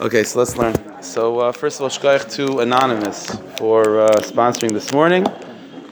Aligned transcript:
Okay, 0.00 0.22
so 0.22 0.38
let's 0.38 0.56
learn. 0.56 1.02
So 1.02 1.40
uh, 1.40 1.50
first 1.50 1.80
of 1.80 1.82
all, 1.82 1.88
shkoyach 1.88 2.32
to 2.34 2.60
Anonymous 2.60 3.34
for 3.56 4.02
uh, 4.02 4.10
sponsoring 4.18 4.70
this 4.70 4.92
morning. 4.92 5.26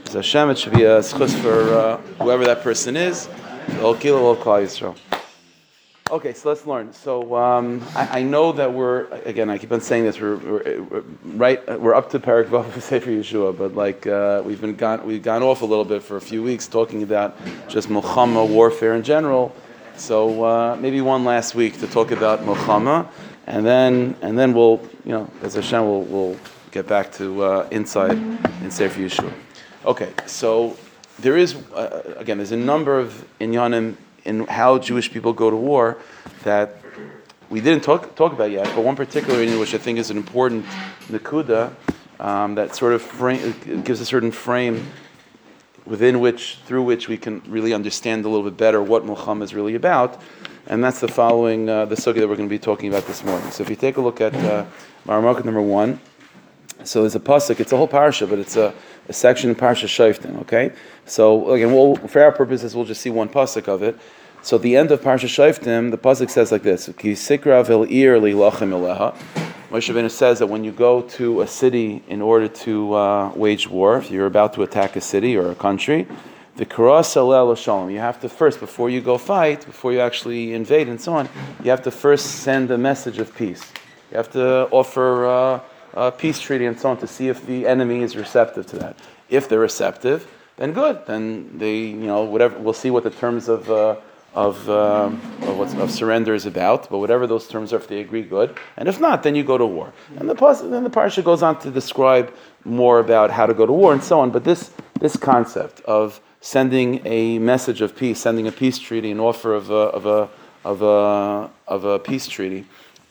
It's 0.05 0.15
Hashem, 0.15 0.49
it 0.51 0.59
should 0.59 0.75
be 0.75 0.85
a 0.85 1.01
schus 1.01 1.35
for 1.43 1.75
uh, 1.75 1.97
whoever 2.23 2.45
that 2.45 2.63
person 2.63 2.97
is. 2.97 3.29
Okay, 6.09 6.33
so 6.35 6.49
let's 6.49 6.67
learn. 6.69 6.93
So 6.93 7.35
um, 7.35 7.85
I, 7.97 8.21
I, 8.21 8.23
know 8.23 8.53
that 8.53 8.73
we're 8.73 9.07
again. 9.25 9.51
I 9.51 9.59
keep 9.59 9.73
on 9.73 9.81
saying 9.81 10.05
this. 10.05 10.21
We're, 10.21 10.37
we're, 10.37 10.83
we're 10.83 11.05
right. 11.25 11.81
We're 11.81 11.97
up 11.97 12.09
to 12.11 12.21
Parak 12.21 12.47
Vav 12.47 12.81
Sefer 12.81 13.11
Yeshua, 13.11 13.59
but 13.59 13.75
like 13.75 14.07
uh, 14.07 14.41
we've 14.47 14.61
been 14.61 14.77
gone, 14.77 15.05
we've 15.05 15.23
gone 15.23 15.43
off 15.43 15.63
a 15.63 15.67
little 15.67 15.85
bit 15.85 16.01
for 16.01 16.17
a 16.17 16.21
few 16.21 16.45
weeks 16.45 16.69
talking 16.69 17.03
about 17.03 17.37
just 17.67 17.89
milchama 17.89 18.49
warfare 18.49 18.95
in 18.95 19.03
general. 19.03 19.53
So 19.97 20.45
uh, 20.45 20.77
maybe 20.77 21.01
one 21.01 21.25
last 21.25 21.57
week 21.57 21.81
to 21.81 21.89
talk 21.89 22.13
about 22.13 22.41
milchama 22.43 23.09
and 23.47 23.65
then 23.65 24.17
and 24.23 24.39
then 24.39 24.53
we'll 24.53 24.81
you 25.05 25.13
know 25.13 25.31
as 25.43 25.55
Hashem 25.55 25.83
will 25.83 26.03
will 26.05 26.37
get 26.71 26.87
back 26.87 27.13
to 27.13 27.43
uh, 27.43 27.69
inside 27.71 28.19
in 28.63 28.71
Sefer 28.71 29.01
Yeshua. 29.01 29.33
Okay, 29.85 30.13
so 30.27 30.77
there 31.19 31.37
is 31.37 31.55
uh, 31.73 32.15
again 32.17 32.39
there's 32.39 32.53
a 32.53 32.57
number 32.57 32.99
of 32.99 33.25
inyanim 33.41 33.97
in 34.25 34.47
how 34.47 34.79
Jewish 34.79 35.11
people 35.11 35.33
go 35.33 35.51
to 35.51 35.57
war 35.57 35.99
that 36.43 36.77
we 37.49 37.61
didn't 37.61 37.85
talk 37.85 38.15
talk 38.17 38.33
about 38.33 38.51
yet, 38.51 38.67
but 38.75 38.85
one 38.85 38.97
particular 38.97 39.43
in 39.43 39.59
which 39.59 39.75
I 39.75 39.79
think 39.79 39.99
is 39.99 40.11
an 40.11 40.17
important 40.17 40.67
nakuda 41.09 41.73
um, 42.19 42.55
that 42.57 42.75
sort 42.75 42.93
of 42.93 43.03
frame, 43.03 43.55
gives 43.85 44.01
a 44.01 44.07
certain 44.07 44.33
frame 44.33 44.87
within 45.85 46.19
which 46.19 46.59
through 46.67 46.83
which 46.83 47.09
we 47.09 47.17
can 47.17 47.41
really 47.47 47.73
understand 47.73 48.25
a 48.25 48.29
little 48.29 48.45
bit 48.45 48.57
better 48.57 48.83
what 48.83 49.05
milchama 49.05 49.43
is 49.43 49.55
really 49.55 49.77
about 49.77 50.21
and 50.67 50.83
that's 50.83 51.01
the 51.01 51.09
following 51.09 51.69
uh, 51.69 51.85
the 51.85 51.95
sugi 51.95 52.17
that 52.17 52.29
we're 52.29 52.37
going 52.37 52.49
to 52.49 52.53
be 52.53 52.59
talking 52.59 52.89
about 52.89 53.07
this 53.07 53.25
morning. 53.25 53.51
So 53.51 53.63
if 53.63 53.71
you 53.71 53.77
take 53.77 53.97
a 53.97 54.01
look 54.01 54.21
at 54.21 54.35
uh, 54.35 54.65
Maramaka 55.07 55.45
number 55.45 55.63
one, 55.63 56.01
so 56.85 57.03
there's 57.03 57.15
a 57.15 57.21
pasuk. 57.21 57.61
It's 57.61 57.73
a 57.73 57.77
whole 57.77 57.89
parsha, 57.89 58.29
but 58.29 58.39
it's 58.39 58.57
a, 58.57 58.75
a 59.09 59.13
section 59.13 59.51
in 59.51 59.57
parsha 59.57 59.87
Shoftim. 59.87 60.41
Okay, 60.43 60.73
so 61.05 61.51
again, 61.53 61.73
we'll, 61.73 61.97
for 61.97 62.23
our 62.23 62.33
purposes, 62.33 62.75
we'll 62.75 62.85
just 62.85 63.01
see 63.01 63.11
one 63.11 63.29
pasuk 63.29 63.69
of 63.69 63.83
it. 63.83 63.99
So 64.43 64.57
at 64.57 64.63
the 64.63 64.77
end 64.77 64.91
of 64.91 65.01
parsha 65.01 65.27
Shoftim, 65.27 65.91
the 65.91 65.99
pasuk 65.99 66.31
says 66.31 66.53
like 66.53 66.63
this: 66.63 66.87
Ki 66.99 67.13
sikra 67.13 67.65
ir 67.91 68.19
li 68.21 68.33
lachem. 68.33 68.71
Moshe 69.71 69.93
Rabbeinu 69.93 70.11
says 70.11 70.39
that 70.39 70.47
when 70.47 70.63
you 70.63 70.71
go 70.71 71.03
to 71.03 71.41
a 71.41 71.47
city 71.47 72.03
in 72.07 72.23
order 72.23 72.47
to 72.47 72.95
uh, 72.95 73.33
wage 73.35 73.69
war, 73.69 73.99
if 73.99 74.13
you're 74.13 74.27
about 74.27 74.53
to 74.55 74.63
attack 74.63 74.95
a 74.95 75.01
city 75.01 75.37
or 75.37 75.51
a 75.51 75.57
country, 75.57 76.07
the 76.57 76.67
karas 76.67 77.13
shalom. 77.63 77.91
You 77.91 77.99
have 77.99 78.21
to 78.21 78.29
first, 78.29 78.61
before 78.61 78.91
you 78.91 79.01
go 79.01 79.19
fight, 79.19 79.65
before 79.67 79.93
you 79.93 80.01
actually 80.01 80.55
invade 80.55 80.89
and 80.89 81.01
so 81.01 81.15
on, 81.15 81.29
you 81.63 81.71
have 81.71 81.83
to 81.83 81.91
first 81.91 82.27
send 82.43 82.71
a 82.71 82.79
message 82.79 83.19
of 83.19 83.35
peace. 83.35 83.73
You 84.11 84.17
have 84.17 84.31
to 84.33 84.69
offer 84.71 85.27
uh, 85.27 85.61
a 85.95 86.13
peace 86.13 86.41
treaty 86.41 86.67
and 86.67 86.79
so 86.79 86.91
on 86.91 86.97
to 86.99 87.07
see 87.07 87.29
if 87.29 87.47
the 87.47 87.67
enemy 87.67 88.03
is 88.03 88.17
receptive 88.17 88.67
to 88.69 88.79
that. 88.79 88.97
If 89.29 89.49
they're 89.49 89.61
receptive, 89.61 90.27
then 90.57 90.73
good. 90.73 91.05
Then 91.07 91.59
they, 91.59 91.79
you 91.79 92.07
know, 92.07 92.23
whatever. 92.23 92.59
We'll 92.59 92.73
see 92.73 92.91
what 92.91 93.03
the 93.03 93.11
terms 93.11 93.49
of 93.49 93.71
uh, 93.71 93.97
of, 94.35 94.69
uh, 94.69 95.11
of, 95.43 95.79
of, 95.81 95.91
surrender 95.91 96.35
is 96.35 96.45
about. 96.45 96.91
But 96.91 96.99
whatever 96.99 97.27
those 97.27 97.49
terms 97.49 97.73
are, 97.73 97.77
if 97.77 97.89
they 97.89 98.01
agree, 98.01 98.23
good. 98.23 98.55
And 98.77 98.87
if 98.87 99.01
not, 99.01 99.23
then 99.23 99.35
you 99.35 99.43
go 99.43 99.57
to 99.57 99.65
war. 99.65 99.95
And 100.19 100.29
the 100.29 100.35
then 100.35 100.85
the 100.85 100.91
parsha 100.91 101.25
goes 101.25 101.43
on 101.43 101.59
to 101.61 101.71
describe 101.71 102.35
more 102.63 102.99
about 102.99 103.31
how 103.31 103.47
to 103.47 103.55
go 103.55 103.65
to 103.65 103.73
war 103.73 103.95
and 103.95 104.05
so 104.05 104.21
on. 104.21 104.31
But 104.31 104.45
this 104.45 104.73
this 105.01 105.17
concept 105.17 105.81
of 105.81 106.21
sending 106.47 107.05
a 107.05 107.41
message 107.41 107.81
of 107.81 107.97
peace, 107.97 108.21
sending 108.21 108.47
a 108.47 108.53
peace 108.53 108.79
treaty, 108.79 109.11
an 109.11 109.19
offer 109.19 109.53
of 109.53 109.69
a, 109.69 109.75
of 109.75 110.07
a, 110.07 110.29
of 110.65 110.81
a, 110.81 111.51
of 111.67 111.85
a 111.85 111.99
peace 111.99 112.29
treaty. 112.29 112.65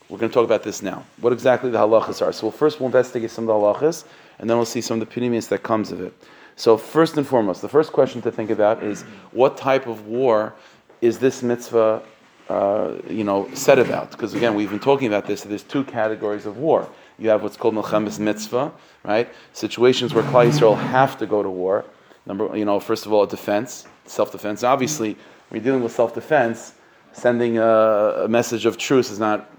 We're 0.07 0.19
going 0.19 0.29
to 0.29 0.33
talk 0.33 0.45
about 0.45 0.63
this 0.63 0.81
now. 0.81 1.03
What 1.19 1.33
exactly 1.33 1.69
the 1.69 1.79
halachas 1.79 2.25
are. 2.25 2.31
So 2.31 2.43
we'll 2.43 2.53
first 2.53 2.79
we'll 2.79 2.85
investigate 2.85 3.29
some 3.29 3.43
of 3.43 3.47
the 3.47 3.53
halachas, 3.53 4.05
and 4.39 4.49
then 4.49 4.55
we'll 4.55 4.65
see 4.65 4.79
some 4.79 5.01
of 5.01 5.05
the 5.05 5.13
pinimis 5.13 5.47
that 5.47 5.63
comes 5.63 5.91
of 5.91 5.99
it. 5.99 6.13
So 6.55 6.77
first 6.77 7.17
and 7.17 7.27
foremost, 7.27 7.61
the 7.61 7.67
first 7.67 7.91
question 7.91 8.21
to 8.21 8.31
think 8.31 8.51
about 8.51 8.81
is 8.81 9.01
what 9.33 9.57
type 9.57 9.85
of 9.85 10.07
war 10.07 10.53
is 11.01 11.19
this 11.19 11.43
mitzvah, 11.43 12.03
uh, 12.47 12.93
you 13.09 13.25
know, 13.25 13.53
set 13.53 13.79
about? 13.79 14.11
Because 14.11 14.33
again, 14.33 14.55
we've 14.55 14.69
been 14.69 14.79
talking 14.79 15.09
about 15.09 15.27
this. 15.27 15.43
There's 15.43 15.63
two 15.63 15.83
categories 15.83 16.45
of 16.45 16.55
war. 16.57 16.87
You 17.19 17.27
have 17.29 17.43
what's 17.43 17.57
called 17.57 17.75
milchemes 17.75 18.17
mitzvah, 18.17 18.71
right? 19.03 19.27
Situations 19.51 20.13
where 20.13 20.23
Klal 20.23 20.49
Yisrael 20.49 20.77
have 20.77 21.17
to 21.17 21.25
go 21.25 21.43
to 21.43 21.49
war, 21.49 21.83
Number, 22.25 22.55
you 22.57 22.65
know, 22.65 22.79
first 22.79 23.05
of 23.05 23.13
all, 23.13 23.25
defense, 23.25 23.87
self-defense. 24.05 24.63
Obviously, 24.63 25.13
when 25.49 25.61
you're 25.61 25.63
dealing 25.63 25.83
with 25.83 25.91
self-defense, 25.91 26.73
sending 27.13 27.57
a, 27.57 28.23
a 28.23 28.27
message 28.27 28.65
of 28.65 28.77
truce 28.77 29.11
is 29.11 29.19
not, 29.19 29.49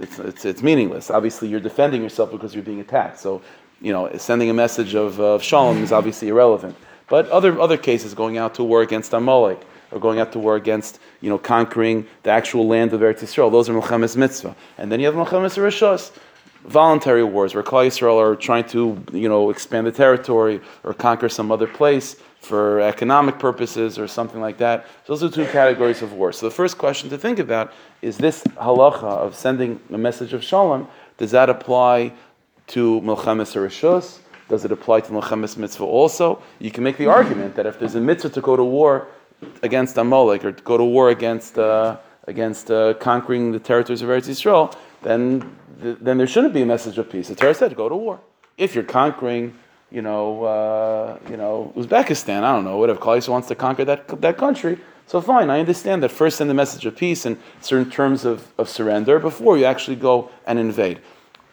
it's, 0.00 0.18
it's, 0.18 0.44
it's, 0.44 0.62
meaningless. 0.62 1.10
Obviously, 1.10 1.48
you're 1.48 1.60
defending 1.60 2.02
yourself 2.02 2.30
because 2.30 2.54
you're 2.54 2.64
being 2.64 2.80
attacked. 2.80 3.18
So, 3.18 3.42
you 3.80 3.92
know, 3.92 4.10
sending 4.16 4.50
a 4.50 4.54
message 4.54 4.94
of, 4.94 5.20
of 5.20 5.42
shalom 5.42 5.82
is 5.82 5.92
obviously 5.92 6.28
irrelevant. 6.28 6.76
But 7.08 7.28
other, 7.28 7.60
other 7.60 7.76
cases, 7.76 8.14
going 8.14 8.38
out 8.38 8.54
to 8.54 8.64
war 8.64 8.82
against 8.82 9.12
Amalek, 9.12 9.60
or 9.90 10.00
going 10.00 10.18
out 10.18 10.32
to 10.32 10.38
war 10.38 10.56
against, 10.56 11.00
you 11.20 11.28
know, 11.28 11.38
conquering 11.38 12.06
the 12.22 12.30
actual 12.30 12.66
land 12.66 12.92
of 12.94 13.00
Eretz 13.00 13.20
Yisrael, 13.20 13.50
those 13.50 13.68
are 13.68 13.74
Melchemes 13.74 14.16
Mitzvah. 14.16 14.56
And 14.78 14.90
then 14.90 15.00
you 15.00 15.06
have 15.06 15.14
Melchemes 15.14 15.58
Rishos, 15.58 16.16
voluntary 16.64 17.24
wars 17.24 17.54
where 17.54 17.62
Klal 17.62 17.86
Yisrael 17.86 18.18
are 18.18 18.36
trying 18.36 18.64
to, 18.68 19.02
you 19.12 19.28
know, 19.28 19.50
expand 19.50 19.86
the 19.86 19.92
territory 19.92 20.60
or 20.84 20.94
conquer 20.94 21.28
some 21.28 21.50
other 21.50 21.66
place 21.66 22.16
for 22.40 22.80
economic 22.80 23.38
purposes 23.38 23.98
or 23.98 24.08
something 24.08 24.40
like 24.40 24.58
that. 24.58 24.86
So 25.06 25.14
those 25.14 25.22
are 25.22 25.34
two 25.34 25.50
categories 25.52 26.02
of 26.02 26.12
war. 26.12 26.32
So 26.32 26.46
the 26.46 26.54
first 26.54 26.76
question 26.76 27.08
to 27.10 27.18
think 27.18 27.38
about 27.38 27.72
is 28.00 28.18
this 28.18 28.42
halacha 28.56 29.04
of 29.04 29.34
sending 29.34 29.80
a 29.92 29.98
message 29.98 30.32
of 30.32 30.42
shalom, 30.42 30.88
does 31.18 31.30
that 31.30 31.48
apply 31.48 32.12
to 32.68 33.00
Milchemes 33.02 33.54
Rishos? 33.54 34.18
Does 34.48 34.64
it 34.64 34.72
apply 34.72 35.00
to 35.00 35.12
Milchemes 35.12 35.56
Mitzvah 35.56 35.84
also? 35.84 36.42
You 36.58 36.70
can 36.70 36.82
make 36.84 36.96
the 36.96 37.06
argument 37.06 37.54
that 37.54 37.66
if 37.66 37.78
there's 37.78 37.94
a 37.94 38.00
mitzvah 38.00 38.30
to 38.30 38.40
go 38.40 38.56
to 38.56 38.64
war 38.64 39.06
against 39.62 39.96
Amalek 39.96 40.44
or 40.44 40.52
to 40.52 40.62
go 40.62 40.76
to 40.76 40.84
war 40.84 41.10
against, 41.10 41.58
uh, 41.58 41.96
against 42.26 42.70
uh, 42.70 42.94
conquering 42.94 43.52
the 43.52 43.60
territories 43.60 44.02
of 44.02 44.08
Eretz 44.08 44.28
Yisrael, 44.28 44.74
then 45.02 45.56
then 45.82 46.18
there 46.18 46.26
shouldn't 46.26 46.54
be 46.54 46.62
a 46.62 46.66
message 46.66 46.98
of 46.98 47.10
peace. 47.10 47.28
The 47.28 47.34
Torah 47.34 47.54
said, 47.54 47.74
go 47.76 47.88
to 47.88 47.96
war. 47.96 48.20
If 48.56 48.74
you're 48.74 48.84
conquering, 48.84 49.58
you 49.90 50.02
know, 50.02 50.44
uh, 50.44 51.18
you 51.28 51.36
know, 51.36 51.72
Uzbekistan, 51.76 52.42
I 52.42 52.52
don't 52.54 52.64
know, 52.64 52.78
whatever, 52.78 53.00
Klal 53.00 53.28
wants 53.28 53.48
to 53.48 53.54
conquer 53.54 53.84
that, 53.84 54.20
that 54.20 54.38
country, 54.38 54.78
so 55.06 55.20
fine, 55.20 55.50
I 55.50 55.60
understand 55.60 56.02
that 56.02 56.10
first 56.10 56.38
send 56.38 56.48
the 56.48 56.54
message 56.54 56.86
of 56.86 56.96
peace 56.96 57.26
in 57.26 57.38
certain 57.60 57.90
terms 57.90 58.24
of, 58.24 58.52
of 58.56 58.68
surrender 58.68 59.18
before 59.18 59.58
you 59.58 59.64
actually 59.64 59.96
go 59.96 60.30
and 60.46 60.58
invade. 60.58 61.00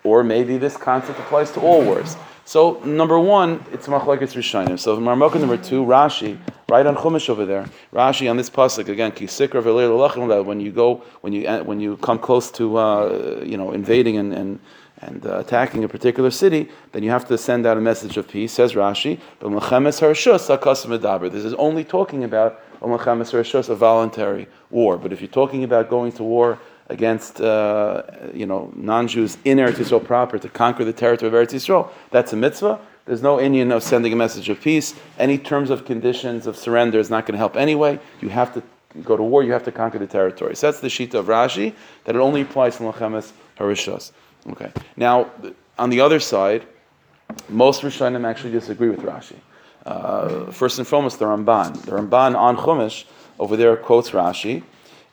Or 0.03 0.23
maybe 0.23 0.57
this 0.57 0.77
concept 0.77 1.19
applies 1.19 1.51
to 1.51 1.59
all 1.59 1.83
wars. 1.83 2.15
So 2.49 2.81
number 2.83 3.19
one, 3.19 3.63
it's 3.71 3.85
machlekes 3.85 4.33
rishonim. 4.33 4.79
So 4.79 4.97
marmoka 4.97 5.39
number 5.39 5.55
two, 5.55 5.85
Rashi, 5.85 6.39
right 6.67 6.83
on 6.83 6.95
Chumash 6.95 7.29
over 7.29 7.45
there. 7.45 7.69
Rashi 7.93 8.27
on 8.27 8.37
this 8.37 8.49
pasuk 8.49 8.89
again, 8.89 9.11
kisikra 9.11 10.43
When 10.43 10.59
you 10.59 10.71
go, 10.71 11.03
when 11.21 11.31
you 11.31 11.47
when 11.47 11.79
you 11.79 11.97
come 11.97 12.17
close 12.17 12.49
to 12.53 12.75
uh, 12.75 13.43
you 13.45 13.55
know 13.55 13.71
invading 13.71 14.17
and 14.17 14.33
and 14.33 14.59
and 14.97 15.27
uh, 15.27 15.37
attacking 15.37 15.83
a 15.83 15.87
particular 15.87 16.31
city, 16.31 16.69
then 16.91 17.03
you 17.03 17.11
have 17.11 17.27
to 17.27 17.37
send 17.37 17.67
out 17.67 17.77
a 17.77 17.81
message 17.81 18.17
of 18.17 18.27
peace. 18.27 18.53
Says 18.53 18.73
Rashi, 18.73 19.19
but 19.39 21.31
This 21.31 21.45
is 21.45 21.53
only 21.53 21.83
talking 21.83 22.23
about 22.23 22.63
a 22.81 23.75
voluntary 23.75 24.47
war. 24.71 24.97
But 24.97 25.13
if 25.13 25.21
you're 25.21 25.27
talking 25.27 25.63
about 25.63 25.87
going 25.87 26.13
to 26.13 26.23
war 26.23 26.57
against 26.89 27.39
uh, 27.39 28.03
you 28.33 28.45
know 28.45 28.71
non-Jews 28.75 29.37
in 29.45 29.57
Eretz 29.57 29.75
Yisrael 29.75 30.03
proper 30.03 30.37
to 30.39 30.49
conquer 30.49 30.83
the 30.83 30.93
territory 30.93 31.27
of 31.27 31.33
Eretz 31.33 31.53
Yisrael. 31.53 31.89
That's 32.11 32.33
a 32.33 32.35
mitzvah. 32.35 32.79
There's 33.05 33.23
no 33.23 33.37
inyan 33.37 33.71
of 33.71 33.81
sending 33.81 34.13
a 34.13 34.15
message 34.15 34.49
of 34.49 34.61
peace. 34.61 34.93
Any 35.17 35.37
terms 35.37 35.69
of 35.69 35.85
conditions 35.85 36.45
of 36.45 36.55
surrender 36.55 36.99
is 36.99 37.09
not 37.09 37.25
going 37.25 37.33
to 37.33 37.39
help 37.39 37.55
anyway. 37.55 37.99
You 38.21 38.29
have 38.29 38.53
to 38.53 38.63
go 39.03 39.17
to 39.17 39.23
war. 39.23 39.43
You 39.43 39.51
have 39.53 39.63
to 39.65 39.71
conquer 39.71 39.97
the 39.97 40.07
territory. 40.07 40.55
So 40.55 40.67
that's 40.67 40.79
the 40.79 40.89
shita 40.89 41.15
of 41.15 41.25
Rashi 41.25 41.73
that 42.05 42.15
it 42.15 42.19
only 42.19 42.41
applies 42.41 42.77
to 42.77 42.83
Lachemes 42.83 43.31
Harishas. 43.57 44.11
Okay. 44.51 44.71
Now 44.95 45.31
on 45.77 45.89
the 45.89 46.01
other 46.01 46.19
side, 46.19 46.67
most 47.47 47.81
Rishonim 47.81 48.27
actually 48.27 48.51
disagree 48.51 48.89
with 48.89 49.01
Rashi. 49.01 49.35
Uh, 49.85 50.51
first 50.51 50.77
and 50.77 50.87
foremost, 50.87 51.19
the 51.19 51.25
Ramban. 51.25 51.81
The 51.83 51.91
Ramban 51.91 52.35
on 52.35 52.57
Chumash 52.57 53.05
over 53.39 53.55
there 53.55 53.75
quotes 53.77 54.11
Rashi 54.11 54.63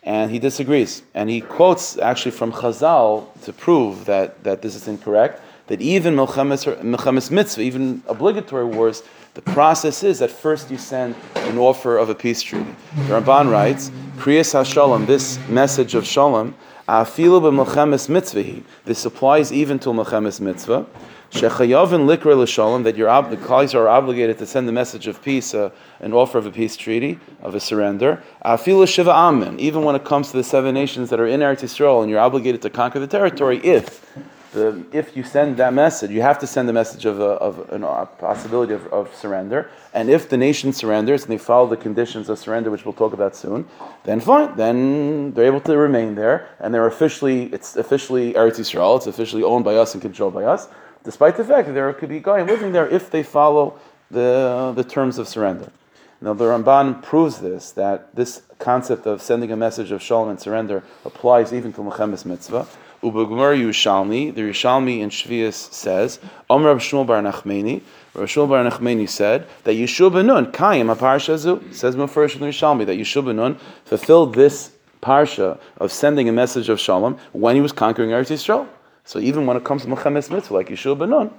and 0.07 0.31
he 0.31 0.39
disagrees. 0.39 1.03
And 1.15 1.29
he 1.29 1.41
quotes 1.41 1.99
actually 1.99 2.31
from 2.31 2.53
Chazal 2.53 3.27
to 3.43 3.53
prove 3.53 4.07
that, 4.07 4.43
that 4.45 4.63
this 4.63 4.75
is 4.77 4.89
incorrect, 4.89 5.43
that 5.67 5.83
even 5.83 6.15
Milchemes 6.15 7.31
Mitzvah, 7.31 7.61
even 7.61 8.03
obligatory 8.07 8.65
wars, 8.65 9.03
the 9.35 9.43
process 9.43 10.05
is 10.05 10.21
that 10.21 10.31
first 10.31 10.71
you 10.71 10.79
send 10.79 11.17
an 11.35 11.59
offer 11.59 11.99
of 11.99 12.09
a 12.09 12.15
peace 12.15 12.41
treaty. 12.41 12.75
The 12.97 13.21
Ramban 13.21 13.51
writes, 13.51 13.91
Kriyas 14.17 14.55
HaShalom, 14.55 15.07
this 15.07 15.39
message 15.49 15.95
of 15.95 16.07
Shalom, 16.07 16.55
Afilu 16.89 17.41
b'melchemes 17.41 18.09
mitzvah. 18.09 18.63
This 18.85 19.05
applies 19.05 19.53
even 19.53 19.79
to 19.81 19.89
melchemes 19.89 20.41
mitzvah. 20.41 20.87
Shechayavin 21.33 22.07
likra 22.07 22.37
l'shalom, 22.37 22.85
that 22.85 22.97
your 22.97 23.11
ob- 23.11 23.33
are 23.51 23.89
obligated 23.89 24.39
to 24.39 24.47
send 24.47 24.69
the 24.69 24.73
message 24.73 25.09
of 25.09 25.21
peace, 25.21 25.53
uh, 25.53 25.71
an 25.99 26.13
offer 26.13 26.39
of 26.39 26.47
a 26.47 26.53
peace 26.53 26.77
treaty, 26.77 27.19
of 27.43 27.57
a 27.57 27.61
surrender. 27.61 28.23
Afilu 28.45 28.87
shiva 28.87 29.11
amen, 29.11 29.59
even 29.59 29.83
when 29.83 29.97
it 29.97 30.05
comes 30.05 30.31
to 30.31 30.37
the 30.37 30.45
seven 30.45 30.75
nations 30.75 31.11
that 31.11 31.19
are 31.19 31.27
in 31.27 31.41
Eretz 31.41 31.63
Yisrael, 31.63 32.03
and 32.03 32.11
you're 32.11 32.21
obligated 32.21 32.63
to 32.63 32.71
conquer 32.71 33.01
the 33.01 33.09
territory, 33.09 33.59
if 33.65 34.07
the, 34.53 34.85
if 34.93 35.17
you 35.17 35.23
send 35.23 35.57
that 35.59 35.75
message, 35.75 36.11
you 36.11 36.23
have 36.23 36.39
to 36.39 36.47
send 36.47 36.69
the 36.69 36.73
message 36.73 37.05
of 37.05 37.21
a, 37.21 37.25
of 37.25 37.71
an, 37.73 37.85
a 37.85 38.07
possibility 38.07 38.73
of, 38.73 38.87
of, 38.93 39.15
surrender. 39.15 39.69
And 39.97 40.11
if 40.11 40.29
the 40.29 40.37
nation 40.37 40.75
surrenders 40.75 41.23
and 41.23 41.33
they 41.33 41.39
follow 41.39 41.67
the 41.67 41.77
conditions 41.79 42.29
of 42.29 42.39
surrender, 42.39 42.71
which 42.71 42.85
we'll 42.85 42.93
talk 42.93 43.15
about 43.15 43.35
soon, 43.35 43.67
then 44.05 44.21
fine. 44.21 44.55
Then 44.55 45.33
they're 45.33 45.47
able 45.47 45.63
to 45.63 45.75
remain 45.79 46.17
there, 46.17 46.51
and 46.61 46.75
they're 46.75 46.87
officially 46.87 47.45
it's 47.47 47.77
officially 47.77 48.35
Eretz 48.35 48.59
Yisrael. 48.61 48.99
It's 48.99 49.07
officially 49.07 49.43
owned 49.43 49.65
by 49.65 49.77
us 49.77 49.95
and 49.95 50.03
controlled 50.03 50.35
by 50.35 50.45
us, 50.45 50.69
despite 51.03 51.39
the 51.39 51.45
fact 51.45 51.69
that 51.69 51.73
there 51.73 51.91
could 51.95 52.11
be 52.11 52.21
guy 52.21 52.43
living 52.43 52.73
there 52.73 52.87
if 52.87 53.11
they 53.11 53.23
follow 53.23 53.81
the 54.11 54.75
the 54.77 54.85
terms 54.85 55.17
of 55.17 55.29
surrender. 55.29 55.73
Now 56.21 56.35
the 56.35 56.45
Ramban 56.45 57.03
proves 57.03 57.39
this 57.39 57.73
that 57.73 58.15
this 58.15 58.43
concept 58.59 59.07
of 59.07 59.23
sending 59.23 59.51
a 59.51 59.57
message 59.57 59.93
of 59.93 60.03
shalom 60.03 60.29
and 60.29 60.39
surrender 60.39 60.83
applies 61.07 61.55
even 61.55 61.73
to 61.73 61.81
Mechemes 61.81 62.27
mitzvah. 62.27 62.67
Ubagmar 63.03 63.55
Yerushalmi, 63.57 64.35
the 64.35 64.41
Yerushalmi 64.41 65.01
in 65.01 65.11
Shvius 65.11 65.71
says, 65.73 66.19
Om 66.49 66.65
Rab 66.65 66.79
Shmuel 66.79 67.07
Bar 67.07 67.23
Nachmeni, 67.23 67.83
Shmuel 68.25 68.49
Bar 68.49 68.65
Nachmeni 68.65 69.09
said 69.09 69.47
that 69.65 69.73
Yeshua 69.73 70.13
ben 70.13 70.27
Nun, 70.27 70.53
Kayim 70.53 70.95
HaParsha 70.95 71.75
says 71.75 71.97
Mefresh 71.97 72.35
in 72.35 72.41
the 72.41 72.47
Yerushalmi, 72.47 72.87
that 72.87 72.99
Yeshua 72.99 73.27
ben 73.27 73.37
Nun 73.37 73.59
fulfilled 73.85 74.35
this 74.35 74.73
parsha 75.03 75.59
of 75.77 75.93
sending 75.93 76.29
a 76.29 76.33
message 76.33 76.69
of 76.69 76.81
shalom 76.81 77.19
when 77.33 77.55
he 77.55 77.61
was 77.61 77.73
conquering 77.73 78.11
Eretz 78.11 78.31
Yisrael. 78.31 78.67
So 79.05 79.19
even 79.19 79.47
when 79.47 79.57
it 79.57 79.65
comes 79.65 79.83
to 79.83 79.89
Mechemes 79.89 80.31
mitzvah, 80.31 80.55
like 80.55 80.69
Yeshua 80.69 80.99
ben 80.99 81.11
Nun, 81.11 81.31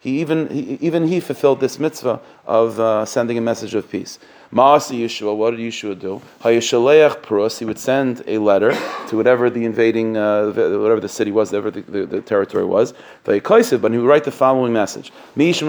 he 0.00 0.20
even, 0.20 0.48
he, 0.48 0.78
even 0.80 1.06
he 1.06 1.20
fulfilled 1.20 1.60
this 1.60 1.78
mitzvah 1.78 2.20
of 2.46 2.80
uh, 2.80 3.04
sending 3.04 3.38
a 3.38 3.40
message 3.40 3.74
of 3.74 3.88
peace. 3.88 4.18
Maasi 4.52 5.00
Yeshua, 5.00 5.34
what 5.34 5.52
did 5.52 5.60
Yeshua 5.60 5.98
do? 5.98 6.20
Hayeshaleach 6.42 7.22
Prus, 7.22 7.58
he 7.58 7.64
would 7.64 7.78
send 7.78 8.22
a 8.26 8.36
letter 8.36 8.72
to 9.08 9.16
whatever 9.16 9.48
the 9.48 9.64
invading, 9.64 10.18
uh, 10.18 10.48
whatever 10.48 11.00
the 11.00 11.08
city 11.08 11.32
was, 11.32 11.50
whatever 11.50 11.70
the, 11.70 11.80
the, 11.80 12.04
the 12.04 12.20
territory 12.20 12.66
was. 12.66 12.92
But 13.24 13.36
he 13.36 13.40
would 13.40 14.06
write 14.06 14.24
the 14.24 14.30
following 14.30 14.74
message: 14.74 15.10
If 15.34 15.66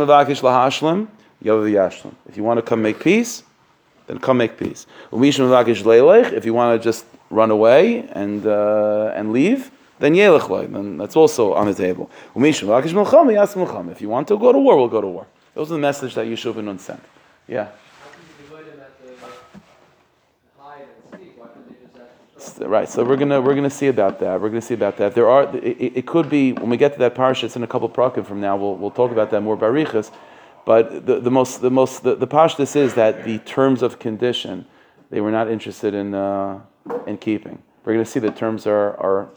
you 2.35 2.43
want 2.43 2.57
to 2.57 2.61
come 2.61 2.81
make 2.81 2.99
peace, 2.99 3.43
then 4.07 4.19
come 4.19 4.37
make 4.37 4.57
peace. 4.57 4.85
If 5.13 6.45
you 6.45 6.53
want 6.53 6.81
to 6.81 6.83
just 6.83 7.05
run 7.29 7.51
away 7.51 8.09
and 8.11 8.45
uh, 8.45 9.13
and 9.15 9.31
leave, 9.31 9.71
then 9.99 10.13
yelech 10.13 10.73
then 10.73 10.97
that's 10.97 11.15
also 11.15 11.53
on 11.53 11.67
the 11.67 11.73
table. 11.73 12.11
If 12.35 12.61
you 14.01 14.09
want 14.09 14.27
to 14.27 14.37
go 14.37 14.51
to 14.51 14.59
war, 14.59 14.75
we'll 14.75 14.89
go 14.89 14.99
to 14.99 15.07
war. 15.07 15.25
Those 15.53 15.71
are 15.71 15.75
the 15.75 15.79
message 15.79 16.15
that 16.15 16.25
Yeshua 16.25 16.53
ben 16.55 16.65
Nun 16.65 16.79
sent. 16.79 17.01
Yeah. 17.47 17.69
Right, 22.59 22.89
so 22.89 23.03
we're 23.03 23.17
gonna 23.17 23.41
we're 23.41 23.55
gonna 23.55 23.69
see 23.69 23.87
about 23.87 24.19
that. 24.19 24.41
We're 24.41 24.49
gonna 24.49 24.61
see 24.61 24.73
about 24.73 24.97
that. 24.97 25.15
There 25.15 25.29
are 25.29 25.55
it, 25.55 25.97
it 25.97 26.05
could 26.07 26.29
be 26.29 26.53
when 26.53 26.69
we 26.69 26.77
get 26.77 26.93
to 26.93 26.99
that 26.99 27.15
parsha. 27.15 27.45
It's 27.45 27.55
in 27.55 27.63
a 27.63 27.67
couple 27.67 27.89
prakim 27.89 28.25
from 28.25 28.41
now. 28.41 28.57
We'll, 28.57 28.75
we'll 28.75 28.91
talk 28.91 29.11
about 29.11 29.31
that 29.31 29.41
more 29.41 29.57
barichas. 29.57 30.11
But 30.65 31.05
the, 31.05 31.19
the 31.19 31.31
most 31.31 31.61
the 31.61 31.71
most 31.71 32.03
the, 32.03 32.15
the 32.15 32.27
pashtus 32.27 32.75
is 32.75 32.93
that 32.95 33.23
the 33.25 33.39
terms 33.39 33.81
of 33.81 33.99
condition 33.99 34.65
they 35.09 35.21
were 35.21 35.31
not 35.31 35.49
interested 35.49 35.93
in 35.93 36.13
uh, 36.13 36.59
in 37.05 37.17
keeping. 37.17 37.61
We're 37.85 37.97
to 37.97 38.05
see 38.05 38.19
the 38.19 38.31
terms 38.31 38.65
are 38.65 38.97
are 38.97 39.29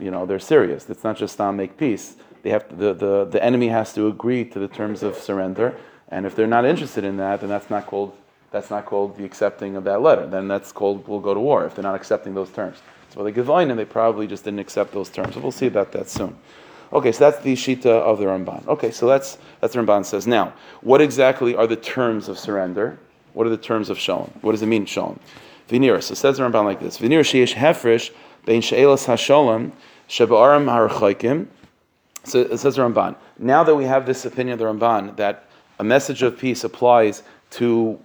you 0.00 0.10
know 0.10 0.26
they're 0.26 0.38
serious. 0.38 0.88
It's 0.90 1.04
not 1.04 1.16
just 1.16 1.40
on 1.40 1.56
make 1.56 1.76
peace. 1.76 2.16
They 2.42 2.50
have 2.50 2.68
to, 2.68 2.74
the, 2.74 2.94
the 2.94 3.24
the 3.26 3.44
enemy 3.44 3.68
has 3.68 3.92
to 3.94 4.08
agree 4.08 4.44
to 4.46 4.58
the 4.58 4.68
terms 4.68 5.02
of 5.02 5.16
surrender, 5.16 5.76
and 6.08 6.26
if 6.26 6.34
they're 6.34 6.46
not 6.46 6.64
interested 6.64 7.04
in 7.04 7.16
that, 7.18 7.40
then 7.40 7.48
that's 7.48 7.70
not 7.70 7.86
called 7.86 8.16
that's 8.50 8.70
not 8.70 8.84
called 8.84 9.16
the 9.16 9.24
accepting 9.24 9.76
of 9.76 9.84
that 9.84 10.02
letter. 10.02 10.26
Then 10.26 10.48
that's 10.48 10.72
called 10.72 11.06
we'll 11.06 11.20
go 11.20 11.34
to 11.34 11.40
war 11.40 11.66
if 11.66 11.74
they're 11.74 11.82
not 11.82 11.94
accepting 11.94 12.34
those 12.34 12.50
terms. 12.50 12.78
So 13.14 13.24
the 13.24 13.32
Gevain, 13.32 13.74
they 13.76 13.84
probably 13.84 14.26
just 14.26 14.44
didn't 14.44 14.60
accept 14.60 14.92
those 14.92 15.08
terms. 15.08 15.34
So 15.34 15.40
we'll 15.40 15.52
see 15.52 15.66
about 15.66 15.92
that 15.92 16.08
soon. 16.08 16.36
Okay, 16.92 17.12
so 17.12 17.30
that's 17.30 17.42
the 17.44 17.54
Shita 17.54 17.86
of 17.86 18.18
the 18.18 18.24
Ramban. 18.24 18.66
Okay, 18.66 18.90
so 18.90 19.06
that's 19.06 19.38
that's 19.60 19.74
the 19.74 19.80
Ramban 19.80 20.04
says. 20.04 20.26
Now, 20.26 20.52
what 20.80 21.00
exactly 21.00 21.54
are 21.54 21.66
the 21.66 21.76
terms 21.76 22.28
of 22.28 22.38
surrender? 22.38 22.98
What 23.32 23.46
are 23.46 23.50
the 23.50 23.56
terms 23.56 23.90
of 23.90 23.98
Shalom? 23.98 24.32
What 24.40 24.52
does 24.52 24.62
it 24.62 24.66
mean, 24.66 24.86
Shalom? 24.86 25.20
Vinir. 25.68 26.02
So 26.02 26.14
says 26.14 26.38
the 26.38 26.42
Ramban 26.42 26.64
like 26.64 26.80
this: 26.80 26.98
Vinir 26.98 27.20
sheish 27.20 27.54
hefresh 27.54 28.10
bein 28.44 28.60
she'elas 28.60 29.06
hashalom 29.06 29.70
sheba'aram 30.08 30.66
harachaykim. 30.66 31.46
So 32.24 32.40
it 32.40 32.58
says 32.58 32.74
the 32.74 32.82
Ramban. 32.82 33.14
Now 33.38 33.62
that 33.62 33.74
we 33.74 33.84
have 33.84 34.04
this 34.04 34.24
opinion 34.24 34.54
of 34.54 34.58
the 34.58 34.64
Ramban 34.64 35.16
that 35.16 35.44
a 35.78 35.84
message 35.84 36.22
of 36.22 36.36
peace 36.36 36.64
applies 36.64 37.22
to 37.50 38.00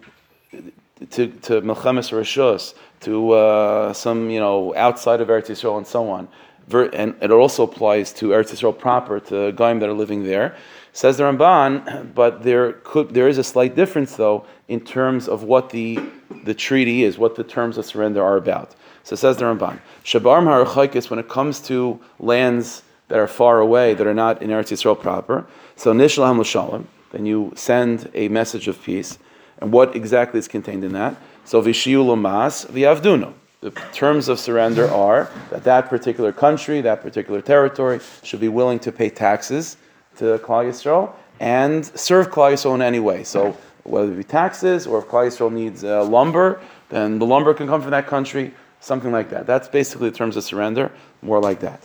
to 1.11 1.27
to 1.27 1.61
Melchemes 1.61 2.11
Rishos, 2.11 2.73
to 3.01 3.31
uh, 3.31 3.93
some 3.93 4.29
you 4.29 4.39
know 4.39 4.73
outside 4.75 5.21
of 5.21 5.27
Eretz 5.27 5.47
Yisrael 5.47 5.77
and 5.77 5.87
so 5.87 6.09
on, 6.09 6.27
and 6.71 7.15
it 7.21 7.31
also 7.31 7.63
applies 7.63 8.11
to 8.13 8.29
Eretz 8.29 8.51
Yisrael 8.51 8.77
proper, 8.77 9.19
to 9.19 9.51
Goyim 9.51 9.79
that 9.79 9.89
are 9.89 9.93
living 9.93 10.23
there. 10.23 10.55
Says 10.93 11.17
the 11.17 11.23
Ramban, 11.23 12.13
but 12.15 12.43
there 12.43 12.73
could 12.83 13.13
there 13.13 13.27
is 13.27 13.37
a 13.37 13.43
slight 13.43 13.75
difference 13.75 14.15
though 14.15 14.45
in 14.67 14.79
terms 14.79 15.27
of 15.27 15.43
what 15.43 15.69
the 15.69 15.99
the 16.43 16.53
treaty 16.53 17.03
is, 17.03 17.17
what 17.17 17.35
the 17.35 17.43
terms 17.43 17.77
of 17.77 17.85
surrender 17.85 18.23
are 18.23 18.37
about. 18.37 18.75
So 19.03 19.15
says 19.15 19.37
the 19.37 19.45
Ramban, 19.45 19.79
Shabarm 20.03 20.45
Harachaikis 20.45 21.09
when 21.09 21.19
it 21.19 21.29
comes 21.29 21.59
to 21.61 21.99
lands 22.19 22.81
that 23.07 23.19
are 23.19 23.27
far 23.27 23.59
away, 23.59 23.93
that 23.93 24.07
are 24.07 24.13
not 24.13 24.41
in 24.41 24.49
Eretz 24.49 24.71
Yisrael 24.71 24.99
proper. 24.99 25.45
So 25.75 25.93
Nishlam 25.93 26.43
Shalom, 26.43 26.87
then 27.11 27.25
you 27.25 27.53
send 27.55 28.09
a 28.13 28.29
message 28.29 28.67
of 28.67 28.81
peace. 28.81 29.19
And 29.59 29.71
what 29.71 29.95
exactly 29.95 30.39
is 30.39 30.47
contained 30.47 30.83
in 30.83 30.93
that? 30.93 31.15
So 31.45 31.61
vishiu 31.61 32.05
lamas 32.05 32.65
v'avduno. 32.65 33.33
The 33.61 33.71
terms 33.93 34.27
of 34.27 34.39
surrender 34.39 34.87
are 34.89 35.29
that 35.49 35.63
that 35.63 35.89
particular 35.89 36.31
country, 36.31 36.81
that 36.81 37.01
particular 37.01 37.41
territory, 37.41 37.99
should 38.21 38.39
be 38.39 38.49
willing 38.49 38.79
to 38.79 38.91
pay 38.91 39.09
taxes 39.09 39.77
to 40.17 40.37
Klal 40.39 40.65
Yisrael 40.65 41.13
and 41.39 41.85
serve 41.97 42.29
Klal 42.29 42.53
Yisrael 42.53 42.75
in 42.75 42.81
any 42.81 42.99
way. 42.99 43.23
So 43.23 43.57
whether 43.83 44.11
it 44.11 44.17
be 44.17 44.23
taxes 44.23 44.85
or 44.85 44.99
if 44.99 45.05
Klal 45.05 45.27
Yisrael 45.27 45.51
needs 45.51 45.83
uh, 45.83 46.03
lumber, 46.03 46.59
then 46.89 47.17
the 47.17 47.25
lumber 47.25 47.53
can 47.53 47.67
come 47.67 47.81
from 47.81 47.91
that 47.91 48.07
country, 48.07 48.53
something 48.81 49.11
like 49.11 49.29
that. 49.29 49.47
That's 49.47 49.67
basically 49.67 50.09
the 50.09 50.15
terms 50.15 50.37
of 50.37 50.43
surrender, 50.43 50.91
more 51.21 51.41
like 51.41 51.59
that. 51.61 51.81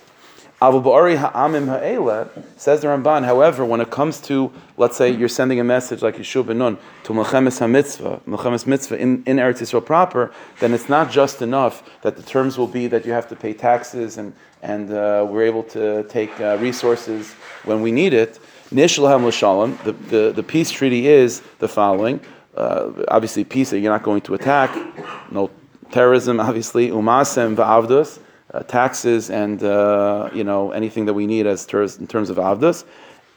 Abu 0.63 0.83
Ba'ari 0.83 1.17
Ha'amim 1.17 1.69
Ha'ela 1.69 2.29
says 2.59 2.83
the 2.83 2.89
Ramban, 2.89 3.25
however, 3.25 3.65
when 3.65 3.81
it 3.81 3.91
comes 3.91 4.21
to, 4.21 4.53
let's 4.77 4.95
say 4.95 5.11
you're 5.11 5.27
sending 5.27 5.59
a 5.59 5.65
message 5.65 6.03
like 6.03 6.17
Yeshua 6.17 6.47
ben 6.47 6.59
Nun 6.59 6.79
to 7.05 7.15
Melchemes 7.15 7.61
HaMitzvah, 7.61 8.21
Melchemes 8.25 8.67
Mitzvah 8.67 8.99
in, 8.99 9.23
in 9.25 9.39
Eretz 9.39 9.63
Yisrael 9.63 9.83
proper, 9.83 10.31
then 10.59 10.75
it's 10.75 10.91
not 10.91 11.11
just 11.11 11.41
enough 11.41 11.83
that 12.03 12.17
the 12.17 12.23
terms 12.23 12.59
will 12.59 12.67
be 12.67 12.87
that 12.89 13.07
you 13.07 13.13
have 13.13 13.27
to 13.31 13.37
pay 13.37 13.55
taxes 13.55 14.19
and, 14.19 14.35
and 14.61 14.93
uh, 14.93 15.27
we're 15.27 15.45
able 15.45 15.63
to 15.63 16.03
take 16.11 16.39
uh, 16.43 16.59
resources 16.61 17.33
when 17.65 17.81
we 17.81 17.91
need 17.91 18.13
it. 18.13 18.39
Nishlam 18.71 19.25
L'Shalom, 19.25 19.79
the, 19.85 19.93
the, 19.93 20.33
the 20.33 20.43
peace 20.43 20.71
treaty 20.71 21.09
is 21.09 21.41
the 21.61 21.69
following. 21.69 22.21
Uh, 22.55 22.91
obviously, 23.09 23.45
peace, 23.45 23.73
you're 23.73 23.91
not 23.91 24.03
going 24.03 24.21
to 24.21 24.35
attack, 24.35 24.77
no 25.31 25.51
terrorism, 25.91 26.39
obviously, 26.39 26.91
umasem 26.91 27.57
va'avdus, 27.57 28.19
uh, 28.53 28.63
taxes 28.65 29.31
and 29.31 29.63
uh, 29.63 30.31
you 30.33 30.45
know 30.45 30.73
anything 30.73 31.07
that 31.07 31.15
we 31.15 31.27
need 31.27 31.47
as 31.47 31.67
ter- 31.67 31.83
in 31.83 32.07
terms 32.07 32.31
of 32.31 32.37
avdus. 32.37 32.85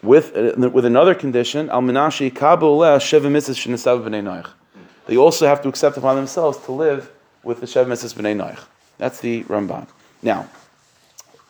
With 0.02 0.36
uh, 0.36 0.70
with 0.70 0.86
another 0.86 1.16
condition, 1.16 1.70
al 1.70 1.82
minashi 1.82 2.34
They 5.06 5.18
also 5.18 5.48
have 5.48 5.62
to 5.62 5.70
accept 5.70 5.98
upon 5.98 6.16
themselves 6.16 6.58
to 6.66 6.72
live 6.72 7.12
with 7.44 7.60
the 7.60 7.66
shev 7.66 7.86
mitzvahs 7.86 8.14
b'nei 8.14 8.36
noich. 8.36 8.60
That's 8.98 9.20
the 9.20 9.44
Ramban. 9.44 9.88
Now, 10.22 10.48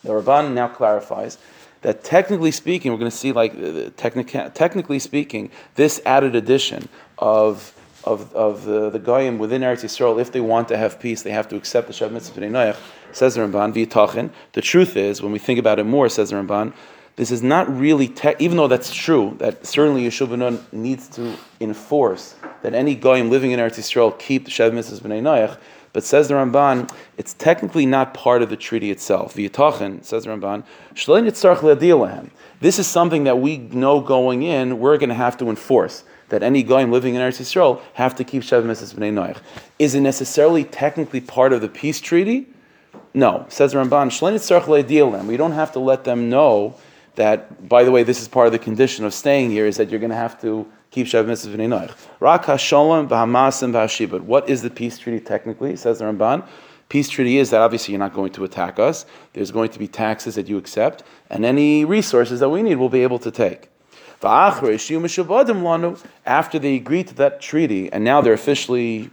the 0.04 0.10
Ramban 0.10 0.54
now 0.54 0.68
clarifies 0.68 1.38
that 1.82 2.04
technically 2.04 2.52
speaking, 2.52 2.92
we're 2.92 2.98
going 2.98 3.12
to 3.12 3.18
see 3.18 3.32
like 3.32 3.54
uh, 3.54 3.90
technica- 3.98 4.52
technically 4.54 5.00
speaking, 5.00 5.52
this 5.76 6.02
added 6.06 6.36
addition 6.36 6.90
of 7.18 7.74
of, 8.04 8.34
of 8.36 8.66
the, 8.66 8.90
the 8.90 9.00
Goyim 9.00 9.38
within 9.38 9.62
Eretz 9.62 9.84
Yisrael, 9.84 10.20
if 10.20 10.32
they 10.32 10.42
want 10.42 10.68
to 10.68 10.78
have 10.78 11.00
peace, 11.00 11.22
they 11.22 11.32
have 11.32 11.48
to 11.50 11.56
accept 11.56 11.88
the 11.88 11.94
Shev 11.94 12.12
Mitzvah 12.12 12.42
Noach, 12.42 12.78
says 13.14 13.36
the 13.36 13.42
Ramban, 13.42 13.74
v'yitachin. 13.74 14.32
The 14.54 14.62
truth 14.62 14.98
is, 14.98 15.22
when 15.22 15.32
we 15.32 15.40
think 15.40 15.60
about 15.60 15.80
it 15.80 15.86
more, 15.86 16.10
says 16.10 16.32
the 16.32 16.36
Ramban, 16.36 16.74
this 17.16 17.30
is 17.30 17.44
not 17.44 17.70
really, 17.76 18.08
te- 18.08 18.36
even 18.40 18.58
though 18.58 18.68
that's 18.68 18.94
true, 18.94 19.36
that 19.38 19.66
certainly 19.66 20.04
Yeshua 20.04 20.28
B'nai 20.30 20.74
needs 20.74 21.08
to 21.10 21.36
enforce 21.62 22.36
that 22.64 22.74
any 22.74 22.96
Goyim 22.96 23.30
living 23.30 23.52
in 23.52 23.60
Eretz 23.60 23.78
Yisrael 23.78 24.18
keep 24.18 24.46
the 24.46 24.52
Shev 24.52 24.74
Mitzvah 24.74 25.08
B'nai 25.08 25.22
Noach, 25.22 25.58
but 25.92 26.04
says 26.04 26.28
the 26.28 26.34
Ramban, 26.34 26.92
it's 27.18 27.36
technically 27.36 27.86
not 27.86 28.16
part 28.16 28.42
of 28.42 28.50
the 28.50 28.58
treaty 28.58 28.90
itself. 28.90 29.36
V'yitachin, 29.36 30.04
says 30.04 30.24
the 30.24 30.32
Ramban, 30.32 30.64
This 32.60 32.80
is 32.80 32.88
something 32.88 33.26
that 33.26 33.40
we 33.40 33.58
know 33.58 34.02
going 34.02 34.42
in, 34.42 34.80
we're 34.80 34.98
going 34.98 35.10
to 35.10 35.16
have 35.16 35.38
to 35.38 35.50
enforce 35.50 36.04
that 36.30 36.42
any 36.42 36.64
goyim 36.64 36.92
living 36.92 37.14
in 37.14 37.22
Eretz 37.22 37.40
Yisrael 37.40 37.80
have 37.94 38.16
to 38.16 38.24
keep 38.24 38.42
Shev 38.42 38.64
Mitzvahs 38.64 38.96
B'nai 38.96 39.14
Noach. 39.14 39.38
Is 39.78 39.94
it 39.94 40.02
necessarily 40.02 40.64
technically 40.64 41.22
part 41.22 41.54
of 41.54 41.62
the 41.62 41.70
peace 41.70 42.02
treaty? 42.02 42.48
No, 43.14 43.46
says 43.50 43.74
Ramban. 43.74 45.28
We 45.28 45.38
don't 45.38 45.52
have 45.52 45.72
to 45.74 45.80
let 45.80 46.04
them 46.04 46.30
know 46.30 46.76
that. 47.16 47.70
By 47.70 47.84
the 47.84 47.92
way, 47.92 48.04
this 48.04 48.22
is 48.22 48.28
part 48.28 48.48
of 48.48 48.54
the 48.54 48.60
condition 48.60 49.06
of 49.06 49.14
staying 49.14 49.52
here 49.52 49.66
is 49.68 49.78
that 49.78 49.90
you're 49.90 50.00
going 50.00 50.10
to 50.10 50.16
have 50.16 50.42
to 50.42 50.68
keep 50.90 51.08
Shav 51.08 51.28
Mitzvah 51.28 51.96
Rak 52.20 52.46
HaSholem. 52.46 54.22
What 54.22 54.50
is 54.50 54.62
the 54.62 54.70
peace 54.70 54.98
treaty 54.98 55.20
technically? 55.20 55.76
Says 55.76 56.00
the 56.00 56.06
Ramban. 56.06 56.44
Peace 56.90 57.10
treaty 57.10 57.38
is 57.38 57.50
that 57.50 57.62
obviously 57.62 57.94
you're 57.94 58.00
not 58.00 58.14
going 58.14 58.32
to 58.34 58.44
attack 58.44 58.78
us. 58.78 59.06
There's 59.34 59.52
going 59.52 59.70
to 59.70 59.80
be 59.80 59.88
taxes 59.88 60.36
that 60.36 60.48
you 60.48 60.58
accept, 60.58 61.04
and 61.30 61.46
any 61.46 61.86
resources 61.86 62.40
that 62.40 62.50
we 62.50 62.62
need, 62.62 62.76
we'll 62.76 62.90
be 62.90 63.02
able 63.04 63.20
to 63.20 63.32
take. 63.32 63.70
After 64.22 64.68
they 66.60 66.76
agreed 66.76 67.08
to 67.08 67.16
that 67.16 67.42
treaty, 67.42 67.92
and 67.92 68.04
now 68.04 68.22
they're 68.22 68.34
officially 68.34 69.10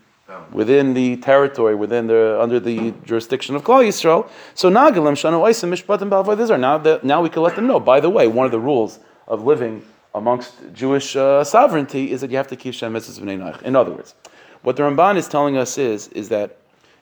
within 0.53 0.95
the 0.95 1.17
territory, 1.19 1.75
within 1.75 2.07
the 2.07 2.41
under 2.41 2.61
the 2.61 2.93
jurisdiction 3.05 3.57
of 3.57 3.65
Klal 3.65 3.87
Yisrael. 3.87 4.29
So 4.55 4.71
Oisim 4.71 5.71
Mishpatim. 5.71 6.61
Now 6.61 6.79
that 6.79 7.05
now 7.05 7.23
we 7.23 7.29
can 7.29 7.43
let 7.43 7.57
them 7.57 7.67
know. 7.67 7.81
By 7.81 8.01
the 8.01 8.11
way, 8.11 8.27
one 8.27 8.47
of 8.47 8.53
the 8.53 8.61
rules 8.61 8.99
of 9.27 9.45
living 9.45 9.85
amongst 10.15 10.55
Jewish 10.73 11.17
uh, 11.17 11.45
sovereignty 11.45 12.11
is 12.11 12.21
that 12.21 12.31
you 12.31 12.37
have 12.37 12.49
to 12.49 12.57
keep 12.57 12.75
Shem 12.75 12.93
Mitzvahs 12.93 13.63
In 13.63 13.77
other 13.77 13.93
words, 13.93 14.15
what 14.63 14.77
the 14.77 14.83
Ramban 14.83 15.17
is 15.17 15.29
telling 15.29 15.57
us 15.57 15.79
is 15.79 16.09
is 16.09 16.29
that 16.31 16.57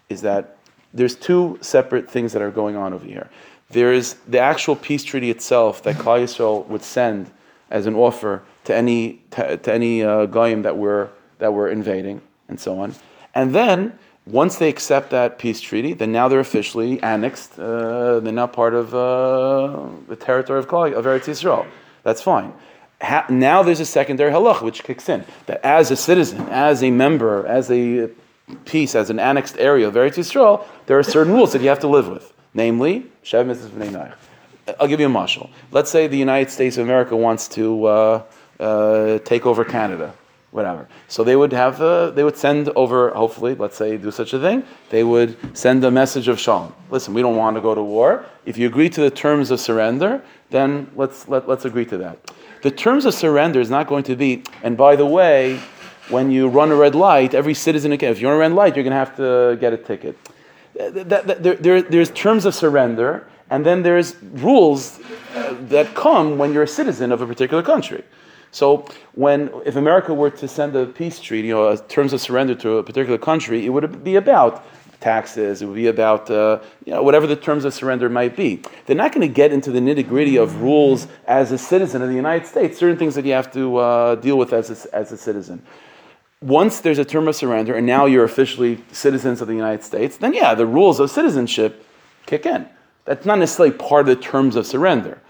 is 0.09 0.23
that 0.23 0.57
there's 0.95 1.17
two 1.17 1.59
separate 1.61 2.11
things 2.11 2.33
that 2.33 2.43
are 2.43 2.51
going 2.51 2.77
on 2.77 2.93
over 2.93 3.05
here. 3.05 3.29
There 3.71 3.93
is 3.93 4.15
the 4.27 4.39
actual 4.39 4.77
peace 4.77 5.05
treaty 5.05 5.31
itself 5.31 5.83
that 5.83 5.97
Klal 5.97 6.23
Yisrael 6.23 6.67
would 6.69 6.83
send 6.83 7.31
as 7.71 7.87
an 7.87 7.95
offer 7.95 8.43
to 8.65 8.75
any 8.75 9.21
to, 9.33 9.57
to 9.59 9.73
any 9.73 10.03
uh, 10.03 10.27
goyim 10.27 10.63
that 10.63 10.77
we're 10.77 11.09
that 11.39 11.53
we're 11.53 11.69
invading 11.69 12.21
and 12.49 12.59
so 12.59 12.81
on. 12.81 12.95
And 13.35 13.55
then 13.55 13.99
once 14.27 14.57
they 14.57 14.69
accept 14.69 15.11
that 15.11 15.39
peace 15.39 15.61
treaty, 15.61 15.95
then 15.95 16.13
now 16.13 16.29
they're 16.29 16.41
officially 16.41 17.03
annexed. 17.03 17.59
Uh, 17.59 18.21
they're 18.21 18.33
now 18.33 18.47
part 18.47 18.75
of 18.75 18.95
uh, 18.95 19.89
the 20.09 20.17
territory 20.17 20.59
of 20.59 20.69
Klal 20.69 20.93
of 20.93 21.05
Eretz 21.05 21.25
Yisrael. 21.25 21.67
That's 22.03 22.23
fine. 22.23 22.53
Ha- 23.01 23.27
now 23.31 23.63
there's 23.63 23.81
a 23.81 23.87
secondary 23.87 24.33
halach 24.33 24.61
which 24.61 24.83
kicks 24.83 25.09
in 25.09 25.25
that 25.47 25.65
as 25.65 25.91
a 25.91 25.97
citizen, 25.97 26.41
as 26.51 26.83
a 26.83 26.91
member, 26.91 27.47
as 27.47 27.71
a 27.71 28.11
piece, 28.65 28.95
as 28.95 29.11
an 29.11 29.19
annexed 29.19 29.57
area 29.59 29.87
of 29.87 29.95
Eretz 29.95 30.17
Yisrael, 30.17 30.65
there 30.87 30.99
are 30.99 31.03
certain 31.03 31.33
rules 31.33 31.53
that 31.53 31.63
you 31.63 31.69
have 31.69 31.81
to 31.81 31.89
live 31.89 32.09
with. 32.09 32.33
Namely, 32.55 33.07
Shev 33.25 33.47
Mitzvah 33.47 34.17
I'll 34.81 34.89
give 34.89 35.01
you 35.01 35.07
a 35.07 35.11
marshal. 35.11 35.51
Let's 35.71 35.91
say 35.91 36.07
the 36.07 36.19
United 36.19 36.51
States 36.51 36.77
of 36.77 36.85
America 36.85 37.17
wants 37.17 37.49
to 37.49 37.85
uh, 37.85 38.23
uh, 38.61 39.19
take 39.21 39.47
over 39.47 39.65
Canada, 39.65 40.13
whatever. 40.51 40.89
So 41.09 41.25
they 41.25 41.37
would 41.37 41.53
have, 41.53 41.81
uh, 41.81 42.11
they 42.11 42.25
would 42.25 42.37
send 42.37 42.69
over, 42.71 43.11
hopefully, 43.11 43.55
let's 43.55 43.77
say, 43.77 43.97
do 43.97 44.11
such 44.11 44.33
a 44.33 44.41
thing. 44.41 44.65
They 44.91 45.05
would 45.05 45.37
send 45.57 45.85
a 45.85 45.91
message 45.91 46.29
of 46.29 46.41
shalom. 46.41 46.75
Listen, 46.91 47.15
we 47.15 47.23
don't 47.23 47.37
want 47.37 47.57
to 47.57 47.61
go 47.61 47.75
to 47.75 47.83
war. 47.83 48.25
If 48.47 48.57
you 48.57 48.67
agree 48.67 48.89
to 48.91 49.01
the 49.01 49.11
terms 49.11 49.51
of 49.51 49.61
surrender, 49.61 50.23
then 50.51 50.91
let's 50.97 51.29
let, 51.29 51.49
let's 51.49 51.65
agree 51.65 51.85
to 51.87 51.99
that. 51.99 52.31
The 52.63 52.71
terms 52.71 53.05
of 53.05 53.15
surrender 53.15 53.61
is 53.61 53.71
not 53.71 53.87
going 53.87 54.05
to 54.05 54.17
be. 54.17 54.43
And 54.63 54.77
by 54.77 54.97
the 54.97 55.07
way, 55.07 55.61
when 56.09 56.31
you 56.31 56.49
run 56.49 56.71
a 56.71 56.77
red 56.77 56.95
light, 56.95 57.35
every 57.35 57.55
citizen, 57.55 57.93
if 57.93 58.21
you 58.21 58.27
run 58.29 58.37
a 58.37 58.41
red 58.41 58.53
light, 58.53 58.75
you're 58.75 58.85
going 58.85 58.93
to 58.93 58.97
have 58.97 59.17
to 59.17 59.59
get 59.61 59.73
a 59.73 59.77
ticket. 59.77 60.19
That, 60.75 61.43
there, 61.43 61.55
there, 61.55 61.83
there's 61.83 62.11
terms 62.11 62.45
of 62.47 62.55
surrender 62.55 63.27
and 63.51 63.65
then 63.65 63.83
there's 63.83 64.15
rules 64.23 65.01
uh, 65.35 65.55
that 65.69 65.95
come 65.95 66.39
when 66.39 66.53
you're 66.53 66.65
a 66.65 66.69
citizen 66.69 67.13
of 67.13 67.23
a 67.23 67.27
particular 67.27 67.63
country. 67.63 68.05
So 68.51 68.87
when 69.13 69.51
if 69.65 69.77
America 69.77 70.15
were 70.15 70.31
to 70.31 70.49
send 70.49 70.75
a 70.77 70.87
peace 70.87 71.21
treaty 71.21 71.53
or 71.53 71.77
terms 71.77 72.13
of 72.13 72.21
surrender 72.21 72.55
to 72.57 72.79
a 72.79 72.83
particular 72.83 73.19
country, 73.19 73.67
it 73.67 73.71
would 73.71 74.03
be 74.03 74.17
about 74.17 74.65
taxes. 75.01 75.63
It 75.63 75.67
would 75.67 75.77
be 75.77 75.87
about 75.87 76.31
uh, 76.31 76.61
you 76.85 76.93
know 76.93 77.03
whatever 77.03 77.27
the 77.27 77.37
terms 77.37 77.65
of 77.65 77.75
surrender 77.75 78.09
might 78.09 78.37
be. 78.37 78.63
They're 78.87 78.97
not 78.97 79.13
going 79.13 79.27
to 79.27 79.33
get 79.33 79.53
into 79.53 79.71
the 79.71 79.81
nitty 79.81 80.09
gritty 80.09 80.37
of 80.37 80.63
rules 80.63 81.07
as 81.27 81.53
a 81.53 81.59
citizen 81.59 82.03
of 82.03 82.09
the 82.09 82.15
United 82.15 82.47
States. 82.47 82.79
Certain 82.79 82.97
things 82.97 83.15
that 83.15 83.25
you 83.25 83.33
have 83.33 83.53
to 83.53 83.77
uh, 83.77 84.15
deal 84.17 84.39
with 84.39 84.53
as 84.53 84.87
a, 84.87 84.95
as 84.95 85.13
a 85.13 85.17
citizen. 85.17 85.63
Once 86.41 86.81
there's 86.81 86.99
a 86.99 87.05
term 87.05 87.27
of 87.27 87.35
surrender, 87.35 87.75
and 87.75 87.87
now 87.87 88.07
you're 88.07 88.25
officially 88.25 88.83
citizens 88.93 89.41
of 89.41 89.49
the 89.49 89.55
United 89.55 89.83
States, 89.83 90.17
then 90.17 90.33
yeah, 90.33 90.55
the 90.55 90.67
rules 90.67 91.01
of 91.01 91.11
citizenship 91.11 91.85
kick 92.27 92.47
in. 92.47 92.69
That's 93.05 93.27
not 93.27 93.39
necessarily 93.39 93.75
part 93.75 94.09
of 94.09 94.17
the 94.17 94.23
terms 94.23 94.55
of 94.55 94.67
surrender. 94.67 95.21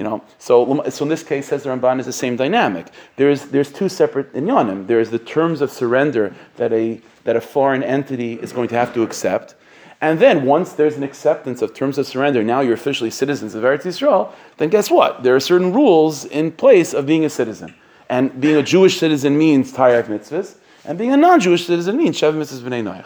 You 0.00 0.04
know, 0.04 0.24
so, 0.38 0.82
so 0.88 1.04
in 1.04 1.10
this 1.10 1.22
case, 1.22 1.48
says 1.48 1.64
the 1.64 1.68
Ramban 1.68 2.00
is 2.00 2.06
the 2.06 2.12
same 2.14 2.34
dynamic. 2.34 2.86
There's, 3.16 3.42
there's 3.44 3.70
two 3.70 3.90
separate 3.90 4.32
inyanim. 4.32 4.86
There's 4.86 5.10
the 5.10 5.18
terms 5.18 5.60
of 5.60 5.70
surrender 5.70 6.34
that 6.56 6.72
a, 6.72 7.02
that 7.24 7.36
a 7.36 7.40
foreign 7.42 7.82
entity 7.82 8.32
is 8.40 8.50
going 8.50 8.68
to 8.68 8.76
have 8.76 8.94
to 8.94 9.02
accept. 9.02 9.56
And 10.00 10.18
then 10.18 10.46
once 10.46 10.72
there's 10.72 10.96
an 10.96 11.02
acceptance 11.02 11.60
of 11.60 11.74
terms 11.74 11.98
of 11.98 12.06
surrender, 12.06 12.42
now 12.42 12.60
you're 12.60 12.72
officially 12.72 13.10
citizens 13.10 13.54
of 13.54 13.62
Eretz 13.62 13.82
Yisrael, 13.82 14.32
then 14.56 14.70
guess 14.70 14.90
what? 14.90 15.22
There 15.22 15.36
are 15.36 15.40
certain 15.40 15.70
rules 15.74 16.24
in 16.24 16.50
place 16.52 16.94
of 16.94 17.04
being 17.04 17.26
a 17.26 17.30
citizen. 17.30 17.74
And 18.08 18.40
being 18.40 18.56
a 18.56 18.62
Jewish 18.62 18.98
citizen 18.98 19.36
means 19.36 19.70
Taryag 19.70 20.04
mitzvahs, 20.04 20.56
and 20.86 20.96
being 20.96 21.12
a 21.12 21.18
non-Jewish 21.18 21.66
citizen 21.66 21.98
means 21.98 22.18
Shev 22.18 22.32
mitzvahs 22.32 22.62
b'nei 22.62 23.04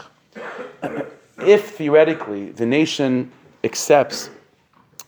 noach. 0.80 1.06
If 1.44 1.70
theoretically 1.70 2.52
the 2.52 2.66
nation 2.66 3.32
accepts 3.64 4.30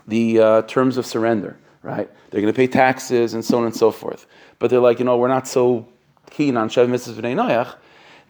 the 0.08 0.40
uh, 0.40 0.62
terms 0.62 0.96
of 0.96 1.06
surrender, 1.06 1.56
right? 1.86 2.10
They're 2.30 2.40
going 2.40 2.52
to 2.52 2.56
pay 2.56 2.66
taxes 2.66 3.32
and 3.32 3.44
so 3.44 3.58
on 3.58 3.64
and 3.64 3.74
so 3.74 3.90
forth. 3.90 4.26
But 4.58 4.70
they're 4.70 4.80
like, 4.80 4.98
you 4.98 5.04
know, 5.04 5.16
we're 5.16 5.28
not 5.28 5.46
so 5.46 5.86
keen 6.30 6.56
on 6.56 6.68
Shev 6.68 6.88
Mitzvah 6.88 7.22
B'nai 7.22 7.34
Noach. 7.36 7.76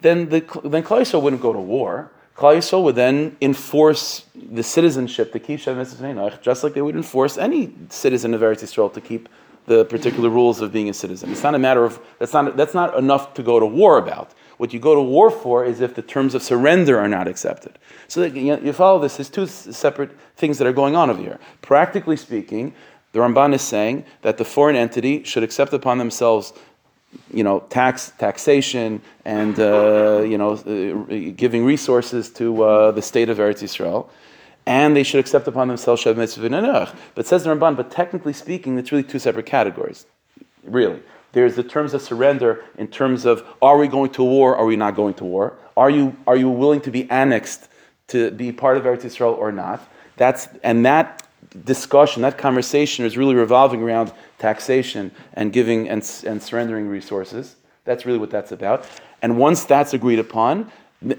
Then, 0.03 0.29
the, 0.29 0.41
then 0.63 0.83
Klal 0.83 1.23
wouldn't 1.23 1.41
go 1.41 1.53
to 1.55 1.59
war. 1.59 2.13
Klal 2.37 2.83
would 2.83 2.97
then 2.97 3.37
enforce 3.41 4.27
the 4.35 4.63
citizenship 4.63 5.33
to 5.33 5.39
keep 5.39 5.61
Shev 5.61 5.79
Mitzvah 5.79 6.05
B'nai 6.05 6.15
Noach, 6.15 6.43
just 6.43 6.63
like 6.63 6.75
they 6.75 6.83
would 6.83 6.97
enforce 6.97 7.39
any 7.39 7.73
citizen 7.89 8.35
of 8.35 8.43
Eretz 8.43 8.63
Yisrael 8.63 8.93
to 8.93 9.01
keep 9.01 9.29
the 9.65 9.85
particular 9.87 10.29
rules 10.29 10.61
of 10.61 10.71
being 10.71 10.91
a 10.91 10.95
citizen. 10.95 11.33
It's 11.33 11.43
not 11.43 11.55
a 11.55 11.59
matter 11.59 11.85
of, 11.85 11.99
that's 12.19 12.35
not, 12.35 12.57
that's 12.57 12.75
not 12.75 12.97
enough 12.97 13.35
to 13.35 13.43
go 13.43 13.59
to 13.59 13.67
war 13.67 13.99
about. 13.99 14.33
What 14.59 14.73
you 14.73 14.81
go 14.81 14.95
to 14.95 15.01
war 15.03 15.31
for 15.31 15.65
is 15.65 15.81
if 15.81 15.95
the 15.95 16.03
terms 16.03 16.35
of 16.35 16.43
surrender 16.43 16.99
are 16.99 17.09
not 17.09 17.27
accepted. 17.27 17.79
So 18.09 18.21
that, 18.21 18.35
you, 18.35 18.57
know, 18.57 18.63
you 18.63 18.73
follow 18.73 18.99
this. 19.01 19.17
There's 19.17 19.29
two 19.29 19.47
separate 19.47 20.11
things 20.37 20.59
that 20.59 20.67
are 20.67 20.73
going 20.73 20.97
on 20.97 21.11
over 21.11 21.21
here. 21.21 21.39
Practically 21.63 22.17
speaking, 22.17 22.75
the 23.17 23.23
Ramban 23.23 23.55
is 23.55 23.63
saying 23.63 24.05
that 24.21 24.37
the 24.37 24.45
foreign 24.45 24.77
entity 24.77 25.25
should 25.25 25.43
accept 25.43 25.73
upon 25.73 25.97
themselves 25.97 26.53
you 27.33 27.43
know, 27.43 27.61
tax 27.71 28.13
taxation 28.19 29.01
and 29.25 29.59
uh, 29.59 30.21
you 30.21 30.37
know, 30.37 30.53
uh, 30.53 31.33
giving 31.35 31.65
resources 31.65 32.29
to 32.29 32.63
uh, 32.63 32.91
the 32.91 33.01
state 33.01 33.31
of 33.31 33.39
Eretz 33.39 33.63
Yisrael, 33.63 34.11
and 34.67 34.95
they 34.95 35.03
should 35.03 35.19
accept 35.19 35.49
upon 35.49 35.67
themselves 35.69 36.05
Shev 36.05 36.19
Mitzvah 36.19 36.95
But 37.15 37.27
says 37.27 37.45
the 37.45 37.55
Ramban, 37.55 37.75
but 37.75 37.91
technically 37.91 38.35
speaking, 38.35 38.79
it's 38.79 38.93
really 38.93 39.03
two 39.03 39.19
separate 39.19 39.47
categories, 39.47 40.05
really. 40.65 41.01
There's 41.33 41.57
the 41.57 41.63
terms 41.63 41.95
of 41.95 42.03
surrender 42.03 42.65
in 42.77 42.89
terms 42.89 43.25
of 43.25 43.47
are 43.63 43.79
we 43.79 43.89
going 43.89 44.11
to 44.11 44.25
war, 44.25 44.57
are 44.57 44.67
we 44.67 44.77
not 44.77 44.95
going 44.95 45.15
to 45.15 45.25
war? 45.25 45.57
Are 45.75 45.89
you, 45.89 46.15
are 46.27 46.37
you 46.37 46.51
willing 46.51 46.83
to 46.83 46.91
be 46.91 47.11
annexed 47.11 47.69
to 48.09 48.31
be 48.33 48.53
part 48.53 48.77
of 48.77 48.85
Eretz 48.85 49.05
Yisrael 49.05 49.39
or 49.39 49.53
not? 49.53 49.81
That's, 50.19 50.49
and 50.63 50.85
that 50.85 51.26
discussion, 51.65 52.23
that 52.23 52.39
conversation 52.39 53.05
is 53.05 53.17
really 53.17 53.35
revolving 53.35 53.83
around 53.83 54.13
taxation 54.39 55.11
and 55.35 55.53
giving 55.53 55.89
and, 55.89 56.03
and 56.27 56.43
surrendering 56.43 56.89
resources. 56.89 57.57
That's 57.85 58.05
really 58.05 58.19
what 58.19 58.31
that's 58.31 58.53
about. 58.53 58.87
And 59.23 59.39
once 59.39 59.65
that's 59.65 59.95
agreed 59.95 60.19
upon, 60.19 60.71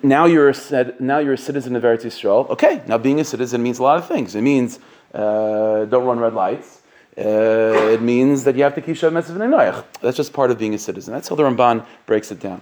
now 0.03 0.25
you're 0.25 0.49
a, 0.49 0.93
now 0.99 1.19
you're 1.19 1.33
a 1.33 1.37
citizen 1.37 1.75
of 1.75 1.83
Eretz 1.83 2.03
Yisrael. 2.03 2.49
Okay, 2.49 2.81
now 2.87 2.97
being 2.97 3.19
a 3.19 3.23
citizen 3.23 3.63
means 3.63 3.79
a 3.79 3.83
lot 3.83 3.97
of 3.97 4.07
things. 4.07 4.35
It 4.35 4.41
means 4.41 4.79
uh, 5.13 5.85
don't 5.85 6.05
run 6.05 6.19
red 6.19 6.33
lights 6.33 6.77
uh, 7.17 7.89
it 7.93 8.01
means 8.01 8.43
that 8.43 8.55
you 8.55 8.61
have 8.61 8.75
to 8.75 8.81
keep 8.81 8.95
Shav 8.95 9.11
Mitzvah 9.11 9.39
Noach. 9.39 9.83
That's 10.01 10.15
just 10.15 10.33
part 10.33 10.51
of 10.51 10.59
being 10.59 10.75
a 10.75 10.77
citizen. 10.77 11.13
That's 11.13 11.27
how 11.27 11.35
the 11.35 11.43
Ramban 11.43 11.83
breaks 12.05 12.31
it 12.31 12.39
down. 12.39 12.61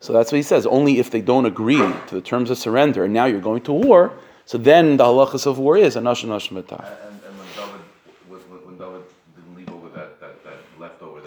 So 0.00 0.12
that's 0.12 0.32
what 0.32 0.36
he 0.36 0.42
says. 0.42 0.64
Only 0.64 0.98
if 0.98 1.10
they 1.10 1.20
don't 1.20 1.44
agree 1.44 1.76
to 1.76 2.14
the 2.14 2.22
terms 2.22 2.48
of 2.48 2.56
surrender, 2.56 3.04
and 3.04 3.12
now 3.12 3.26
you're 3.26 3.40
going 3.40 3.60
to 3.62 3.72
war, 3.72 4.12
so 4.48 4.56
then 4.56 4.96
the 4.96 5.04
halachas 5.04 5.44
of 5.46 5.58
war 5.58 5.76
is 5.76 5.94
a 5.94 6.00
nashim 6.00 6.28
nashim 6.28 6.54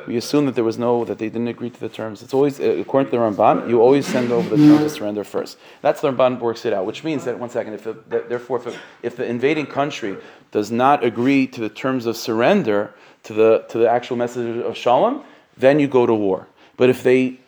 we 0.08 0.18
assume 0.18 0.46
that 0.46 0.56
there 0.56 0.64
was 0.64 0.78
no 0.78 1.06
that 1.06 1.20
they 1.20 1.30
didn't 1.30 1.48
agree 1.48 1.70
to 1.70 1.80
the 1.80 1.88
terms. 1.88 2.22
It's 2.24 2.34
always 2.34 2.60
uh, 2.60 2.64
according 2.64 3.12
to 3.12 3.18
the 3.18 3.24
Ramban, 3.24 3.70
you 3.70 3.82
always 3.82 4.06
send 4.08 4.32
over 4.32 4.50
the 4.50 4.58
terms 4.58 4.82
of 4.82 4.92
surrender 4.92 5.24
first. 5.24 5.58
That's 5.82 6.02
the 6.02 6.12
Ramban 6.12 6.40
works 6.40 6.66
it 6.66 6.74
out, 6.74 6.86
which 6.86 7.04
means 7.04 7.24
that 7.26 7.38
one 7.40 7.50
second, 7.50 7.74
if 7.74 7.88
it, 7.88 8.10
therefore 8.28 8.58
if, 8.58 8.78
if 9.04 9.16
the 9.16 9.26
invading 9.26 9.68
country 9.68 10.18
does 10.52 10.72
not 10.72 11.04
agree 11.04 11.48
to 11.48 11.62
the 11.62 11.70
terms 11.70 12.06
of 12.08 12.18
surrender 12.18 12.94
to 13.24 13.34
the 13.34 13.66
to 13.70 13.78
the 13.78 13.90
actual 13.90 14.18
message 14.18 14.58
of 14.66 14.76
shalom, 14.76 15.24
then 15.58 15.80
you 15.80 15.88
go 15.88 16.06
to 16.06 16.14
war. 16.14 16.48
But 16.78 16.90
if 16.90 17.04
they 17.04 17.41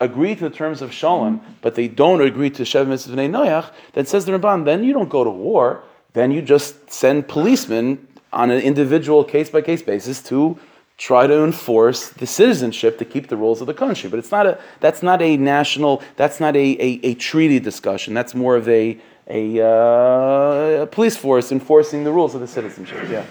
agree 0.00 0.34
to 0.34 0.48
the 0.48 0.54
terms 0.54 0.82
of 0.82 0.92
shalom, 0.92 1.40
but 1.60 1.74
they 1.74 1.88
don't 1.88 2.20
agree 2.22 2.50
to 2.50 2.62
shev 2.62 2.86
mitzvah 2.86 3.16
noyach, 3.16 3.70
then 3.92 4.06
says 4.06 4.24
the 4.24 4.32
Ramban, 4.32 4.64
then 4.64 4.82
you 4.82 4.92
don't 4.92 5.10
go 5.10 5.24
to 5.24 5.30
war. 5.30 5.82
Then 6.12 6.32
you 6.32 6.42
just 6.42 6.90
send 6.90 7.28
policemen 7.28 8.08
on 8.32 8.50
an 8.50 8.60
individual 8.60 9.22
case 9.24 9.50
by 9.50 9.60
case 9.60 9.82
basis 9.82 10.22
to 10.24 10.58
try 10.96 11.26
to 11.26 11.44
enforce 11.44 12.10
the 12.10 12.26
citizenship 12.26 12.98
to 12.98 13.04
keep 13.04 13.28
the 13.28 13.36
rules 13.36 13.60
of 13.60 13.66
the 13.66 13.74
country. 13.74 14.10
But 14.10 14.18
it's 14.18 14.30
not 14.30 14.46
a 14.46 14.58
that's 14.80 15.02
not 15.02 15.22
a 15.22 15.36
national 15.36 16.02
that's 16.16 16.40
not 16.40 16.56
a, 16.56 16.58
a, 16.58 17.00
a 17.02 17.14
treaty 17.14 17.60
discussion. 17.60 18.12
That's 18.12 18.34
more 18.34 18.56
of 18.56 18.68
a 18.68 18.98
a, 19.28 19.60
uh, 19.60 20.82
a 20.82 20.86
police 20.86 21.16
force 21.16 21.52
enforcing 21.52 22.02
the 22.02 22.12
rules 22.12 22.34
of 22.34 22.40
the 22.40 22.48
citizenship. 22.48 23.08
Yeah. 23.08 23.24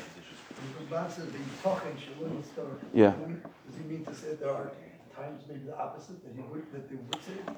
Yeah. 2.94 3.12
Does 3.12 3.76
he 3.78 3.84
mean 3.84 4.06
to 4.06 4.16
say 4.16 4.36
there 4.36 4.50
are 4.50 4.72
times 5.16 5.44
maybe 5.48 5.66
the 5.66 5.78
opposite 5.78 6.24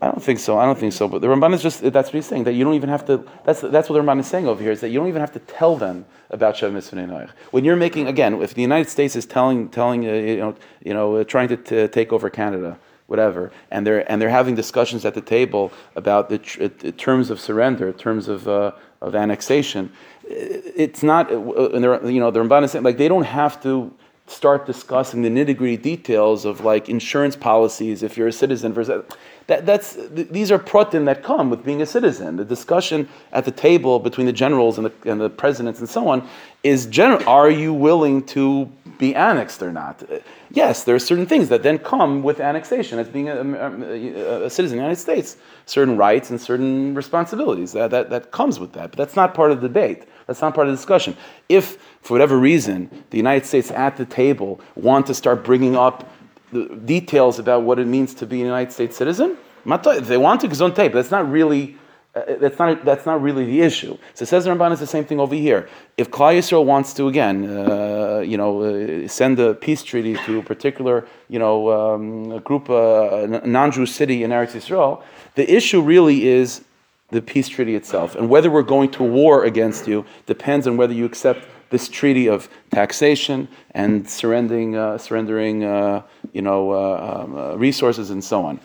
I 0.01 0.07
don't 0.07 0.23
think 0.23 0.39
so. 0.39 0.57
I 0.57 0.65
don't 0.65 0.77
think 0.77 0.93
so. 0.93 1.07
But 1.07 1.21
the 1.21 1.27
Ramban 1.27 1.53
is 1.53 1.61
just 1.61 1.81
that's 1.81 2.09
what 2.09 2.13
he's 2.15 2.25
saying 2.25 2.45
that 2.45 2.53
you 2.53 2.63
don't 2.63 2.73
even 2.73 2.89
have 2.89 3.05
to. 3.05 3.23
That's 3.45 3.61
that's 3.61 3.89
what 3.89 3.95
the 3.95 4.01
Ramban 4.01 4.19
is 4.19 4.27
saying 4.27 4.47
over 4.47 4.61
here 4.61 4.71
is 4.71 4.81
that 4.81 4.89
you 4.89 4.99
don't 4.99 5.07
even 5.07 5.21
have 5.21 5.31
to 5.33 5.39
tell 5.39 5.75
them 5.75 6.05
about 6.31 6.55
Shev 6.55 6.73
Mitzvah 6.73 7.29
When 7.51 7.63
you're 7.63 7.75
making 7.75 8.07
again, 8.07 8.41
if 8.41 8.53
the 8.53 8.61
United 8.61 8.89
States 8.89 9.15
is 9.15 9.25
telling 9.25 9.69
telling 9.69 10.07
uh, 10.07 10.13
you 10.13 10.37
know 10.37 10.55
you 10.83 10.93
know 10.93 11.17
uh, 11.17 11.23
trying 11.23 11.49
to 11.49 11.57
t- 11.57 11.87
take 11.87 12.11
over 12.11 12.29
Canada. 12.29 12.77
Whatever, 13.07 13.51
and 13.71 13.85
they're 13.85 14.09
and 14.09 14.21
they're 14.21 14.29
having 14.29 14.55
discussions 14.55 15.03
at 15.03 15.15
the 15.15 15.19
table 15.19 15.73
about 15.97 16.29
the, 16.29 16.37
tr- 16.37 16.67
the 16.67 16.93
terms 16.93 17.29
of 17.29 17.41
surrender, 17.41 17.91
terms 17.91 18.29
of 18.29 18.47
uh, 18.47 18.71
of 19.01 19.15
annexation. 19.15 19.91
It's 20.23 21.03
not, 21.03 21.29
uh, 21.29 21.71
and 21.71 21.83
you 22.13 22.21
know, 22.21 22.31
the 22.31 22.39
Ramban 22.39 22.63
is 22.63 22.71
saying 22.71 22.85
like 22.85 22.97
they 22.97 23.09
don't 23.09 23.25
have 23.25 23.61
to 23.63 23.93
start 24.31 24.65
discussing 24.65 25.21
the 25.21 25.29
nitty 25.29 25.55
gritty 25.57 25.77
details 25.77 26.45
of 26.45 26.61
like 26.61 26.89
insurance 26.89 27.35
policies 27.35 28.01
if 28.01 28.17
you're 28.17 28.29
a 28.29 28.31
citizen 28.31 28.73
versus 28.73 29.03
that, 29.47 29.65
that's 29.65 29.97
these 30.11 30.51
are 30.51 30.59
protein 30.59 31.05
that 31.05 31.23
come 31.23 31.49
with 31.49 31.65
being 31.65 31.81
a 31.81 31.85
citizen. 31.85 32.37
The 32.37 32.45
discussion 32.45 33.09
at 33.33 33.43
the 33.43 33.51
table 33.51 33.99
between 33.99 34.25
the 34.25 34.33
generals 34.33 34.77
and 34.77 34.87
the, 34.87 35.11
and 35.11 35.19
the 35.19 35.29
presidents 35.29 35.79
and 35.79 35.89
so 35.89 36.07
on 36.07 36.27
is 36.63 36.85
general. 36.85 37.27
Are 37.27 37.49
you 37.49 37.73
willing 37.73 38.23
to 38.27 38.71
be 38.97 39.13
annexed 39.15 39.61
or 39.61 39.71
not? 39.71 40.03
Yes, 40.51 40.83
there 40.83 40.95
are 40.95 40.99
certain 40.99 41.25
things 41.25 41.49
that 41.49 41.63
then 41.63 41.79
come 41.79 42.23
with 42.23 42.39
annexation 42.39 42.99
as 42.99 43.09
being 43.09 43.29
a, 43.29 43.41
a, 43.41 44.45
a 44.45 44.49
citizen 44.49 44.65
of 44.65 44.69
the 44.69 44.75
United 44.75 45.01
States. 45.01 45.37
Certain 45.65 45.97
rights 45.97 46.29
and 46.29 46.39
certain 46.39 46.93
responsibilities 46.93 47.73
that, 47.73 47.91
that, 47.91 48.09
that 48.09 48.31
comes 48.31 48.59
with 48.59 48.73
that. 48.73 48.91
But 48.91 48.97
that's 48.97 49.15
not 49.15 49.33
part 49.33 49.51
of 49.51 49.59
the 49.61 49.67
debate. 49.67 50.03
That's 50.31 50.41
not 50.41 50.55
part 50.55 50.67
of 50.67 50.71
the 50.71 50.77
discussion. 50.77 51.17
If, 51.49 51.77
for 52.01 52.13
whatever 52.13 52.37
reason, 52.37 52.89
the 53.09 53.17
United 53.17 53.45
States 53.45 53.69
at 53.71 53.97
the 53.97 54.05
table 54.05 54.61
want 54.75 55.07
to 55.07 55.13
start 55.13 55.43
bringing 55.43 55.75
up 55.75 56.09
the 56.53 56.67
details 56.85 57.37
about 57.37 57.63
what 57.63 57.79
it 57.79 57.87
means 57.87 58.13
to 58.15 58.25
be 58.25 58.41
a 58.41 58.45
United 58.45 58.71
States 58.71 58.95
citizen, 58.95 59.37
if 59.65 60.07
they 60.07 60.17
want 60.17 60.41
to, 60.41 60.47
it's 60.47 60.61
on 60.61 60.73
tape. 60.73 60.93
That's 60.93 61.11
not 61.11 61.29
really. 61.29 61.77
Uh, 62.13 62.23
that's 62.41 62.59
not 62.59 62.83
that's 62.83 63.05
not 63.05 63.21
really 63.21 63.45
the 63.45 63.61
issue. 63.61 63.97
So 64.15 64.25
says 64.25 64.45
Ramban 64.45 64.73
is 64.73 64.81
the 64.81 64.87
same 64.87 65.05
thing 65.05 65.21
over 65.21 65.33
here. 65.33 65.69
If 65.95 66.11
Klal 66.11 66.37
Yisrael 66.37 66.65
wants 66.65 66.93
to 66.95 67.07
again, 67.07 67.45
uh, 67.45 68.19
you 68.19 68.35
know, 68.35 68.63
uh, 68.63 69.07
send 69.07 69.39
a 69.39 69.53
peace 69.53 69.81
treaty 69.81 70.15
to 70.25 70.39
a 70.39 70.43
particular, 70.43 71.07
you 71.29 71.39
know, 71.39 71.71
um, 71.71 72.31
a 72.33 72.41
group, 72.41 72.69
uh, 72.69 73.27
a 73.43 73.47
non-Jew 73.47 73.85
city 73.85 74.23
in 74.25 74.31
Eretz 74.31 74.51
Yisrael, 74.51 75.01
the 75.35 75.49
issue 75.49 75.79
really 75.79 76.27
is 76.27 76.65
the 77.11 77.21
peace 77.21 77.47
treaty 77.49 77.75
itself. 77.75 78.15
And 78.15 78.29
whether 78.29 78.49
we're 78.49 78.63
going 78.63 78.91
to 78.91 79.03
war 79.03 79.43
against 79.43 79.87
you 79.87 80.05
depends 80.25 80.67
on 80.67 80.77
whether 80.77 80.93
you 80.93 81.05
accept 81.05 81.45
this 81.69 81.87
treaty 81.87 82.27
of 82.27 82.49
taxation 82.71 83.47
and 83.71 84.09
surrendering, 84.09 84.75
uh, 84.75 84.97
surrendering 84.97 85.63
uh, 85.63 86.01
you 86.33 86.41
know, 86.41 86.71
uh, 86.71 87.23
um, 87.23 87.35
uh, 87.35 87.55
resources 87.55 88.09
and 88.09 88.23
so 88.23 88.45
on. 88.45 88.59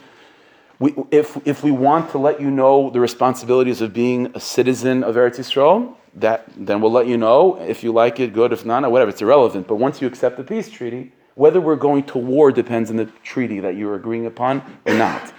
We, 0.78 0.94
if, 1.10 1.38
if 1.46 1.64
we 1.64 1.70
want 1.70 2.10
to 2.10 2.18
let 2.18 2.40
you 2.40 2.50
know 2.50 2.90
the 2.90 3.00
responsibilities 3.00 3.80
of 3.80 3.94
being 3.94 4.32
a 4.34 4.40
citizen 4.40 5.02
of 5.04 5.14
Eretz 5.14 5.38
Yisrael, 5.38 5.94
that, 6.16 6.44
then 6.56 6.80
we'll 6.80 6.92
let 6.92 7.06
you 7.06 7.16
know. 7.16 7.56
If 7.56 7.82
you 7.82 7.92
like 7.92 8.20
it, 8.20 8.32
good. 8.32 8.52
If 8.52 8.64
not, 8.64 8.90
whatever. 8.90 9.10
It's 9.10 9.22
irrelevant. 9.22 9.68
But 9.68 9.76
once 9.76 10.02
you 10.02 10.08
accept 10.08 10.36
the 10.36 10.44
peace 10.44 10.68
treaty, 10.68 11.12
whether 11.34 11.60
we're 11.60 11.76
going 11.76 12.02
to 12.04 12.18
war 12.18 12.50
depends 12.50 12.90
on 12.90 12.96
the 12.96 13.06
treaty 13.22 13.60
that 13.60 13.76
you're 13.76 13.94
agreeing 13.94 14.26
upon 14.26 14.62
or 14.86 14.94
not. 14.94 15.32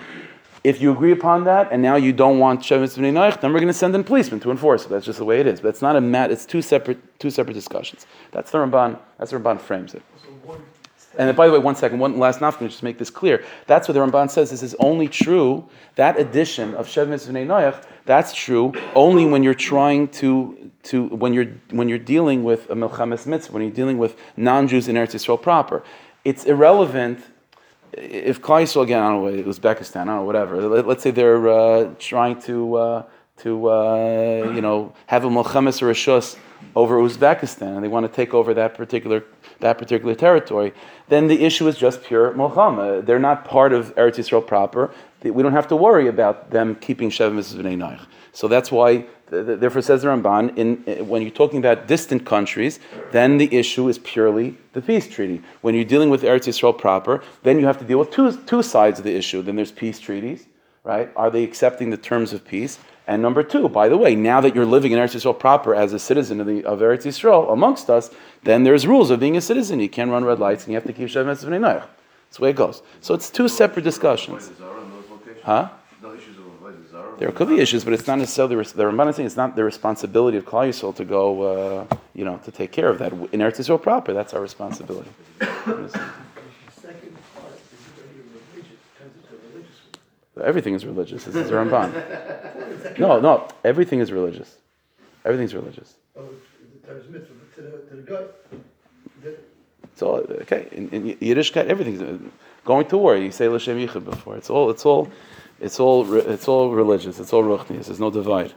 If 0.68 0.82
you 0.82 0.92
agree 0.92 1.14
upon 1.14 1.46
that, 1.46 1.70
and 1.72 1.82
now 1.82 1.96
you 1.96 2.12
don't 2.12 2.40
want 2.40 2.60
Shevetz 2.60 2.98
B'nai 2.98 3.14
Noach, 3.14 3.40
then 3.40 3.54
we're 3.54 3.60
going 3.60 3.70
to 3.70 3.74
send 3.74 3.96
in 3.96 4.04
policemen 4.04 4.42
to 4.42 4.52
enforce 4.52 4.84
it. 4.84 4.90
That's 4.90 5.06
just 5.06 5.18
the 5.18 5.24
way 5.24 5.40
it 5.40 5.48
is. 5.48 5.62
But 5.62 5.70
it's 5.70 5.82
not 5.82 5.96
a 5.96 6.02
mat. 6.02 6.30
It's 6.30 6.46
two 6.46 6.62
separate 6.62 7.00
two 7.20 7.30
separate 7.30 7.54
discussions. 7.54 8.06
That's 8.32 8.52
the 8.52 8.58
Ramban. 8.58 9.00
That's 9.18 9.32
the 9.32 9.38
Ramban 9.38 9.62
frames 9.62 9.94
it. 9.94 10.04
And 11.18 11.34
by 11.38 11.48
the 11.48 11.54
way, 11.54 11.60
one 11.60 11.78
second, 11.78 12.00
one 12.00 12.20
last 12.20 12.42
nafkin, 12.42 12.68
just 12.68 12.84
make 12.84 12.98
this 12.98 13.10
clear. 13.10 13.46
That's 13.66 13.88
what 13.88 13.94
the 13.94 14.02
Ramban 14.02 14.30
says. 14.30 14.52
This 14.52 14.62
is 14.62 14.76
only 14.80 15.08
true. 15.08 15.64
That 15.96 16.20
addition 16.20 16.76
of 16.76 16.86
Shev 16.86 17.08
Mitzvah 17.08 17.32
Noach, 17.32 17.86
that's 18.06 18.34
true 18.34 18.74
only 18.94 19.26
when 19.26 19.44
you're 19.44 19.62
trying 19.74 20.10
to 20.20 20.70
to 20.84 21.06
when 21.06 21.32
you're 21.32 21.48
when 21.70 21.88
you're 21.88 21.98
dealing 21.98 22.44
with 22.44 22.70
a 22.70 22.76
milchames 22.76 23.26
mitzvah, 23.26 23.54
when 23.54 23.64
you're 23.64 23.72
dealing 23.72 24.00
with 24.00 24.20
non-Jews 24.36 24.90
in 24.90 24.98
Eretz 24.98 25.16
Yisrael 25.16 25.42
proper. 25.42 25.82
It's 26.26 26.44
irrelevant 26.44 27.24
if 27.94 28.42
Klal 28.42 28.82
again, 28.82 29.02
I 29.02 29.10
don't 29.10 29.24
know, 29.24 29.52
Uzbekistan, 29.52 30.02
I 30.02 30.06
don't 30.06 30.16
know, 30.18 30.24
whatever. 30.24 30.62
Let, 30.62 30.88
us 30.88 31.04
say 31.04 31.12
they're 31.12 31.50
uh, 31.50 31.94
trying 32.00 32.42
to 32.42 32.76
uh, 32.76 33.04
to 33.38 33.70
uh, 33.70 34.52
you 34.54 34.62
know 34.62 34.94
have 35.08 35.26
a 35.26 35.30
milchemes 35.30 35.82
or 35.82 35.90
a 35.90 35.94
shus 35.94 36.38
over 36.76 36.98
Uzbekistan, 36.98 37.76
and 37.76 37.84
they 37.84 37.88
want 37.88 38.06
to 38.06 38.12
take 38.12 38.34
over 38.34 38.54
that 38.54 38.74
particular 38.76 39.24
that 39.60 39.78
particular 39.78 40.14
territory, 40.14 40.74
then 41.10 41.28
the 41.28 41.44
issue 41.44 41.68
is 41.68 41.78
just 41.78 42.04
pure 42.04 42.32
milchama. 42.34 43.06
They're 43.06 43.20
not 43.20 43.46
part 43.46 43.74
of 43.74 43.96
Eretz 43.96 44.18
Yisrael 44.18 44.46
proper. 44.46 44.92
We 45.24 45.42
don't 45.44 45.54
have 45.54 45.68
to 45.70 45.76
worry 45.76 46.08
about 46.08 46.52
them 46.52 46.76
keeping 46.76 47.10
Shev 47.10 47.34
Mitzvah 47.34 47.64
So 48.38 48.48
that's 48.48 48.72
why 48.72 49.06
Therefore, 49.30 49.82
says 49.82 50.04
the 50.04 50.08
Ramban, 50.08 50.58
in, 50.58 50.84
eh, 50.88 51.02
when 51.02 51.22
you're 51.22 51.32
talking 51.32 51.60
about 51.60 51.88
distant 51.88 52.26
countries, 52.26 52.80
then 53.12 53.38
the 53.38 53.54
issue 53.54 53.90
is 53.90 54.00
purely 54.00 54.58
the 54.72 54.82
peace 54.82 55.06
treaty. 55.06 55.42
When 55.60 55.76
you're 55.76 55.84
dealing 55.84 56.10
with 56.10 56.22
Eretz 56.22 56.48
Yisrael 56.48 56.78
proper, 56.78 57.22
then 57.44 57.60
you 57.60 57.66
have 57.66 57.78
to 57.80 57.84
deal 57.84 58.00
with 58.00 58.10
two, 58.10 58.32
two 58.46 58.64
sides 58.64 59.00
of 59.00 59.06
the 59.06 59.14
issue. 59.14 59.42
Then 59.42 59.58
there's 59.58 59.74
peace 59.74 60.00
treaties, 60.00 60.48
right? 60.86 61.10
Are 61.18 61.30
they 61.30 61.44
accepting 61.44 61.90
the 61.90 61.98
terms 61.98 62.32
of 62.32 62.46
peace? 62.46 62.80
And 63.06 63.22
number 63.22 63.44
two, 63.44 63.68
by 63.68 63.90
the 63.90 63.98
way, 63.98 64.16
now 64.16 64.40
that 64.40 64.56
you're 64.56 64.66
living 64.66 64.94
in 64.94 65.00
Eretz 65.00 65.16
Yisrael 65.16 65.38
proper 65.38 65.76
as 65.76 65.92
a 65.92 66.00
citizen 66.00 66.40
of, 66.40 66.48
the, 66.48 66.64
of 66.64 66.80
Eretz 66.80 67.06
Yisrael 67.06 67.52
amongst 67.52 67.90
us, 67.90 68.12
then 68.44 68.64
there's 68.64 68.88
rules 68.88 69.10
of 69.12 69.20
being 69.20 69.36
a 69.36 69.42
citizen. 69.42 69.82
You 69.82 69.90
can't 69.90 70.10
run 70.10 70.24
red 70.24 70.40
lights 70.40 70.64
and 70.64 70.72
you 70.72 70.76
have 70.76 70.86
to 70.86 70.94
keep 70.94 71.14
Mitzvah 71.14 71.60
That's 71.60 72.38
the 72.38 72.44
way 72.44 72.52
it 72.52 72.56
goes. 72.56 72.82
So 73.02 73.14
it's 73.14 73.30
two 73.30 73.50
separate 73.50 73.84
discussions. 73.84 74.52
Huh? 75.44 75.70
There 77.18 77.32
could 77.32 77.50
be 77.50 77.60
issues, 77.60 77.84
but 77.84 77.94
it's 77.94 78.06
not 78.06 78.20
necessarily 78.20 78.56
the 78.56 78.84
Ramban 78.84 79.14
saying 79.16 79.26
it's 79.26 79.36
not 79.36 79.56
the 79.56 79.64
responsibility 79.64 80.38
of 80.38 80.46
Klal 80.46 80.70
Yisrael 80.70 80.96
to 80.96 81.06
go, 81.06 81.42
uh, 81.42 81.98
you 82.14 82.24
know, 82.24 82.38
to 82.46 82.52
take 82.52 82.72
care 82.72 82.90
of 82.90 83.00
that 83.00 83.12
in 83.12 83.40
Eretz 83.40 83.58
Yisrael 83.58 83.82
proper. 83.82 84.14
That's 84.14 84.34
our 84.34 84.42
responsibility. 84.42 85.10
Everything 90.44 90.76
is 90.76 90.86
religious. 90.86 91.24
This 91.24 91.36
is 91.36 91.50
the 91.50 91.56
Ramban. 91.56 93.00
No, 93.00 93.20
no, 93.20 93.48
everything 93.64 94.00
is 94.00 94.12
religious. 94.12 94.56
Everything's 95.26 95.56
religious. 95.56 95.96
It's 99.84 100.02
all 100.04 100.18
okay. 100.42 100.68
In, 100.72 100.90
in 100.90 101.04
Yiddishkeit, 101.16 101.66
everything's 101.66 102.22
going 102.66 102.86
to 102.86 102.98
war. 102.98 103.18
You 103.18 103.32
say 103.32 103.48
L'Shem 103.48 103.80
Yichud 103.80 104.06
before. 104.06 104.38
It's 104.38 104.52
all. 104.52 104.70
It's 104.70 104.86
all. 104.86 105.10
It's 105.60 105.80
all 105.80 106.14
it's 106.16 106.48
all 106.48 106.72
religious. 106.72 107.20
It's 107.20 107.34
all 107.34 107.44
ruchnius. 107.44 107.86
There's 107.86 108.00
no 108.00 108.12
divide. 108.12 108.54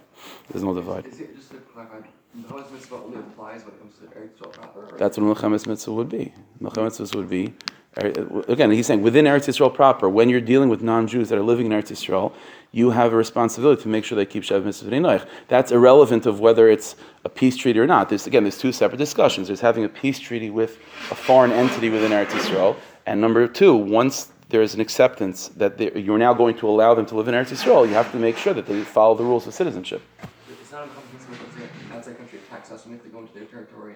There's 0.50 0.62
no 0.62 0.74
divide. 0.74 1.06
Is 1.06 1.20
it 1.20 1.34
just 1.34 1.50
to 1.50 1.56
clarify, 1.58 2.00
mitzvah 2.72 2.96
only 2.96 3.18
applies 3.18 3.64
when 3.64 3.74
it 3.74 3.80
comes 3.80 3.94
to 3.98 4.04
Eretz 4.18 4.52
proper? 4.52 4.96
That's 4.98 5.18
what 5.18 5.36
Mechamas 5.36 5.66
mitzvah 5.66 5.92
would 5.92 6.08
be. 6.08 6.32
Mechamas 6.60 7.00
mitzvah 7.00 7.18
would 7.18 7.30
be. 7.30 7.54
Again, 7.96 8.70
he's 8.70 8.86
saying 8.86 9.02
within 9.02 9.24
Eretz 9.24 9.48
Yisrael 9.48 9.74
proper, 9.74 10.08
when 10.08 10.28
you're 10.28 10.40
dealing 10.40 10.68
with 10.68 10.80
non-Jews 10.80 11.28
that 11.28 11.36
are 11.36 11.42
living 11.42 11.66
in 11.66 11.72
Eretz 11.72 11.90
Yisrael, 11.90 12.32
you 12.70 12.90
have 12.90 13.12
a 13.12 13.16
responsibility 13.16 13.82
to 13.82 13.88
make 13.88 14.04
sure 14.04 14.14
they 14.14 14.24
keep 14.24 14.44
Shev 14.44 14.64
Mitzvah. 14.64 15.26
That's 15.48 15.72
irrelevant 15.72 16.24
of 16.24 16.38
whether 16.38 16.68
it's 16.68 16.94
a 17.24 17.28
peace 17.28 17.56
treaty 17.56 17.80
or 17.80 17.88
not. 17.88 18.08
There's, 18.08 18.28
again, 18.28 18.44
there's 18.44 18.58
two 18.58 18.70
separate 18.70 18.98
discussions. 18.98 19.48
There's 19.48 19.60
having 19.60 19.84
a 19.84 19.88
peace 19.88 20.20
treaty 20.20 20.50
with 20.50 20.78
a 21.10 21.16
foreign 21.16 21.50
entity 21.50 21.90
within 21.90 22.12
Eretz 22.12 22.28
Yisrael, 22.28 22.76
and 23.06 23.20
number 23.20 23.48
two, 23.48 23.74
once 23.74 24.30
there 24.50 24.62
is 24.62 24.74
an 24.74 24.80
acceptance 24.80 25.48
that 25.56 25.80
you're 25.96 26.18
now 26.18 26.34
going 26.34 26.56
to 26.58 26.68
allow 26.68 26.94
them 26.94 27.06
to 27.06 27.14
live 27.16 27.28
in 27.28 27.34
Eretz 27.34 27.50
Yisrael, 27.50 27.88
you 27.88 27.94
have 27.94 28.10
to 28.12 28.18
make 28.18 28.36
sure 28.36 28.52
that 28.52 28.66
they 28.66 28.82
follow 28.82 29.14
the 29.14 29.24
rules 29.24 29.46
of 29.46 29.54
citizenship. 29.54 30.02
It's 30.50 30.72
not 30.72 30.86
a 30.86 31.96
outside 31.96 32.18
country 32.18 32.38
attacks 32.38 32.70
us 32.70 32.86
and 32.86 32.94
if 32.94 33.02
they 33.02 33.10
go 33.10 33.20
into 33.20 33.34
their 33.34 33.44
territory 33.44 33.94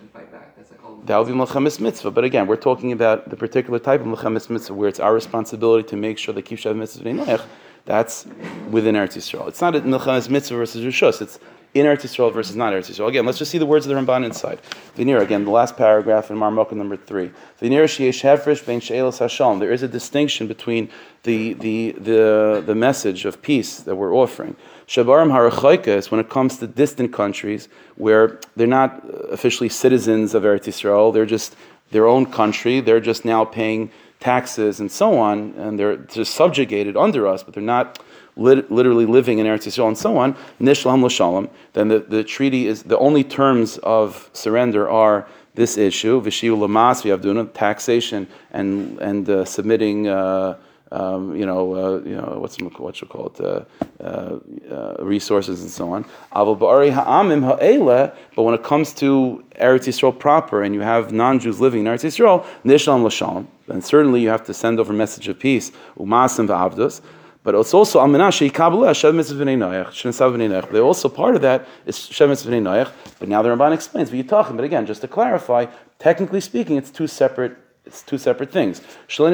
and 0.00 0.10
fight 0.10 0.30
back. 0.32 0.56
That's 0.56 0.70
like 0.70 0.80
that 1.06 1.16
would 1.18 1.26
be 1.26 1.34
Melchamis 1.34 1.80
Mitzvah. 1.80 2.10
But 2.10 2.24
again, 2.24 2.46
we're 2.46 2.56
talking 2.56 2.92
about 2.92 3.28
the 3.28 3.36
particular 3.36 3.78
type 3.78 4.00
of 4.00 4.06
Melchamis 4.06 4.48
Mitzvah 4.48 4.74
where 4.74 4.88
it's 4.88 5.00
our 5.00 5.12
responsibility 5.12 5.88
to 5.88 5.96
make 5.96 6.18
sure 6.18 6.32
they 6.32 6.42
keep 6.42 6.58
Shav 6.58 6.76
Mitzvah 6.76 7.46
That's 7.84 8.26
within 8.70 8.94
Eretz 8.94 9.16
Yisrael. 9.16 9.48
It's 9.48 9.60
not 9.60 9.76
a 9.76 9.80
Melchamis 9.80 10.28
Mitzvah 10.30 10.56
versus 10.56 10.84
Rishus. 10.84 11.20
It's 11.20 11.38
in 11.72 11.86
Eretz 11.86 12.02
Yisrael 12.02 12.32
versus 12.32 12.56
not 12.56 12.72
Eretz 12.72 12.90
Yisrael. 12.90 13.08
Again, 13.08 13.26
let's 13.26 13.38
just 13.38 13.50
see 13.50 13.58
the 13.58 13.66
words 13.66 13.86
of 13.86 13.94
the 13.94 14.00
Ramban 14.00 14.24
inside. 14.24 14.60
Vinir, 14.96 15.20
again, 15.20 15.44
the 15.44 15.50
last 15.50 15.76
paragraph 15.76 16.30
in 16.30 16.36
Marmukah 16.36 16.72
number 16.72 16.96
three. 16.96 17.30
Vinir 17.60 17.84
sheyesh 17.84 18.22
hefresh 18.22 18.64
ben 18.66 18.80
she'elas 18.80 19.20
hashalom. 19.20 19.60
There 19.60 19.72
is 19.72 19.82
a 19.82 19.88
distinction 19.88 20.48
between 20.48 20.90
the, 21.22 21.52
the, 21.54 21.92
the, 21.92 22.62
the 22.66 22.74
message 22.74 23.24
of 23.24 23.40
peace 23.40 23.80
that 23.80 23.94
we're 23.94 24.14
offering. 24.14 24.56
Shabarim 24.88 25.30
harachoika 25.30 26.10
when 26.10 26.18
it 26.18 26.28
comes 26.28 26.58
to 26.58 26.66
distant 26.66 27.12
countries 27.12 27.68
where 27.96 28.40
they're 28.56 28.66
not 28.66 29.04
officially 29.30 29.68
citizens 29.68 30.34
of 30.34 30.42
Eretz 30.42 30.64
Yisrael, 30.64 31.14
they're 31.14 31.26
just 31.26 31.54
their 31.92 32.08
own 32.08 32.26
country. 32.26 32.80
They're 32.80 33.00
just 33.00 33.24
now 33.24 33.44
paying 33.44 33.90
taxes 34.18 34.80
and 34.80 34.90
so 34.90 35.18
on, 35.18 35.54
and 35.56 35.78
they're 35.78 35.96
just 35.96 36.34
subjugated 36.34 36.96
under 36.96 37.26
us, 37.26 37.42
but 37.42 37.54
they're 37.54 37.62
not 37.62 38.00
lit- 38.36 38.70
literally 38.70 39.06
living 39.06 39.38
in 39.38 39.46
Eretz 39.46 39.66
Yisrael 39.66 39.88
and 39.88 39.98
so 39.98 40.16
on. 40.16 40.34
Nishlam 40.60 41.02
l'shalom. 41.02 41.48
Then 41.72 41.88
the, 41.88 42.00
the 42.00 42.24
treaty 42.24 42.66
is 42.66 42.82
the 42.84 42.98
only 42.98 43.24
terms 43.24 43.78
of 43.78 44.30
surrender 44.32 44.88
are 44.88 45.26
this 45.54 45.76
issue, 45.76 46.22
vishiu 46.22 46.58
lamas 46.58 47.02
v'avduna, 47.02 47.52
taxation 47.52 48.26
and 48.52 48.98
and 49.00 49.28
uh, 49.28 49.44
submitting. 49.44 50.08
Uh, 50.08 50.56
um, 50.92 51.36
you 51.36 51.46
know, 51.46 51.74
uh, 51.74 52.00
you 52.04 52.16
know, 52.16 52.38
what's 52.40 52.60
what 52.60 53.00
you 53.00 53.06
call 53.06 53.26
it, 53.28 53.40
uh, 53.40 53.64
uh, 54.02 54.40
uh, 54.68 54.96
resources 55.04 55.60
and 55.62 55.70
so 55.70 55.92
on. 55.92 56.04
But 56.32 56.54
when 58.42 58.54
it 58.54 58.62
comes 58.64 58.92
to 58.94 59.44
Eretz 59.54 59.86
Yisrael 59.86 60.18
proper, 60.18 60.62
and 60.64 60.74
you 60.74 60.80
have 60.80 61.12
non-Jews 61.12 61.60
living 61.60 61.80
in 61.80 61.86
Eretz 61.86 62.04
Yisrael, 62.04 62.44
nishlam 62.64 63.04
l'shalom, 63.04 63.46
then 63.68 63.80
certainly 63.80 64.20
you 64.20 64.30
have 64.30 64.42
to 64.46 64.52
send 64.52 64.80
over 64.80 64.92
a 64.92 64.96
message 64.96 65.28
of 65.28 65.38
peace, 65.38 65.70
umasim 65.96 66.48
v'avdus. 66.48 67.00
But 67.42 67.54
it's 67.54 67.72
also 67.72 68.00
almanashi 68.00 68.52
kabbalah 68.52 68.90
shav 68.90 69.14
mitzvah 69.14 69.44
v'nei 69.44 70.70
They're 70.70 70.82
also 70.82 71.08
part 71.08 71.36
of 71.36 71.42
that 71.42 71.66
is 71.86 71.96
shav 71.96 72.28
mitzvah 72.28 72.50
v'nei 72.50 72.90
But 73.18 73.28
now 73.28 73.40
the 73.42 73.48
Ramban 73.48 73.72
explains 73.72 74.10
what 74.10 74.16
you're 74.16 74.24
talking. 74.24 74.56
But 74.56 74.64
again, 74.64 74.84
just 74.86 75.00
to 75.00 75.08
clarify, 75.08 75.66
technically 75.98 76.40
speaking, 76.40 76.76
it's 76.76 76.90
two 76.90 77.06
separate 77.06 77.56
it's 77.86 78.02
two 78.02 78.18
separate 78.18 78.52
things. 78.52 78.82
The 79.08 79.30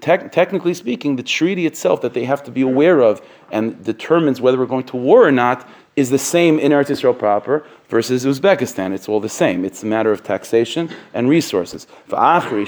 tech, 0.00 0.32
technically 0.32 0.74
speaking, 0.74 1.16
the 1.16 1.22
treaty 1.22 1.66
itself 1.66 2.00
that 2.02 2.14
they 2.14 2.24
have 2.24 2.44
to 2.44 2.50
be 2.50 2.62
aware 2.62 3.00
of 3.00 3.20
and 3.50 3.84
determines 3.84 4.40
whether 4.40 4.56
we're 4.56 4.66
going 4.66 4.84
to 4.84 4.96
war 4.96 5.26
or 5.26 5.32
not 5.32 5.68
is 5.96 6.10
the 6.10 6.18
same 6.18 6.58
in 6.58 6.72
Eretz 6.72 6.86
Yisrael 6.86 7.18
proper 7.18 7.64
versus 7.88 8.24
Uzbekistan. 8.24 8.92
It's 8.92 9.08
all 9.08 9.20
the 9.20 9.28
same. 9.28 9.64
It's 9.64 9.82
a 9.82 9.86
matter 9.86 10.12
of 10.12 10.22
taxation 10.22 10.88
and 11.12 11.28
resources. 11.28 11.86
After 12.10 12.58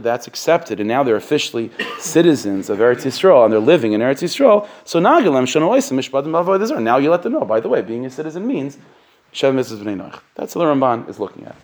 that's 0.00 0.26
accepted, 0.26 0.80
and 0.80 0.88
now 0.88 1.02
they're 1.02 1.16
officially 1.16 1.70
citizens 1.98 2.70
of 2.70 2.78
Eretz 2.78 3.02
Yisrael 3.02 3.44
and 3.44 3.52
they're 3.52 3.60
living 3.60 3.92
in 3.92 4.00
Eretz 4.00 4.22
Yisrael. 4.22 4.68
So 4.84 5.00
now 5.00 5.18
you 5.18 5.30
let 7.10 7.22
them 7.22 7.32
know. 7.32 7.44
By 7.44 7.60
the 7.60 7.68
way, 7.68 7.82
being 7.82 8.06
a 8.06 8.10
citizen 8.10 8.46
means 8.46 8.78
That's 10.34 10.54
what 10.54 10.64
the 10.64 10.72
Ramban 10.72 11.08
is 11.08 11.18
looking 11.18 11.46
at. 11.46 11.56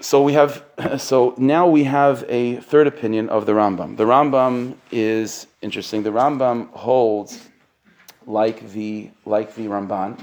So 0.00 0.22
we 0.22 0.34
have, 0.34 0.64
so 0.98 1.34
now 1.38 1.66
we 1.66 1.84
have 1.84 2.24
a 2.28 2.56
third 2.56 2.86
opinion 2.86 3.28
of 3.28 3.46
the 3.46 3.52
Rambam. 3.52 3.96
The 3.96 4.04
Rambam 4.04 4.76
is 4.90 5.46
interesting. 5.62 6.02
The 6.02 6.10
Rambam 6.10 6.70
holds, 6.70 7.48
like 8.26 8.70
the 8.72 9.10
like 9.24 9.54
the 9.54 9.66
Ramban, 9.66 10.20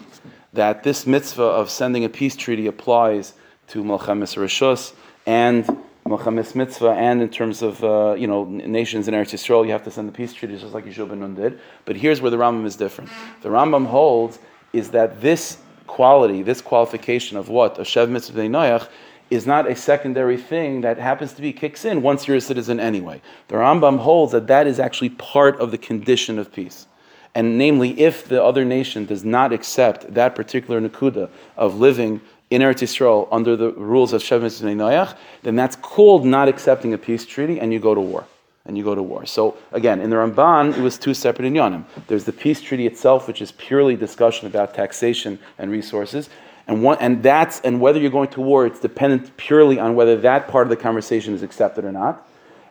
that 0.54 0.84
this 0.84 1.06
mitzvah 1.06 1.44
of 1.44 1.70
sending 1.70 2.04
a 2.06 2.10
peace 2.10 2.36
treaty 2.36 2.68
applies 2.68 3.34
to 3.68 3.84
Melchemes 3.84 4.36
Rishus 4.38 4.94
and 5.26 5.66
Melchemes 6.06 6.56
Mitzvah, 6.56 6.92
and 6.92 7.22
in 7.22 7.30
terms 7.30 7.62
of 7.62 7.84
uh, 7.84 8.16
you 8.18 8.28
know 8.28 8.46
nations 8.46 9.08
in 9.08 9.14
Eretz 9.14 9.34
Yisrael, 9.34 9.66
you 9.66 9.72
have 9.72 9.84
to 9.84 9.92
send 9.92 10.08
the 10.08 10.12
peace 10.12 10.34
treaty 10.34 10.58
just 10.58 10.74
like 10.74 10.86
Yeshua 10.86 11.08
ben 11.08 11.20
Nun 11.20 11.36
did. 11.36 11.60
But 11.86 11.96
here's 11.96 12.22
where 12.22 12.32
the 12.32 12.38
Rambam 12.38 12.66
is 12.66 12.76
different. 12.76 13.10
The 13.42 13.50
Rambam 13.50 13.86
holds 13.86 14.40
is 14.74 14.90
that 14.92 15.22
this 15.22 15.58
quality, 15.88 16.42
this 16.42 16.62
qualification 16.62 17.38
of 17.38 17.50
what? 17.50 17.78
A 17.78 17.84
Shev 17.84 18.10
Mitzvah 18.10 18.90
is 19.30 19.48
not 19.48 19.70
a 19.70 19.76
secondary 19.76 20.38
thing 20.38 20.82
that 20.82 20.98
happens 20.98 21.34
to 21.34 21.42
be 21.42 21.54
kicks 21.54 21.86
in 21.86 22.02
once 22.02 22.28
you're 22.28 22.38
a 22.38 22.42
citizen 22.42 22.80
anyway. 22.80 23.22
The 23.48 23.56
Rambam 23.56 24.00
holds 24.00 24.34
that 24.34 24.48
that 24.48 24.68
is 24.68 24.80
actually 24.80 25.12
part 25.12 25.60
of 25.60 25.72
the 25.72 25.78
condition 25.78 26.40
of 26.40 26.52
peace. 26.52 26.88
And 27.34 27.58
namely, 27.58 28.00
if 28.00 28.28
the 28.28 28.44
other 28.44 28.66
nation 28.66 29.06
does 29.06 29.24
not 29.24 29.54
accept 29.54 30.14
that 30.14 30.36
particular 30.36 30.82
nakuda 30.82 31.30
of 31.56 31.80
living 31.80 32.22
in 32.50 32.62
Eretz 32.62 32.82
Yisrael 32.82 33.28
under 33.32 33.56
the 33.56 33.72
rules 33.72 34.12
of 34.12 34.22
Shev 34.22 34.42
Mitzvah 34.42 34.68
Noach, 34.68 35.16
then 35.44 35.56
that's 35.56 35.78
called 35.78 36.26
not 36.26 36.50
accepting 36.50 36.94
a 36.94 36.98
peace 36.98 37.26
treaty 37.26 37.60
and 37.60 37.72
you 37.72 37.80
go 37.80 37.96
to 37.96 38.02
war 38.02 38.26
and 38.66 38.78
you 38.78 38.84
go 38.84 38.94
to 38.94 39.02
war. 39.02 39.26
So 39.26 39.58
again, 39.72 40.02
in 40.02 40.10
the 40.10 40.18
Ramban, 40.18 40.78
it 40.78 40.82
was 40.82 40.98
two 40.98 41.14
separate 41.14 41.52
inyanim. 41.52 41.86
There's 42.08 42.26
the 42.26 42.34
peace 42.34 42.62
treaty 42.62 42.86
itself, 42.86 43.28
which 43.28 43.42
is 43.42 43.54
purely 43.54 43.96
discussion 43.96 44.48
about 44.48 44.74
taxation 44.74 45.40
and 45.58 45.72
resources, 45.72 46.30
and 46.68 46.84
one, 46.84 46.98
and 47.00 47.24
that's 47.24 47.60
and 47.62 47.82
whether 47.82 48.00
you're 48.00 48.12
going 48.12 48.30
to 48.30 48.42
war, 48.42 48.66
it's 48.66 48.80
dependent 48.80 49.36
purely 49.36 49.80
on 49.80 49.96
whether 49.96 50.16
that 50.18 50.48
part 50.48 50.68
of 50.68 50.70
the 50.70 50.76
conversation 50.76 51.34
is 51.34 51.44
accepted 51.44 51.86
or 51.86 51.92
not. 51.92 52.28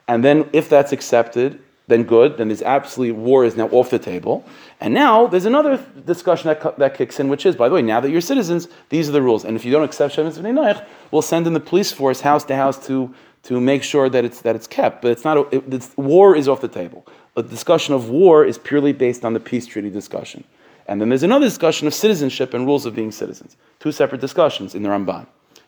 And 0.07 0.25
then, 0.25 0.49
if 0.53 0.69
that's 0.69 0.93
accepted, 0.93 1.61
then 1.91 2.05
good. 2.05 2.39
Then 2.39 2.49
there's 2.49 2.63
absolutely 2.63 3.13
war 3.13 3.45
is 3.45 3.57
now 3.57 3.69
off 3.69 3.91
the 3.91 3.99
table. 3.99 4.45
And 4.81 4.95
now 4.95 5.27
there's 5.27 5.45
another 5.45 5.85
discussion 6.07 6.49
that, 6.49 6.79
that 6.79 6.95
kicks 6.95 7.21
in, 7.21 7.29
which 7.29 7.45
is, 7.45 7.55
by 7.55 7.69
the 7.69 7.75
way, 7.75 7.83
now 7.83 8.01
that 8.01 8.11
you're 8.11 8.23
citizens, 8.23 8.69
these 8.89 9.09
are 9.09 9.13
the 9.13 9.21
rules. 9.21 9.45
And 9.45 9.57
if 9.57 9.65
you 9.67 9.73
don't 9.73 9.85
accept 9.85 10.17
Shemitz 10.17 10.39
B'nai 10.39 10.87
we'll 11.11 11.21
send 11.21 11.47
in 11.47 11.53
the 11.53 11.61
police 11.61 11.93
force 11.93 12.23
house 12.23 12.45
to 12.45 12.57
house 12.57 12.87
to 12.87 13.15
to 13.43 13.59
make 13.59 13.83
sure 13.83 14.11
that 14.11 14.25
it's 14.25 14.41
that 14.43 14.57
it's 14.57 14.67
kept. 14.67 15.03
But 15.03 15.11
it's 15.13 15.25
not. 15.25 15.53
It, 15.53 15.65
it's, 15.73 15.95
war 15.97 16.35
is 16.35 16.49
off 16.49 16.61
the 16.61 16.69
table. 16.69 17.07
A 17.37 17.43
discussion 17.43 17.95
of 17.95 18.09
war 18.09 18.45
is 18.45 18.59
purely 18.59 18.93
based 18.93 19.25
on 19.25 19.35
the 19.35 19.41
peace 19.41 19.67
treaty 19.67 19.91
discussion. 19.91 20.45
And 20.87 21.01
then 21.01 21.09
there's 21.09 21.23
another 21.23 21.47
discussion 21.47 21.87
of 21.87 21.95
citizenship 21.95 22.53
and 22.55 22.67
rules 22.67 22.85
of 22.87 22.95
being 22.95 23.13
citizens. 23.13 23.57
Two 23.79 23.93
separate 23.93 24.21
discussions 24.21 24.75
in 24.75 24.83
the 24.83 24.89
Ramban. 24.89 25.27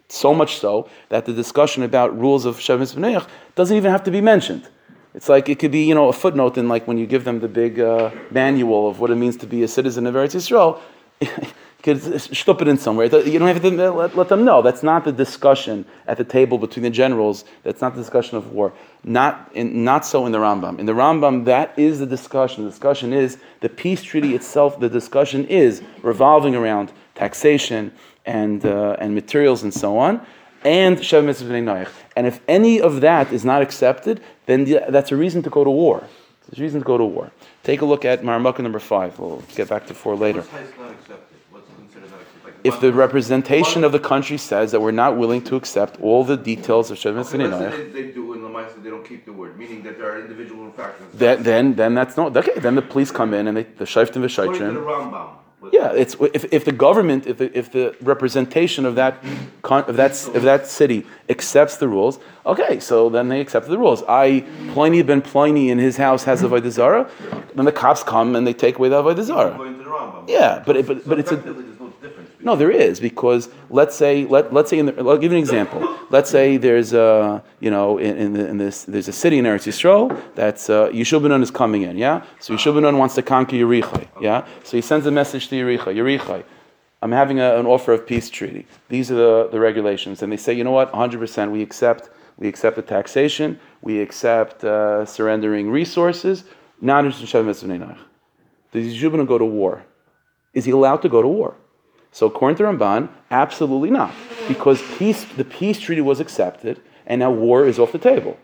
So 0.09 0.35
much 0.35 0.59
so 0.59 0.89
that 1.09 1.25
the 1.27 1.33
discussion 1.33 1.83
about 1.83 2.19
rules 2.19 2.45
of 2.45 2.59
Shevis 2.59 2.95
B'neiach 2.95 3.27
doesn't 3.55 3.77
even 3.77 3.91
have 3.91 4.05
to 4.05 4.11
be 4.11 4.21
mentioned. 4.21 4.69
It's 5.15 5.29
like 5.29 5.49
it 5.49 5.59
could 5.59 5.73
be, 5.73 5.85
you 5.85 5.95
know, 5.95 6.09
a 6.09 6.13
footnote 6.13 6.57
in 6.57 6.69
like 6.69 6.87
when 6.89 6.99
you 6.99 7.07
give 7.07 7.25
them 7.25 7.41
the 7.41 7.49
big 7.49 7.79
uh, 7.81 8.11
manual 8.31 8.89
of 8.89 8.99
what 9.01 9.11
it 9.11 9.17
means 9.17 9.37
to 9.39 9.47
be 9.47 9.63
a 9.63 9.69
citizen 9.69 10.07
of 10.07 10.15
Eretz 10.15 10.35
Yisrael. 10.35 10.81
could 11.83 11.99
stup 11.99 12.63
it 12.63 12.69
in 12.69 12.79
somewhere. 12.79 13.07
You 13.07 13.39
don't 13.39 13.49
have 13.49 13.61
to 13.61 13.93
let, 13.93 14.17
let, 14.17 14.29
them 14.29 14.45
know. 14.45 14.63
That's 14.63 14.83
not 14.83 15.05
the 15.05 15.13
discussion 15.13 15.85
at 16.07 16.17
the 16.17 16.25
table 16.25 16.57
between 16.57 16.85
the 16.85 16.91
generals. 16.91 17.45
That's 17.65 17.81
not 17.81 17.95
the 17.95 18.01
discussion 18.01 18.37
of 18.37 18.53
war. 18.53 18.73
Not, 19.03 19.51
in, 19.55 19.83
not 19.83 20.07
so 20.07 20.25
in 20.25 20.33
the 20.33 20.39
Rambam. 20.39 20.79
In 20.79 20.87
the 20.87 20.93
Rambam, 20.93 21.45
that 21.47 21.77
is 21.77 21.99
the 21.99 22.07
discussion. 22.07 22.65
The 22.65 22.71
discussion 22.71 23.13
is 23.13 23.39
the 23.61 23.69
peace 23.69 24.03
treaty 24.03 24.35
itself. 24.35 24.79
The 24.79 24.89
discussion 24.89 25.45
is 25.47 25.83
revolving 26.03 26.55
around 26.55 26.93
taxation 27.17 27.93
and, 28.25 28.65
uh, 28.65 28.97
and 29.01 29.15
materials 29.15 29.65
and 29.65 29.75
so 29.75 29.99
on, 29.99 30.25
and 30.65 30.99
Shev 30.99 31.25
Mitzvah 31.25 31.91
And 32.17 32.27
if 32.27 32.41
any 32.49 32.81
of 32.81 33.01
that 33.01 33.33
is 33.33 33.45
not 33.45 33.63
accepted, 33.63 34.21
then 34.47 34.65
that's 34.89 35.13
a 35.13 35.17
reason 35.17 35.43
to 35.43 35.51
go 35.51 35.65
to 35.65 35.71
war. 35.71 36.05
It's 36.49 36.59
a 36.59 36.63
reason 36.63 36.81
to 36.81 36.85
go 36.85 36.99
to 36.99 37.05
war. 37.05 37.31
Take 37.63 37.81
a 37.81 37.85
look 37.85 38.05
at 38.05 38.23
Maramaka 38.23 38.61
number 38.61 38.81
five. 38.81 39.19
We'll 39.19 39.43
get 39.55 39.69
back 39.69 39.87
to 39.87 39.95
four 39.95 40.17
later 40.17 40.45
if 42.65 42.81
the 42.81 42.93
representation 42.93 43.85
of 43.85 43.93
the 43.93 43.99
country 43.99 44.39
says 44.39 44.73
that 44.73 44.81
we're 44.81 44.93
not 44.93 45.17
willing 45.17 45.43
to 45.43 45.57
accept 45.57 46.01
all 46.01 46.25
the 46.25 46.37
details 46.37 46.91
of 46.91 46.99
Shevet 46.99 47.35
okay, 47.35 47.91
they, 47.91 48.03
they 48.03 48.13
do 48.13 48.35
in 48.35 48.43
the 48.43 48.49
they 48.83 48.91
don't 48.91 49.05
keep 49.05 49.25
the 49.25 49.33
word, 49.33 49.59
meaning 49.59 49.83
that 49.83 49.99
there 49.99 50.13
are 50.13 50.21
individual 50.21 50.67
infractions. 50.67 51.19
That, 51.19 51.43
then, 51.43 51.75
then 51.75 51.95
that's 51.95 52.17
not 52.17 52.37
okay. 52.37 52.59
Then 52.59 52.75
the 52.75 52.83
police 52.83 53.11
come 53.11 53.35
in 53.35 53.49
and 53.49 53.57
they 53.57 53.65
the 53.65 53.85
shayftim 53.85 54.23
v'shaytrim. 54.23 55.39
Yeah, 55.71 55.93
it's 55.93 56.17
if, 56.35 56.53
if 56.53 56.65
the 56.65 56.73
government, 56.73 57.27
if 57.27 57.39
the, 57.39 57.57
if 57.57 57.71
the 57.71 57.95
representation 58.01 58.85
of 58.85 58.97
that 58.97 59.23
of 59.63 59.97
that 59.97 60.13
of 60.35 60.43
that 60.43 60.67
city 60.67 61.07
accepts 61.29 61.77
the 61.77 61.87
rules, 61.87 62.19
okay, 62.45 62.81
so 62.81 63.09
then 63.09 63.29
they 63.29 63.41
accept 63.41 63.69
the 63.69 63.79
rules. 63.79 64.03
I 64.09 64.45
Pliny 64.73 65.03
ben 65.03 65.23
Pliny 65.23 65.71
in 65.71 65.79
his 65.79 65.97
house 65.97 66.25
has 66.25 66.43
a 66.43 66.49
avodah 66.49 67.09
then 67.55 67.65
the 67.65 67.73
cops 67.73 68.03
come 68.03 68.35
and 68.35 68.47
they 68.47 68.55
take 68.55 68.79
away 68.79 68.89
the 68.89 69.03
avodah 69.03 70.29
Yeah, 70.29 70.63
but 70.67 70.77
it, 70.77 70.87
but, 70.87 71.03
so 71.03 71.09
but 71.09 71.19
it's 71.21 71.31
a 71.31 71.37
no, 72.45 72.57
there 72.57 72.71
is 72.71 73.01
because 73.01 73.49
let's 73.71 73.95
say 73.95 74.25
let 74.27 74.53
let's 74.53 74.71
say 74.71 74.79
in 74.79 74.87
the, 74.87 74.99
I'll 74.99 75.17
give 75.17 75.33
you 75.33 75.39
an 75.39 75.43
example. 75.43 75.81
Let's 76.11 76.31
say 76.31 76.57
there's 76.57 76.93
a 76.93 77.43
you 77.61 77.71
know 77.71 77.99
in, 77.99 78.17
in, 78.17 78.33
the, 78.33 78.49
in 78.49 78.59
this 78.59 78.85
there's 78.85 79.09
a 79.09 79.13
city 79.13 79.39
in 79.39 79.45
Eretz 79.45 79.67
Yisrael 79.67 80.21
that's 80.35 80.69
uh, 80.69 80.89
Yeshua 80.89 81.43
is 81.43 81.51
coming 81.51 81.83
in. 81.83 81.97
Yeah, 81.97 82.25
so 82.41 82.55
Yeshua 82.55 82.97
wants 82.97 83.15
to 83.15 83.23
conquer 83.23 83.57
Yerichai. 83.57 84.09
Yeah, 84.21 84.47
so 84.65 84.77
he 84.77 84.81
sends 84.81 85.07
a 85.07 85.11
message 85.11 85.49
to 85.49 85.57
Yerichai. 85.57 85.95
Yerichai, 85.95 86.45
I'm 87.01 87.13
having 87.13 87.39
a, 87.41 87.59
an 87.59 87.67
offer 87.67 87.93
of 87.93 88.07
peace 88.07 88.29
treaty. 88.29 88.67
These 88.89 89.11
are 89.11 89.17
the, 89.17 89.49
the 89.53 89.61
regulations, 89.61 90.23
and 90.23 90.33
they 90.33 90.37
say 90.37 90.53
you 90.53 90.65
know 90.65 90.73
what, 90.73 90.91
100 90.93 91.19
percent 91.21 91.53
we 91.53 91.63
accept 91.63 92.11
we 92.39 92.49
accept 92.49 92.77
the 92.77 92.83
taxation, 92.83 93.61
we 93.83 94.01
accept 94.01 94.65
uh, 94.65 95.05
surrendering 95.05 95.71
resources. 95.71 96.45
Not 96.81 97.05
Does 97.05 97.15
Yeshua 98.75 99.27
go 99.29 99.39
to 99.39 99.45
war? 99.45 99.85
Is 100.53 100.65
he 100.65 100.73
allowed 100.73 101.03
to 101.03 101.09
go 101.09 101.23
to 101.23 101.29
war? 101.29 101.55
So 102.13 102.27
according 102.27 102.59
to 102.59 102.65
Ramban, 102.65 103.09
absolutely 103.31 103.91
not, 103.91 104.13
because 104.47 104.83
peace, 104.99 105.25
the 105.25 105.45
peace 105.45 105.81
treaty 105.81 106.03
was 106.03 106.21
accepted, 106.21 106.81
and 107.07 107.21
now 107.21 107.31
war 107.31 107.67
is 107.67 107.79
off 107.79 107.91
the 107.91 107.99
table. 107.99 108.39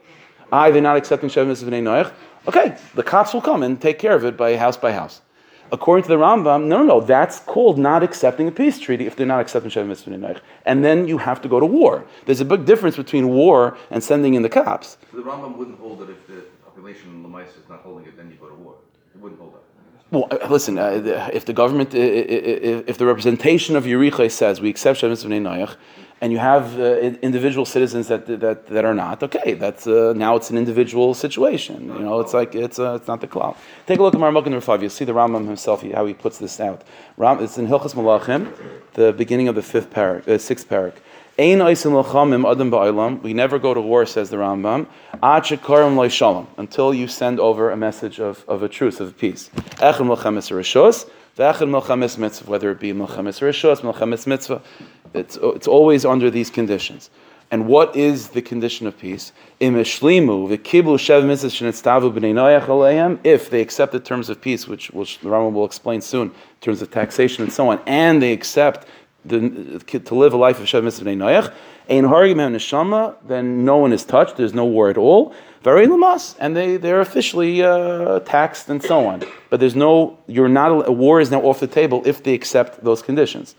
I, 0.51 0.71
they're 0.71 0.81
not 0.81 0.97
accepting 0.97 1.29
Shavim 1.29 1.55
V'nei 1.55 1.83
Noach. 1.83 2.13
Okay, 2.47 2.79
the 2.95 3.03
cops 3.03 3.35
will 3.35 3.43
come 3.43 3.63
and 3.63 3.79
take 3.79 3.99
care 3.99 4.15
of 4.15 4.25
it 4.25 4.39
by 4.39 4.57
house 4.57 4.79
by 4.79 4.93
house. 4.93 5.21
According 5.71 6.05
to 6.05 6.09
the 6.09 6.17
Rambam, 6.17 6.65
no, 6.65 6.79
no, 6.79 6.83
no, 6.85 7.01
that's 7.03 7.41
called 7.41 7.79
not 7.79 8.03
accepting 8.03 8.49
a 8.49 8.51
peace 8.51 8.79
treaty 8.79 9.07
if 9.07 9.17
they're 9.17 9.27
not 9.27 9.41
accepting 9.41 9.71
Shavim 9.71 9.91
V'nei 9.91 10.19
Noach. 10.19 10.41
And 10.65 10.83
then 10.83 11.07
you 11.07 11.19
have 11.19 11.43
to 11.43 11.49
go 11.49 11.61
to 11.61 11.67
war. 11.67 12.07
There's 12.25 12.41
a 12.41 12.47
big 12.47 12.65
difference 12.65 12.97
between 12.97 13.29
war 13.29 13.77
and 13.91 14.03
sending 14.03 14.33
in 14.33 14.41
the 14.41 14.49
cops. 14.49 14.97
So 15.11 15.19
the 15.19 15.23
Rambam 15.25 15.57
wouldn't 15.59 15.79
hold 15.79 15.99
that 15.99 16.09
if 16.09 16.27
the 16.27 16.45
population 16.65 17.11
in 17.11 17.23
Lamais 17.23 17.49
is 17.49 17.69
not 17.69 17.81
holding 17.81 18.07
it, 18.07 18.17
then 18.17 18.31
you 18.31 18.37
go 18.37 18.49
to 18.49 18.55
war. 18.55 18.77
It 19.15 19.21
wouldn't 19.21 19.39
hold 19.39 19.53
that. 19.53 19.68
Well, 20.11 20.27
uh, 20.31 20.47
listen, 20.49 20.79
uh, 20.79 21.29
if 21.35 21.45
the 21.45 21.53
government, 21.53 21.95
if 21.95 22.97
the 22.97 23.05
representation 23.05 23.77
of 23.77 23.85
Yericha 23.85 24.31
says 24.31 24.59
we 24.59 24.71
accept 24.71 25.03
Shemitz 25.03 25.23
B'nai 25.23 25.43
Noach, 25.43 25.77
and 26.23 26.33
you 26.33 26.39
have 26.39 26.81
uh, 26.81 26.97
individual 27.23 27.67
citizens 27.67 28.09
that, 28.09 28.27
that, 28.41 28.67
that 28.69 28.85
are 28.87 28.95
not, 28.95 29.23
okay, 29.23 29.53
that's, 29.53 29.87
uh, 29.87 30.15
now 30.17 30.35
it's 30.35 30.49
an 30.51 30.57
individual 30.57 31.13
situation. 31.13 31.89
You 31.89 32.01
know, 32.01 32.21
it's 32.21 32.33
like, 32.33 32.55
it's, 32.55 32.79
uh, 32.79 32.95
it's 32.95 33.07
not 33.07 33.21
the 33.21 33.27
cloud. 33.27 33.57
Take 33.87 33.99
a 33.99 34.03
look 34.03 34.15
at 34.15 34.21
Marmuk 34.21 34.45
number 34.45 34.61
five. 34.63 34.81
You'll 34.81 34.91
see 34.91 35.05
the 35.05 35.13
Rambam 35.13 35.47
himself, 35.47 35.83
how 35.83 36.07
he 36.07 36.15
puts 36.15 36.39
this 36.39 36.59
out. 36.59 36.83
Ram, 37.19 37.41
it's 37.41 37.59
in 37.59 37.69
Hilchas 37.69 37.95
Malachim, 37.95 38.51
the 38.95 39.13
beginning 39.13 39.47
of 39.47 39.55
the 39.57 39.63
fifth 39.63 39.91
parak, 39.91 40.27
uh, 40.27 40.39
sixth 40.39 40.69
parak. 40.69 40.95
We 41.39 41.55
never 41.55 41.75
go 43.61 43.73
to 43.73 43.81
war, 43.81 44.05
says 44.07 44.29
the 44.29 44.39
Rambam. 44.39 44.89
Until 46.59 46.93
you 46.93 47.07
send 47.07 47.39
over 47.39 47.71
a 47.71 47.77
message 47.77 48.19
of, 48.19 48.45
of 48.49 48.65
a 48.65 48.69
truce, 48.69 48.99
of 48.99 49.17
peace. 49.17 49.49
Whether 49.79 50.03
it 50.03 50.09
be 52.81 52.93
melchamis 52.93 53.41
rishos, 53.41 53.83
melchamis 53.83 54.27
mitzvah. 54.27 54.61
It's, 55.15 55.39
it's 55.41 55.69
always 55.69 56.05
under 56.05 56.29
these 56.29 56.51
conditions. 56.51 57.09
And 57.53 57.69
what 57.69 57.95
is 57.95 58.31
the 58.31 58.43
condition 58.43 58.89
of 58.89 58.99
peace? 58.99 59.31
If 59.61 60.01
they 63.51 63.61
accept 63.61 63.93
the 63.93 64.01
terms 64.01 64.29
of 64.29 64.41
peace, 64.41 64.67
which, 64.67 64.91
which 64.91 65.21
the 65.21 65.29
Rambam 65.29 65.53
will 65.53 65.65
explain 65.65 66.01
soon, 66.01 66.29
in 66.29 66.35
terms 66.61 66.83
of 66.83 66.91
taxation 66.91 67.45
and 67.45 67.53
so 67.53 67.69
on, 67.69 67.81
and 67.87 68.21
they 68.21 68.33
accept 68.33 68.89
to 69.29 70.15
live 70.15 70.33
a 70.33 70.37
life 70.37 70.59
of 70.59 70.67
Shev 70.67 70.85
Mitzvah 70.85 71.11
Noach, 71.11 71.53
Ein 71.89 72.05
Hargim 72.05 72.37
Neshama, 72.37 73.17
then 73.27 73.65
no 73.65 73.77
one 73.77 73.93
is 73.93 74.05
touched, 74.05 74.37
there's 74.37 74.55
no 74.55 74.65
war 74.65 74.89
at 74.91 74.99
all. 74.99 75.35
Very 75.63 75.87
lamas, 75.87 76.37
and 76.39 76.57
they, 76.57 76.77
they're 76.77 77.01
officially 77.01 77.63
uh, 77.63 78.21
taxed 78.21 78.69
and 78.69 78.83
so 78.83 79.07
on. 79.07 79.25
But 79.51 79.61
there's 79.61 79.75
no, 79.75 80.19
you're 80.27 80.49
not, 80.49 80.87
a 80.87 80.93
war 80.93 81.21
is 81.21 81.31
now 81.31 81.41
off 81.43 81.61
the 81.61 81.67
table 81.67 82.03
if 82.07 82.23
they 82.23 82.35
accept 82.35 82.85
those 82.85 83.03
conditions. 83.03 83.55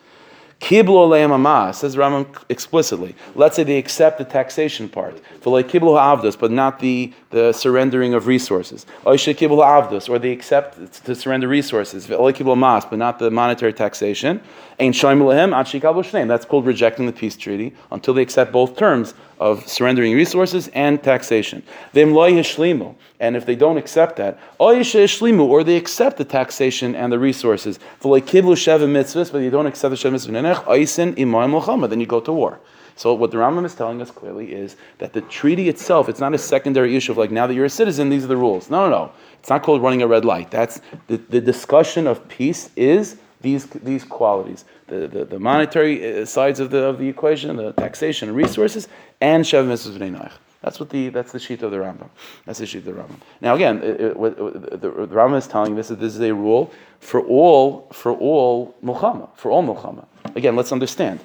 Kiblo 0.60 1.08
le'amama, 1.08 1.74
says 1.74 1.96
Rambam 1.96 2.28
explicitly. 2.50 3.16
Let's 3.34 3.56
say 3.56 3.64
they 3.64 3.78
accept 3.78 4.18
the 4.18 4.26
taxation 4.26 4.90
part. 4.90 5.22
Like 5.46 5.70
kiblo 5.70 5.98
avdos, 5.98 6.38
but 6.38 6.52
not 6.52 6.80
the, 6.80 7.14
the 7.30 7.54
surrendering 7.54 8.14
of 8.14 8.28
resources. 8.28 8.86
Oishe 9.06 9.34
avdos, 9.36 10.10
or 10.10 10.20
they 10.20 10.32
accept 10.32 11.04
to 11.06 11.16
surrender 11.16 11.48
resources. 11.48 12.10
Mas, 12.10 12.86
but 12.86 13.00
not 13.00 13.20
the 13.20 13.32
monetary 13.32 13.72
taxation. 13.72 14.42
Ein 14.80 14.92
shoym 14.92 15.22
lehem. 15.22 16.28
That's 16.28 16.46
called 16.46 16.66
rejecting 16.66 17.06
the 17.06 17.14
peace 17.14 17.38
treaty 17.38 17.74
until 17.92 18.14
they 18.14 18.22
accept 18.22 18.52
both 18.52 18.78
terms 18.78 19.14
of 19.40 19.68
surrendering 19.68 20.14
resources 20.14 20.70
and 20.74 21.02
taxation. 21.02 21.64
And 21.94 23.36
if 23.36 23.46
they 23.46 23.56
don't 23.56 23.78
accept 23.78 24.16
that, 24.18 24.40
or 24.58 25.64
they 25.64 25.78
accept 25.78 26.18
the 26.18 26.26
taxation 26.26 26.96
and 26.96 27.12
the 27.12 27.20
resources, 27.20 27.80
but 28.02 28.10
you 28.10 29.50
don't 29.50 29.66
accept 29.66 29.92
the 29.92 29.98
sheva 29.98 31.90
then 31.90 32.00
you 32.00 32.06
go 32.06 32.20
to 32.20 32.34
war. 32.34 32.60
So 33.00 33.14
what 33.14 33.32
the 33.32 33.38
Rambam 33.38 33.66
is 33.66 33.76
telling 33.76 34.02
us 34.02 34.12
clearly 34.12 34.52
is 34.52 34.76
that 34.98 35.14
the 35.14 35.22
treaty 35.22 35.70
itself, 35.70 36.10
it's 36.10 36.20
not 36.20 36.34
a 36.34 36.38
secondary 36.38 36.98
issue 36.98 37.14
of 37.14 37.18
like 37.18 37.32
now 37.32 37.48
that 37.48 37.54
you're 37.54 37.64
a 37.64 37.70
citizen, 37.70 38.10
these 38.10 38.26
are 38.26 38.28
the 38.28 38.36
rules. 38.36 38.70
No, 38.70 38.90
no, 38.90 38.90
no. 38.90 39.12
It's 39.40 39.50
not 39.50 39.64
called 39.64 39.82
running 39.82 40.02
a 40.02 40.08
red 40.08 40.26
light. 40.26 40.52
That's 40.52 40.82
the, 41.08 41.16
the 41.16 41.40
discussion 41.40 42.08
of 42.08 42.28
peace 42.28 42.70
is 42.76 43.16
these 43.40 43.68
these 43.68 44.04
qualities, 44.04 44.66
the, 44.88 45.08
the, 45.08 45.24
the 45.24 45.40
monetary 45.40 46.22
uh, 46.22 46.26
sides 46.26 46.60
of 46.60 46.72
the 46.72 46.84
of 46.84 47.00
the 47.00 47.08
equation, 47.08 47.56
the 47.56 47.72
taxation 47.72 48.28
and 48.28 48.38
resources, 48.38 48.90
and 49.22 49.44
Shev 49.44 49.68
Mitzvahs 49.68 49.98
B'nai 49.98 50.18
Noach. 50.18 50.34
That's 50.62 50.80
what 50.80 50.90
the 50.90 51.10
that's 51.10 51.32
the 51.32 51.40
sheet 51.40 51.62
of 51.62 51.72
the 51.72 51.78
Rambam. 51.78 52.10
That's 52.46 52.60
the 52.60 52.66
sheet 52.66 52.80
of 52.80 52.86
the 52.86 52.92
Rambam. 52.92 53.20
Now 53.40 53.56
again, 53.56 53.82
it, 53.82 54.02
it, 54.02 54.18
what, 54.18 54.36
the, 54.38 54.78
the 54.78 54.90
Rambam 54.90 55.38
is 55.38 55.48
telling 55.48 55.76
this 55.76 55.88
that 55.88 56.00
this 56.00 56.16
is 56.16 56.22
a 56.22 56.34
rule 56.34 56.72
for 57.00 57.22
all 57.22 57.88
for 57.94 58.12
all 58.14 58.76
milchama 58.84 59.30
for 59.38 59.52
all 59.52 59.64
milchama. 59.64 60.06
Again, 60.36 60.56
let's 60.56 60.72
understand. 60.72 61.22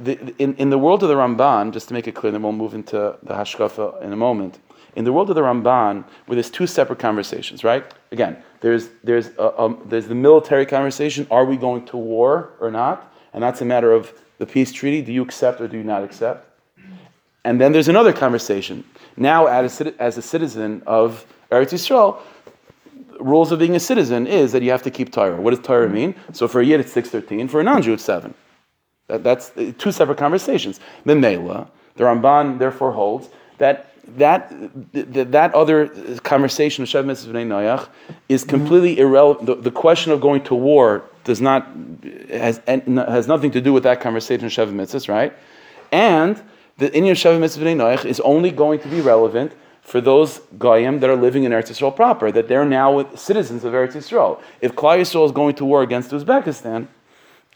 The, 0.00 0.34
in, 0.38 0.54
in 0.56 0.70
the 0.70 0.78
world 0.78 1.02
of 1.02 1.08
the 1.08 1.16
Ramban, 1.16 1.72
just 1.72 1.88
to 1.88 1.94
make 1.94 2.06
it 2.06 2.14
clear, 2.14 2.30
then 2.30 2.42
we'll 2.42 2.52
move 2.52 2.72
into 2.72 3.18
the 3.20 3.34
Hashkafa 3.34 4.00
in 4.00 4.12
a 4.12 4.16
moment. 4.16 4.60
In 4.94 5.04
the 5.04 5.12
world 5.12 5.28
of 5.28 5.34
the 5.34 5.42
Ramban, 5.42 6.04
where 6.26 6.36
there's 6.36 6.50
two 6.50 6.68
separate 6.68 7.00
conversations, 7.00 7.64
right? 7.64 7.84
Again, 8.12 8.36
there's 8.60 8.90
there's 9.02 9.30
a, 9.38 9.74
there's 9.86 10.06
the 10.06 10.14
military 10.14 10.66
conversation: 10.66 11.26
Are 11.30 11.44
we 11.44 11.56
going 11.56 11.84
to 11.86 11.96
war 11.96 12.50
or 12.60 12.70
not? 12.70 13.12
And 13.32 13.42
that's 13.42 13.60
a 13.60 13.64
matter 13.64 13.92
of 13.92 14.12
the 14.38 14.46
peace 14.46 14.72
treaty. 14.72 15.02
Do 15.02 15.12
you 15.12 15.22
accept 15.22 15.60
or 15.60 15.68
do 15.68 15.76
you 15.76 15.84
not 15.84 16.04
accept? 16.04 16.48
And 17.44 17.60
then 17.60 17.72
there's 17.72 17.88
another 17.88 18.12
conversation. 18.12 18.84
Now, 19.16 19.46
as 19.46 19.80
a, 19.80 20.22
citizen 20.22 20.82
of 20.86 21.26
Eretz 21.50 21.72
Yisrael, 21.72 22.20
rules 23.20 23.52
of 23.52 23.58
being 23.58 23.74
a 23.74 23.80
citizen 23.80 24.26
is 24.26 24.52
that 24.52 24.62
you 24.62 24.70
have 24.70 24.82
to 24.82 24.90
keep 24.90 25.12
Torah. 25.12 25.40
What 25.40 25.50
does 25.50 25.60
Torah 25.60 25.88
mean? 25.88 26.14
So 26.32 26.46
for 26.46 26.60
a 26.60 26.64
Yid, 26.64 26.80
it's 26.80 26.92
613. 26.92 27.48
For 27.48 27.60
a 27.60 27.64
non-Jew, 27.64 27.94
it's 27.94 28.04
7. 28.04 28.34
That, 29.08 29.24
that's 29.24 29.50
uh, 29.56 29.72
two 29.78 29.92
separate 29.92 30.18
conversations. 30.18 30.80
Memela, 31.04 31.68
the 31.96 32.04
Ramban 32.04 32.58
therefore 32.58 32.92
holds 32.92 33.28
that 33.58 33.88
that, 34.16 34.50
that, 34.92 35.32
that 35.32 35.54
other 35.54 35.88
conversation 36.20 36.82
of 36.82 36.88
Shev 36.88 37.04
Mitzvah 37.04 37.32
Noach 37.32 37.88
is 38.30 38.42
completely 38.42 38.98
irrelevant. 38.98 39.46
The, 39.46 39.54
the 39.56 39.70
question 39.70 40.12
of 40.12 40.20
going 40.22 40.44
to 40.44 40.54
war 40.54 41.04
does 41.24 41.42
not, 41.42 41.68
has, 42.30 42.58
has 42.66 43.28
nothing 43.28 43.50
to 43.50 43.60
do 43.60 43.72
with 43.72 43.82
that 43.82 44.00
conversation 44.00 44.46
of 44.46 44.52
Shev 44.52 44.72
Mitzvahs, 44.72 45.08
right? 45.08 45.34
And 45.92 46.42
the 46.78 46.90
Inyan 46.90 47.12
Shev 47.12 47.38
Mitzvah 47.40 47.64
Noach 47.64 48.04
is 48.04 48.20
only 48.20 48.50
going 48.50 48.78
to 48.80 48.88
be 48.88 49.00
relevant 49.00 49.52
for 49.82 50.00
those 50.00 50.40
Goyim 50.58 51.00
that 51.00 51.10
are 51.10 51.16
living 51.16 51.44
in 51.44 51.52
Eretz 51.52 51.70
Yisrael 51.70 51.94
proper, 51.94 52.30
that 52.30 52.46
they're 52.46 52.64
now 52.64 53.12
citizens 53.14 53.64
of 53.64 53.72
Eretz 53.72 53.92
Yisrael. 53.92 54.40
If 54.60 54.74
Klal 54.74 55.00
Yisrael 55.00 55.26
is 55.26 55.32
going 55.32 55.54
to 55.56 55.64
war 55.64 55.82
against 55.82 56.10
Uzbekistan, 56.10 56.86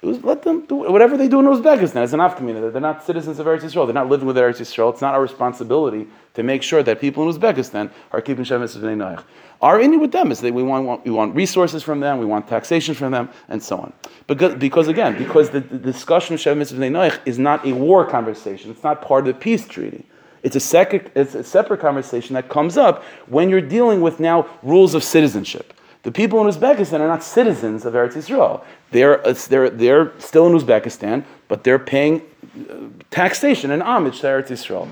let 0.03 0.43
them 0.43 0.67
do 0.67 0.75
whatever 0.75 1.17
they 1.17 1.29
do 1.29 1.39
in 1.39 1.47
Uzbekistan. 1.47 2.03
It's 2.03 2.13
an 2.13 2.19
afkamina. 2.19 2.73
They're 2.73 2.81
not 2.81 3.05
citizens 3.05 3.39
of 3.39 3.47
Eretz 3.47 3.61
Yisrael. 3.61 3.87
They're 3.87 3.95
not 3.95 4.09
living 4.09 4.27
with 4.27 4.37
Eretz 4.37 4.61
Yisrael. 4.61 4.93
It's 4.93 5.01
not 5.01 5.15
our 5.15 5.23
responsibility 5.23 6.09
to 6.35 6.43
make 6.43 6.65
sure 6.65 6.83
that 6.83 7.01
people 7.01 7.29
in 7.29 7.33
Uzbekistan 7.33 7.89
are 8.11 8.21
keeping 8.21 8.45
Shemitz 8.45 8.77
B'nai 8.77 8.97
Noach. 8.97 9.23
Our 9.61 9.79
Inyan 9.79 10.01
with 10.01 10.11
them 10.11 10.33
is 10.33 10.41
that 10.41 10.53
we 10.53 10.65
want, 10.65 11.05
we 11.05 11.13
want 11.13 11.37
resources 11.37 11.85
from 11.85 12.01
them, 12.01 12.19
we 12.19 12.27
want 12.27 12.49
taxation 12.49 12.97
from 12.97 13.13
them, 13.13 13.29
and 13.49 13.63
so 13.63 13.79
on. 13.79 13.93
Because, 14.27 14.57
because 14.57 14.89
again, 14.89 15.17
because 15.17 15.51
the, 15.51 15.61
the 15.61 15.79
discussion 15.79 16.35
of 16.35 16.41
Shemitz 16.41 16.73
B'nai 16.73 16.91
Noach 16.91 17.21
is 17.25 17.39
not 17.39 17.65
a 17.65 17.73
war 17.73 18.05
conversation. 18.05 18.73
It's 18.73 18.83
not 18.83 19.03
part 19.03 19.29
of 19.29 19.35
the 19.35 19.41
peace 19.41 19.69
treaty. 19.69 20.05
It's 20.43 20.57
a, 20.57 20.61
sec- 20.61 21.13
it's 21.15 21.37
a 21.37 21.45
separate 21.45 21.79
conversation 21.79 22.35
that 22.35 22.49
comes 22.49 22.77
up 22.77 23.05
when 23.29 23.49
you're 23.49 23.61
dealing 23.61 24.01
with 24.01 24.19
now 24.19 24.49
rules 24.65 24.97
of 24.97 25.05
citizenship. 25.05 25.73
The 26.03 26.11
people 26.11 26.41
in 26.41 26.53
Uzbekistan 26.53 27.01
are 27.01 27.07
not 27.07 27.23
citizens 27.23 27.85
of 27.85 27.95
Eretz 27.95 28.15
Yisrael. 28.15 28.65
They're, 28.91 29.19
they're, 29.19 29.71
they're 29.71 30.13
still 30.19 30.49
in 30.49 30.53
Uzbekistan, 30.53 31.25
but 31.47 31.63
they're 31.63 31.79
paying 31.79 32.23
uh, 32.69 32.75
taxation 33.11 33.71
and 33.71 33.83
homage 33.83 34.21
to 34.21 34.27
Eretz 34.27 34.49
Yisrael. 34.49 34.89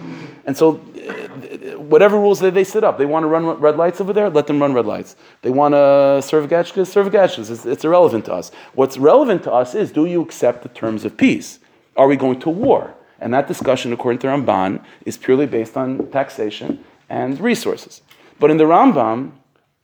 And 0.47 0.57
so, 0.57 0.77
uh, 0.77 1.79
whatever 1.81 2.17
rules 2.17 2.39
that 2.41 2.55
they 2.55 2.63
set 2.63 2.85
up, 2.85 2.97
they 2.97 3.07
want 3.07 3.25
to 3.25 3.27
run 3.27 3.45
red 3.45 3.77
lights 3.77 4.01
over 4.01 4.13
there, 4.13 4.31
let 4.31 4.47
them 4.47 4.61
run 4.61 4.73
red 4.73 4.87
lights. 4.87 5.17
They 5.43 5.51
want 5.51 5.75
to 5.75 6.23
serve 6.23 6.49
gachkas, 6.49 6.87
serve 6.87 7.09
gachkas. 7.09 7.51
It's, 7.51 7.67
it's 7.67 7.85
irrelevant 7.85 8.27
to 8.27 8.35
us. 8.35 8.53
What's 8.75 8.97
relevant 8.97 9.43
to 9.45 9.53
us 9.53 9.75
is 9.75 9.91
do 9.91 10.07
you 10.07 10.23
accept 10.23 10.63
the 10.63 10.69
terms 10.69 11.05
of 11.05 11.17
peace? 11.17 11.59
Are 11.97 12.07
we 12.07 12.15
going 12.15 12.39
to 12.41 12.51
war? 12.51 12.95
And 13.19 13.35
that 13.35 13.49
discussion, 13.49 13.93
according 13.93 14.21
to 14.21 14.29
Ramban, 14.29 14.83
is 15.05 15.17
purely 15.19 15.47
based 15.47 15.77
on 15.77 16.09
taxation 16.13 16.85
and 17.09 17.39
resources. 17.41 18.01
But 18.39 18.51
in 18.51 18.57
the 18.57 18.65
Rambam, 18.65 19.33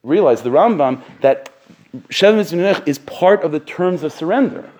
realize 0.07 0.43
the 0.43 0.51
Rambam 0.51 1.03
that 1.21 1.51
Shev 2.09 2.37
Mitzvah 2.37 2.89
is 2.89 2.99
part 2.99 3.43
of 3.43 3.53
the 3.53 3.61
terms 3.61 4.03
of 4.03 4.13
surrender. 4.13 4.71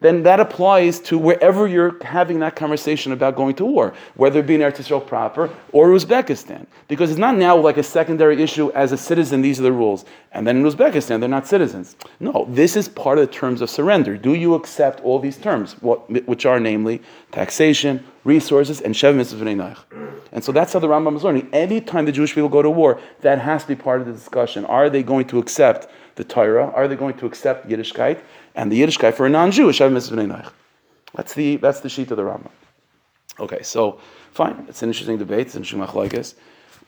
Then 0.00 0.22
that 0.24 0.40
applies 0.40 1.00
to 1.00 1.16
wherever 1.16 1.66
you're 1.66 2.02
having 2.04 2.40
that 2.40 2.54
conversation 2.54 3.12
about 3.12 3.34
going 3.34 3.54
to 3.56 3.64
war, 3.64 3.94
whether 4.14 4.40
it 4.40 4.46
be 4.46 4.54
in 4.54 4.60
Eretz 4.60 4.76
Yisrael 4.76 5.06
proper 5.06 5.50
or 5.72 5.88
Uzbekistan. 5.88 6.66
Because 6.88 7.10
it's 7.10 7.18
not 7.18 7.36
now 7.36 7.56
like 7.56 7.78
a 7.78 7.82
secondary 7.82 8.42
issue 8.42 8.70
as 8.72 8.92
a 8.92 8.96
citizen, 8.96 9.40
these 9.40 9.58
are 9.58 9.62
the 9.62 9.72
rules. 9.72 10.04
And 10.32 10.46
then 10.46 10.58
in 10.58 10.64
Uzbekistan, 10.64 11.20
they're 11.20 11.28
not 11.28 11.46
citizens. 11.46 11.96
No, 12.20 12.46
this 12.50 12.76
is 12.76 12.88
part 12.88 13.18
of 13.18 13.26
the 13.26 13.32
terms 13.32 13.62
of 13.62 13.70
surrender. 13.70 14.16
Do 14.18 14.34
you 14.34 14.54
accept 14.54 15.00
all 15.00 15.18
these 15.18 15.38
terms, 15.38 15.74
which 15.80 16.44
are 16.44 16.60
namely 16.60 17.00
taxation, 17.32 18.04
resources, 18.24 18.80
and 18.80 18.94
Shev 18.94 19.16
Mitzvah 19.16 19.76
And 20.32 20.44
so 20.44 20.52
that's 20.52 20.72
how 20.74 20.78
the 20.78 20.88
Rambam 20.88 21.16
is 21.16 21.24
learning. 21.24 21.48
Anytime 21.52 22.04
the 22.04 22.12
Jewish 22.12 22.34
people 22.34 22.50
go 22.50 22.60
to 22.60 22.70
war, 22.70 23.00
that 23.22 23.38
has 23.38 23.62
to 23.62 23.68
be 23.68 23.76
part 23.76 24.00
of 24.00 24.06
the 24.06 24.12
discussion. 24.12 24.66
Are 24.66 24.90
they 24.90 25.02
going 25.02 25.26
to 25.28 25.38
accept 25.38 25.88
the 26.16 26.24
Torah? 26.24 26.70
Are 26.74 26.88
they 26.88 26.96
going 26.96 27.16
to 27.18 27.26
accept 27.26 27.68
Yiddishkeit? 27.68 28.20
And 28.56 28.72
the 28.72 28.76
Yiddish 28.76 28.96
guy 28.96 29.12
for 29.12 29.26
a 29.26 29.28
non-Jew, 29.28 29.68
Shev 29.68 29.92
Mitzvah 29.92 30.52
That's 31.14 31.34
the, 31.34 31.56
that's 31.56 31.80
the 31.80 31.90
sheet 31.90 32.10
of 32.10 32.16
the 32.16 32.22
Rambam. 32.22 32.50
Okay, 33.38 33.62
so 33.62 34.00
fine. 34.32 34.64
It's 34.68 34.82
an 34.82 34.88
interesting 34.88 35.18
debate. 35.18 35.48
It's 35.48 35.54
an 35.54 35.62
interesting 35.62 35.86
machlokes. 35.86 36.34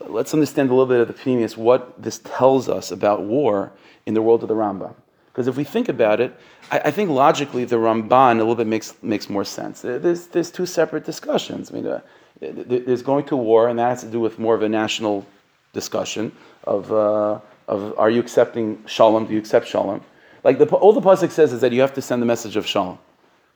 Let's 0.00 0.32
understand 0.32 0.70
a 0.70 0.72
little 0.72 0.86
bit 0.86 1.00
of 1.00 1.08
the 1.08 1.12
previous 1.12 1.58
what 1.58 2.02
this 2.02 2.20
tells 2.20 2.70
us 2.70 2.90
about 2.90 3.22
war 3.22 3.70
in 4.06 4.14
the 4.14 4.22
world 4.22 4.42
of 4.42 4.48
the 4.48 4.54
Rambam. 4.54 4.94
Because 5.26 5.46
if 5.46 5.56
we 5.56 5.64
think 5.64 5.90
about 5.90 6.20
it, 6.20 6.34
I, 6.72 6.78
I, 6.86 6.90
think 6.90 7.10
logically 7.10 7.64
the 7.64 7.76
Ramban 7.76 8.36
a 8.36 8.38
little 8.38 8.56
bit 8.56 8.66
makes 8.66 8.94
makes 9.02 9.28
more 9.28 9.44
sense. 9.44 9.82
There's 9.82 10.26
there's 10.28 10.50
two 10.50 10.66
separate 10.66 11.04
discussions. 11.04 11.70
I 11.70 11.74
mean, 11.74 11.86
uh, 11.86 12.00
there's 12.40 13.02
going 13.02 13.24
to 13.26 13.36
war, 13.36 13.68
and 13.68 13.78
that 13.78 13.90
has 13.90 14.00
to 14.00 14.08
do 14.08 14.18
with 14.18 14.38
more 14.38 14.54
of 14.54 14.62
a 14.62 14.68
national 14.68 15.26
discussion 15.72 16.32
of 16.64 16.90
uh, 16.92 17.38
of 17.68 17.96
are 17.98 18.10
you 18.10 18.20
accepting 18.20 18.82
shalom? 18.86 19.26
Do 19.26 19.32
you 19.32 19.38
accept 19.38 19.68
shalom? 19.68 20.00
Like 20.48 20.56
the, 20.56 20.64
all 20.76 20.94
the 20.94 21.02
pasuk 21.02 21.30
says 21.30 21.52
is 21.52 21.60
that 21.60 21.72
you 21.72 21.82
have 21.82 21.92
to 21.92 22.00
send 22.00 22.22
the 22.22 22.26
message 22.26 22.56
of 22.56 22.66
shalom. 22.66 22.98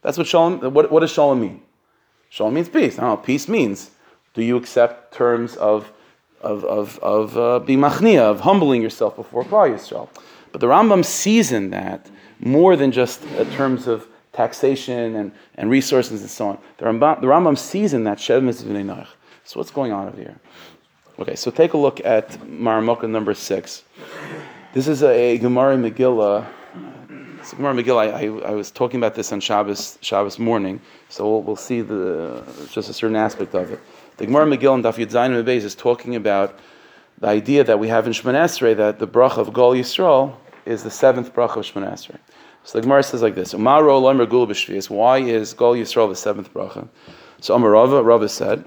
That's 0.03 0.19
what 0.19 0.27
shalom. 0.27 0.61
What, 0.75 0.93
what 0.93 1.01
does 1.01 1.11
shalom 1.11 1.41
mean? 1.41 1.63
Shalom 2.29 2.53
means 2.53 2.69
peace. 2.69 2.99
Know. 2.99 3.17
Peace 3.17 3.49
means 3.49 3.93
do 4.35 4.43
you 4.43 4.59
accept 4.59 5.15
terms 5.15 5.57
of 5.57 5.91
of 6.43 6.67
of 6.67 6.99
of 6.99 7.39
uh, 7.39 8.31
of 8.31 8.41
humbling 8.41 8.83
yourself 8.83 9.17
before 9.17 9.43
Klal 9.43 9.73
Yisrael? 9.73 10.11
But 10.53 10.61
the 10.61 10.67
Rambam 10.67 11.03
sees 11.03 11.51
in 11.51 11.71
that 11.71 12.11
more 12.41 12.77
than 12.77 12.93
just 12.93 13.25
uh, 13.39 13.47
terms 13.57 13.87
of 13.87 14.07
taxation 14.35 15.17
and, 15.17 15.33
and 15.55 15.71
resources 15.71 16.21
and 16.21 16.29
so 16.29 16.49
on. 16.49 16.59
The 16.77 16.85
Rambam, 16.85 17.23
the 17.23 17.27
Rambam 17.27 17.57
sees 17.57 17.95
in 17.95 18.05
that 18.05 18.19
Shev 18.19 18.43
Mitzvah 18.43 19.09
So 19.45 19.59
what's 19.59 19.71
going 19.71 19.93
on 19.93 20.09
over 20.09 20.19
here? 20.19 20.39
Okay, 21.19 21.37
so 21.37 21.51
take 21.51 21.73
a 21.73 21.79
look 21.79 22.05
at 22.05 22.33
Maramokah 22.41 23.09
number 23.09 23.33
six. 23.33 23.83
This 24.75 24.89
is 24.89 25.03
a 25.03 25.39
Gemara 25.39 25.79
Megillah. 25.79 26.47
A 27.51 27.57
Gemara 27.57 27.75
Megillah. 27.75 28.15
I, 28.15 28.47
I, 28.47 28.51
I, 28.51 28.55
was 28.55 28.71
talking 28.71 29.01
about 29.01 29.17
this 29.17 29.33
on 29.33 29.41
Shabbos, 29.41 29.99
Shabbos 30.01 30.39
morning, 30.39 30.81
so 31.09 31.29
we'll, 31.29 31.43
we'll 31.43 31.57
see 31.57 31.81
the 31.81 32.41
just 32.71 32.89
a 32.89 32.93
certain 32.93 33.17
aspect 33.17 33.53
of 33.55 33.73
it. 33.73 33.81
The 34.19 34.27
Gemara 34.27 34.47
Megillah 34.47 34.75
and 34.75 34.85
Daf 34.85 34.95
Yud 34.95 35.11
Zayin 35.11 35.49
is 35.49 35.75
talking 35.75 36.15
about 36.15 36.57
the 37.19 37.27
idea 37.27 37.65
that 37.65 37.81
we 37.81 37.89
have 37.89 38.07
in 38.07 38.13
Shemon 38.13 38.35
Esrei 38.35 38.77
that 38.77 39.01
the 39.01 39.09
bracha 39.09 39.39
of 39.39 39.53
Gol 39.53 39.73
Yisrael 39.73 40.37
is 40.67 40.85
the 40.85 40.91
seventh 40.91 41.35
bracha 41.35 41.57
of 41.57 41.65
Shemon 41.65 41.93
Esrei. 41.93 42.19
So 42.63 42.79
the 42.79 42.83
Gemara 42.83 43.03
says 43.03 43.23
like 43.23 43.35
this: 43.35 43.53
Why 43.55 43.89
is 45.19 45.53
Gol 45.53 45.75
Yisrael 45.75 46.09
the 46.09 46.17
seventh 46.17 46.55
bracha? 46.55 46.89
So 47.41 47.57
Amar 47.57 47.71
Rava, 47.71 48.05
Rava 48.05 48.29
said 48.29 48.65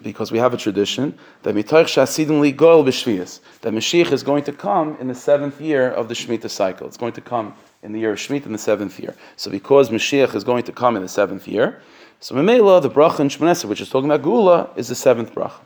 because 0.00 0.32
we 0.32 0.38
have 0.38 0.52
a 0.52 0.56
tradition 0.56 1.16
that 1.42 1.54
mitoich 1.54 1.84
shasidin 1.84 2.56
goel 2.56 2.82
b'shvius 2.82 3.40
that 3.60 3.72
Mashiach 3.72 4.10
is 4.10 4.22
going 4.22 4.42
to 4.44 4.52
come 4.52 4.96
in 4.98 5.08
the 5.08 5.14
seventh 5.14 5.60
year 5.60 5.90
of 5.90 6.08
the 6.08 6.14
Shemitah 6.14 6.50
cycle. 6.50 6.88
It's 6.88 6.96
going 6.96 7.12
to 7.12 7.20
come 7.20 7.54
in 7.82 7.92
the 7.92 8.00
year 8.00 8.12
of 8.12 8.18
Shemitah 8.18 8.46
in 8.46 8.52
the 8.52 8.58
seventh 8.58 8.98
year. 9.00 9.14
So 9.36 9.50
because 9.50 9.90
Mashiach 9.90 10.34
is 10.34 10.44
going 10.44 10.64
to 10.64 10.72
come 10.72 10.96
in 10.96 11.02
the 11.02 11.08
seventh 11.08 11.48
year, 11.48 11.80
so 12.20 12.34
Memela, 12.34 12.80
the 12.80 12.90
bracha 12.90 13.20
in 13.20 13.28
Shmonesa, 13.28 13.64
which 13.64 13.80
is 13.80 13.90
talking 13.90 14.10
about 14.10 14.22
Geula, 14.22 14.76
is 14.76 14.88
the 14.88 14.94
seventh 14.94 15.34
bracha. 15.34 15.60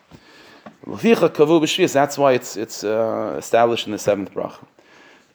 That's 1.92 2.18
why 2.18 2.32
it's 2.32 2.56
it's 2.56 2.84
uh, 2.84 3.34
established 3.38 3.86
in 3.86 3.92
the 3.92 3.98
seventh 3.98 4.32
bracha. 4.32 4.64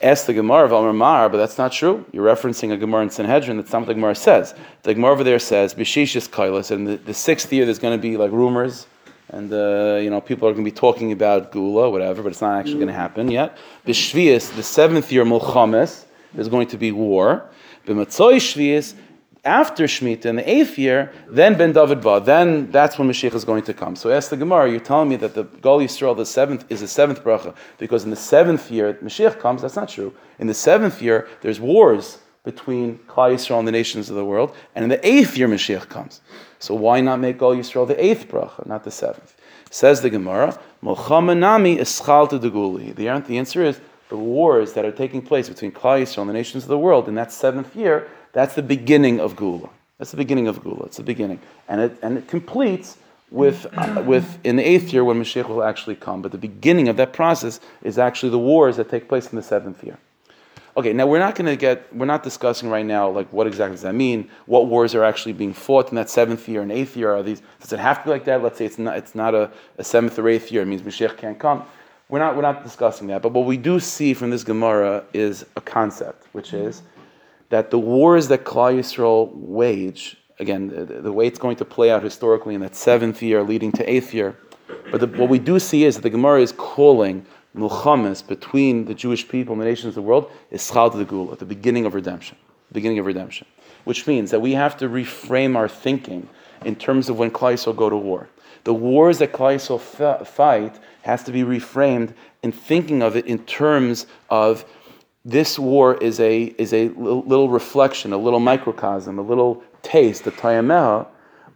Ask 0.01 0.25
the 0.25 0.33
Gemara 0.33 0.65
of 0.65 0.71
Amar 0.71 0.93
Mar, 0.93 1.29
but 1.29 1.37
that's 1.37 1.59
not 1.59 1.71
true. 1.71 2.05
You're 2.11 2.25
referencing 2.25 2.71
a 2.71 2.77
Gemara 2.77 3.03
in 3.03 3.11
Sanhedrin. 3.11 3.57
That's 3.57 3.71
not 3.71 3.81
what 3.81 3.87
the 3.89 3.93
Gemara 3.93 4.15
says. 4.15 4.55
The 4.81 4.95
Gemara 4.95 5.11
over 5.11 5.23
there 5.23 5.37
says 5.37 5.75
Bishishis 5.75 6.27
Kailas, 6.27 6.71
and 6.71 6.87
the, 6.87 6.95
the 6.97 7.13
sixth 7.13 7.53
year 7.53 7.65
there's 7.65 7.77
going 7.77 7.95
to 7.95 8.01
be 8.01 8.17
like 8.17 8.31
rumors 8.31 8.87
and 9.31 9.51
uh, 9.53 9.99
you 10.01 10.09
know 10.09 10.21
people 10.21 10.47
are 10.47 10.51
going 10.51 10.65
to 10.65 10.71
be 10.71 10.75
talking 10.75 11.11
about 11.11 11.51
Geula, 11.51 11.91
whatever, 11.91 12.21
but 12.21 12.29
it's 12.29 12.41
not 12.41 12.59
actually 12.59 12.75
going 12.75 12.87
to 12.87 12.93
happen 12.93 13.31
yet. 13.31 13.57
B'Shvius, 13.85 14.55
the 14.55 14.63
seventh 14.63 15.11
year 15.11 15.25
milchamas, 15.25 16.05
there's 16.33 16.49
going 16.49 16.67
to 16.67 16.77
be 16.77 16.91
war. 16.91 17.49
B'Matzoy 17.85 18.35
Shvius, 18.35 18.95
after 19.43 19.85
Shemitah 19.85 20.25
in 20.25 20.35
the 20.35 20.47
eighth 20.47 20.77
year, 20.77 21.11
then 21.27 21.57
Ben 21.57 21.73
David 21.73 22.01
Ba, 22.01 22.21
then 22.23 22.69
that's 22.69 22.99
when 22.99 23.09
Mashiach 23.09 23.33
is 23.33 23.43
going 23.43 23.63
to 23.63 23.73
come. 23.73 23.95
So 23.95 24.11
ask 24.11 24.29
the 24.29 24.37
Gemara, 24.37 24.69
you're 24.69 24.79
telling 24.79 25.09
me 25.09 25.15
that 25.15 25.33
the 25.33 25.43
Goel 25.43 25.79
Yisrael, 25.79 26.15
the 26.15 26.27
seventh, 26.27 26.65
is 26.69 26.81
the 26.81 26.87
seventh 26.87 27.23
bracha, 27.23 27.55
because 27.79 28.03
in 28.03 28.11
the 28.11 28.15
seventh 28.15 28.69
year 28.69 28.93
Mashiach 29.01 29.39
comes, 29.39 29.63
that's 29.63 29.75
not 29.75 29.89
true. 29.89 30.13
In 30.37 30.45
the 30.45 30.53
seventh 30.53 31.01
year, 31.01 31.27
there's 31.41 31.59
wars 31.59 32.19
between 32.43 32.99
Klal 33.07 33.33
Yisrael 33.33 33.59
and 33.59 33.67
the 33.67 33.71
nations 33.71 34.09
of 34.11 34.15
the 34.15 34.25
world, 34.25 34.55
and 34.75 34.83
in 34.83 34.89
the 34.89 35.07
eighth 35.07 35.35
year 35.35 35.47
Mashiach 35.47 35.89
comes. 35.89 36.21
So 36.59 36.75
why 36.75 37.01
not 37.01 37.19
make 37.19 37.39
Goel 37.39 37.55
Yisrael 37.55 37.87
the 37.87 38.03
eighth 38.03 38.27
bracha, 38.27 38.67
not 38.67 38.83
the 38.83 38.91
seventh? 38.91 39.35
Says 39.71 40.01
the 40.01 40.09
Gemara, 40.11 40.59
Mochamanami 40.83 41.79
eschalta 41.79 42.39
deguli. 42.39 42.93
The 42.93 43.37
answer 43.37 43.63
is 43.63 43.79
the 44.11 44.17
wars 44.17 44.73
that 44.73 44.83
are 44.85 44.91
taking 44.91 45.21
place 45.21 45.47
between 45.49 45.71
Klal 45.71 46.01
Yisrael 46.01 46.21
and 46.21 46.29
the 46.29 46.33
nations 46.33 46.63
of 46.63 46.69
the 46.69 46.77
world 46.77 47.07
in 47.07 47.15
that 47.15 47.31
seventh 47.31 47.75
year. 47.75 47.95
That's 48.33 48.55
the 48.55 48.61
beginning 48.75 49.19
of 49.19 49.35
Geula. 49.35 49.69
That's 49.97 50.11
the 50.11 50.17
beginning 50.17 50.47
of 50.47 50.61
Geula. 50.63 50.85
It's 50.87 50.97
the 50.97 51.03
beginning, 51.13 51.39
and 51.69 51.81
it 51.85 51.97
and 52.03 52.17
it 52.19 52.27
completes 52.27 52.97
with, 53.31 53.65
uh, 53.77 54.03
with 54.05 54.27
in 54.43 54.57
the 54.57 54.63
eighth 54.63 54.91
year 54.93 55.03
when 55.05 55.17
Mashiach 55.21 55.47
will 55.47 55.63
actually 55.63 55.95
come. 55.95 56.21
But 56.21 56.31
the 56.33 56.37
beginning 56.37 56.89
of 56.89 56.97
that 56.97 57.13
process 57.13 57.61
is 57.81 57.97
actually 57.97 58.31
the 58.31 58.39
wars 58.39 58.75
that 58.77 58.89
take 58.89 59.07
place 59.07 59.31
in 59.31 59.37
the 59.37 59.43
seventh 59.43 59.83
year. 59.83 59.97
Okay, 60.75 60.93
now 60.93 61.05
we're 61.05 61.19
not 61.19 61.35
going 61.35 61.47
to 61.47 61.57
get, 61.57 61.93
we're 61.93 62.05
not 62.05 62.23
discussing 62.23 62.69
right 62.69 62.85
now, 62.85 63.09
like, 63.09 63.31
what 63.33 63.45
exactly 63.45 63.75
does 63.75 63.81
that 63.81 63.95
mean? 63.95 64.29
What 64.45 64.67
wars 64.67 64.95
are 64.95 65.03
actually 65.03 65.33
being 65.33 65.53
fought 65.53 65.89
in 65.89 65.95
that 65.95 66.09
seventh 66.09 66.47
year 66.47 66.61
and 66.61 66.71
eighth 66.71 66.95
year? 66.95 67.13
Are 67.13 67.23
these, 67.23 67.41
does 67.59 67.73
it 67.73 67.79
have 67.79 67.99
to 67.99 68.03
be 68.05 68.09
like 68.11 68.25
that? 68.25 68.41
Let's 68.41 68.57
say 68.57 68.65
it's 68.65 68.77
not, 68.77 68.95
it's 68.95 69.13
not 69.13 69.35
a, 69.35 69.51
a 69.77 69.83
seventh 69.83 70.17
or 70.17 70.29
eighth 70.29 70.49
year, 70.51 70.61
it 70.61 70.67
means 70.67 70.81
Mashiach 70.81 71.17
can't 71.17 71.37
come. 71.37 71.65
We're 72.11 72.19
not, 72.19 72.35
we're 72.35 72.41
not 72.41 72.61
discussing 72.61 73.07
that. 73.07 73.21
But 73.21 73.31
what 73.31 73.45
we 73.45 73.55
do 73.55 73.79
see 73.79 74.13
from 74.13 74.31
this 74.31 74.43
Gemara 74.43 75.05
is 75.13 75.45
a 75.55 75.61
concept, 75.61 76.27
which 76.33 76.51
mm-hmm. 76.51 76.67
is 76.67 76.81
that 77.47 77.71
the 77.71 77.79
wars 77.79 78.27
that 78.27 78.43
Klal 78.43 78.77
Yisrael 78.77 79.33
wage, 79.33 80.17
again, 80.37 80.67
the, 80.67 80.83
the, 80.83 81.11
way 81.11 81.25
it's 81.25 81.39
going 81.39 81.55
to 81.55 81.65
play 81.65 81.89
out 81.89 82.03
historically 82.03 82.53
in 82.53 82.59
that 82.61 82.75
seventh 82.75 83.21
year 83.21 83.41
leading 83.43 83.71
to 83.71 83.89
eighth 83.89 84.13
year, 84.13 84.37
but 84.91 84.99
the, 84.99 85.07
what 85.07 85.29
we 85.29 85.39
do 85.39 85.57
see 85.57 85.85
is 85.85 85.95
that 85.95 86.01
the 86.01 86.09
Gemara 86.09 86.41
is 86.41 86.51
calling 86.51 87.25
milchamas 87.55 88.25
between 88.27 88.85
the 88.85 88.93
Jewish 88.93 89.27
people 89.27 89.53
and 89.53 89.61
the 89.61 89.65
nations 89.65 89.87
of 89.87 89.95
the 89.95 90.01
world 90.01 90.29
is 90.51 90.61
schal 90.61 90.89
the 90.89 91.05
gula, 91.05 91.37
the 91.37 91.45
beginning 91.45 91.85
of 91.85 91.93
redemption, 91.93 92.37
beginning 92.73 92.99
of 92.99 93.05
redemption, 93.05 93.47
which 93.85 94.05
means 94.05 94.31
that 94.31 94.41
we 94.41 94.51
have 94.51 94.75
to 94.77 94.89
reframe 94.89 95.55
our 95.55 95.69
thinking 95.69 96.27
in 96.65 96.75
terms 96.75 97.09
of 97.09 97.17
when 97.17 97.31
Klal 97.31 97.53
Yisrael 97.53 97.75
go 97.75 97.89
to 97.89 97.97
war. 97.97 98.29
The 98.63 98.73
wars 98.73 99.19
that 99.19 99.33
Klal 99.33 99.55
Yisrael 99.55 100.25
fight 100.25 100.79
has 101.01 101.23
to 101.23 101.31
be 101.31 101.41
reframed 101.41 102.13
in 102.43 102.51
thinking 102.51 103.01
of 103.01 103.15
it 103.15 103.25
in 103.25 103.39
terms 103.45 104.05
of 104.29 104.65
this 105.23 105.59
war 105.59 105.95
is 105.95 106.19
a 106.19 106.43
is 106.57 106.73
a 106.73 106.89
little 106.89 107.49
reflection, 107.49 108.11
a 108.13 108.17
little 108.17 108.39
microcosm, 108.39 109.19
a 109.19 109.21
little 109.21 109.63
taste, 109.83 110.25
a 110.25 110.31
tayameha 110.31 111.07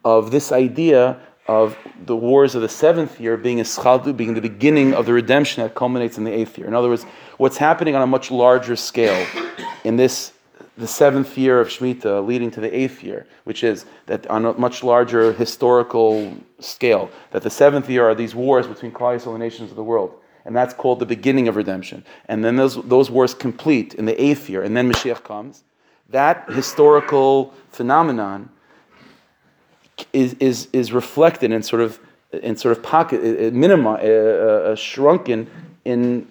of 0.04 0.30
this 0.32 0.52
idea 0.52 1.20
of 1.48 1.78
the 2.06 2.16
wars 2.16 2.56
of 2.56 2.62
the 2.62 2.70
seventh 2.70 3.20
year 3.20 3.38
being 3.38 3.60
a 3.60 3.64
schaldu, 3.64 4.16
being 4.16 4.34
the 4.34 4.42
beginning 4.42 4.94
of 4.94 5.06
the 5.06 5.14
redemption 5.14 5.64
that 5.64 5.76
culminates 5.76 6.18
in 6.18 6.24
the 6.24 6.32
eighth 6.32 6.58
year. 6.58 6.68
In 6.68 6.74
other 6.74 6.90
words, 6.90 7.04
what's 7.38 7.58
happening 7.58 7.96
on 7.96 8.02
a 8.02 8.08
much 8.08 8.32
larger 8.32 8.76
scale 8.76 9.26
in 9.84 9.96
this 9.96 10.32
the 10.78 10.88
seventh 10.88 11.38
year 11.38 11.60
of 11.62 11.70
Shemitah 11.70 12.26
leading 12.26 12.52
to 12.52 12.62
the 12.62 12.76
eighth 12.76 13.04
year, 13.04 13.26
which 13.46 13.64
is 13.64 13.86
that 14.08 14.28
on 14.28 14.46
a 14.46 14.54
much 14.54 14.84
larger 14.84 15.32
historical 15.32 16.38
scale, 16.60 17.10
that 17.32 17.44
the 17.44 17.50
seventh 17.50 17.90
year 17.90 18.08
are 18.08 18.16
these 18.16 18.36
wars 18.36 18.68
between 18.68 18.92
Klal 18.92 19.26
and 19.26 19.36
the 19.36 19.40
nations 19.40 19.70
of 19.70 19.78
the 19.78 19.84
world. 19.84 20.14
And 20.44 20.56
that's 20.56 20.74
called 20.74 21.00
the 21.00 21.06
beginning 21.06 21.48
of 21.48 21.56
redemption. 21.56 22.06
And 22.28 22.44
then 22.44 22.56
those, 22.56 22.76
those 22.84 23.10
wars 23.10 23.34
complete 23.34 23.96
in 23.96 24.06
the 24.06 24.22
eighth 24.22 24.50
year, 24.50 24.62
and 24.62 24.76
then 24.78 24.92
Mashiach 24.92 25.24
comes. 25.24 25.64
That 26.10 26.52
historical 26.52 27.54
phenomenon 27.72 28.50
is, 30.14 30.36
is, 30.40 30.68
is 30.72 30.94
reflected 30.94 31.52
in 31.52 31.64
sort 31.64 31.82
of 31.82 32.00
in 32.44 32.58
sort 32.58 32.78
of 32.78 32.84
pocket 32.84 33.54
minima 33.54 33.94
uh, 33.94 34.72
uh, 34.72 34.76
shrunken 34.76 35.50
in 35.86 36.28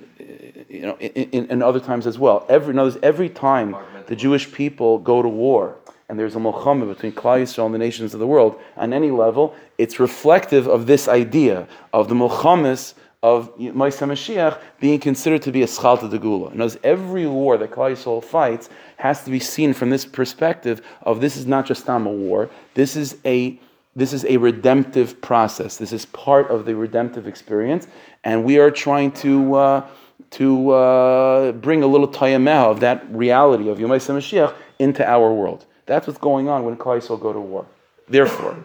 you 0.68 0.82
know 0.82 0.96
in, 0.98 1.46
in, 1.46 1.62
other 1.62 1.80
times 1.80 2.06
as 2.06 2.18
well. 2.18 2.44
Every 2.48 2.70
in 2.70 2.76
words, 2.80 2.98
every 3.02 3.28
time 3.28 3.74
the 4.06 4.16
Jewish 4.16 4.50
people 4.52 4.98
go 4.98 5.22
to 5.22 5.28
war 5.28 5.76
and 6.08 6.18
there's 6.18 6.36
a 6.36 6.38
milchama 6.38 6.86
between 6.86 7.12
Klal 7.12 7.42
Yisrael 7.42 7.66
and 7.66 7.74
the 7.74 7.78
nations 7.78 8.14
of 8.14 8.20
the 8.20 8.26
world 8.26 8.60
on 8.76 8.92
any 8.92 9.10
level, 9.10 9.54
it's 9.78 9.98
reflective 9.98 10.66
of 10.68 10.86
this 10.86 11.08
idea 11.08 11.66
of 11.92 12.08
the 12.08 12.14
milchamas 12.14 12.94
of 13.22 13.56
Maisa 13.56 14.06
Mashiach 14.06 14.60
being 14.80 15.00
considered 15.00 15.40
to 15.42 15.50
be 15.50 15.62
a 15.62 15.66
schalta 15.66 16.10
de 16.10 16.18
gula. 16.18 16.50
And 16.50 16.60
as 16.60 16.78
every 16.84 17.26
war 17.26 17.56
that 17.56 17.70
Klal 17.70 17.92
Yisrael 17.92 18.22
fights 18.22 18.68
has 18.98 19.24
to 19.24 19.30
be 19.30 19.40
seen 19.40 19.72
from 19.72 19.88
this 19.88 20.04
perspective 20.04 20.82
of 21.02 21.22
this 21.22 21.38
is 21.38 21.46
not 21.46 21.64
just 21.64 21.88
a 21.88 21.98
war, 21.98 22.50
this 22.74 22.96
is 22.96 23.16
a 23.24 23.58
this 23.96 24.12
is 24.12 24.24
a 24.24 24.36
redemptive 24.38 25.20
process. 25.22 25.76
This 25.76 25.92
is 25.92 26.04
part 26.06 26.50
of 26.50 26.64
the 26.64 26.74
redemptive 26.74 27.28
experience, 27.28 27.86
and 28.24 28.44
we 28.44 28.58
are 28.58 28.70
trying 28.70 29.12
to 29.12 29.54
uh, 29.54 29.88
to 30.30 30.70
uh, 30.70 31.52
bring 31.52 31.82
a 31.82 31.86
little 31.86 32.08
tayamah 32.08 32.70
of 32.70 32.80
that 32.80 33.04
reality 33.14 33.68
of 33.68 33.78
Yom 33.78 33.90
Mashiach 33.90 34.54
into 34.78 35.08
our 35.08 35.32
world. 35.32 35.66
That's 35.86 36.06
what's 36.06 36.18
going 36.18 36.48
on 36.48 36.64
when 36.64 36.76
Yisrael 36.76 37.20
go 37.20 37.32
to 37.32 37.40
war. 37.40 37.66
Therefore, 38.08 38.56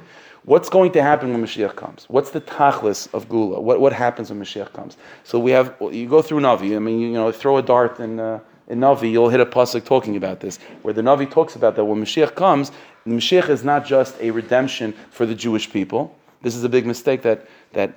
What's 0.50 0.70
going 0.70 0.94
to 0.94 1.04
happen 1.04 1.32
when 1.32 1.44
Mashiach 1.44 1.76
comes? 1.76 2.06
What's 2.08 2.32
the 2.32 2.42
tachlis 2.42 3.14
of 3.14 3.30
Geula? 3.30 3.62
What, 3.62 3.82
what 3.82 3.94
happens 3.94 4.32
when 4.32 4.42
Mashiach 4.42 4.74
comes? 4.74 4.98
So 5.24 5.38
we 5.38 5.52
have, 5.52 5.76
you 5.80 6.08
go 6.08 6.24
through 6.24 6.40
Navi, 6.40 6.76
I 6.76 6.80
mean, 6.80 7.00
you, 7.02 7.12
know, 7.12 7.32
throw 7.32 7.58
a 7.58 7.62
dart 7.62 8.00
in, 8.00 8.20
uh, 8.20 8.40
in 8.68 8.80
Navi, 8.80 9.12
you'll 9.12 9.30
hit 9.30 9.42
a 9.42 9.46
pasuk 9.46 9.86
talking 9.86 10.16
about 10.16 10.40
this, 10.40 10.58
where 10.82 10.92
the 10.94 11.02
Navi 11.02 11.30
talks 11.30 11.56
about 11.56 11.76
that 11.76 11.86
when 11.86 12.02
Mashiach 12.02 12.36
comes, 12.36 12.72
the 13.06 13.12
Mashiach 13.12 13.50
is 13.50 13.64
not 13.64 13.86
just 13.86 14.20
a 14.22 14.32
redemption 14.32 14.94
for 15.12 15.26
the 15.26 15.36
Jewish 15.36 15.70
people. 15.72 16.18
This 16.42 16.56
is 16.56 16.64
a 16.64 16.70
big 16.70 16.86
mistake 16.86 17.22
that, 17.22 17.46
that 17.74 17.94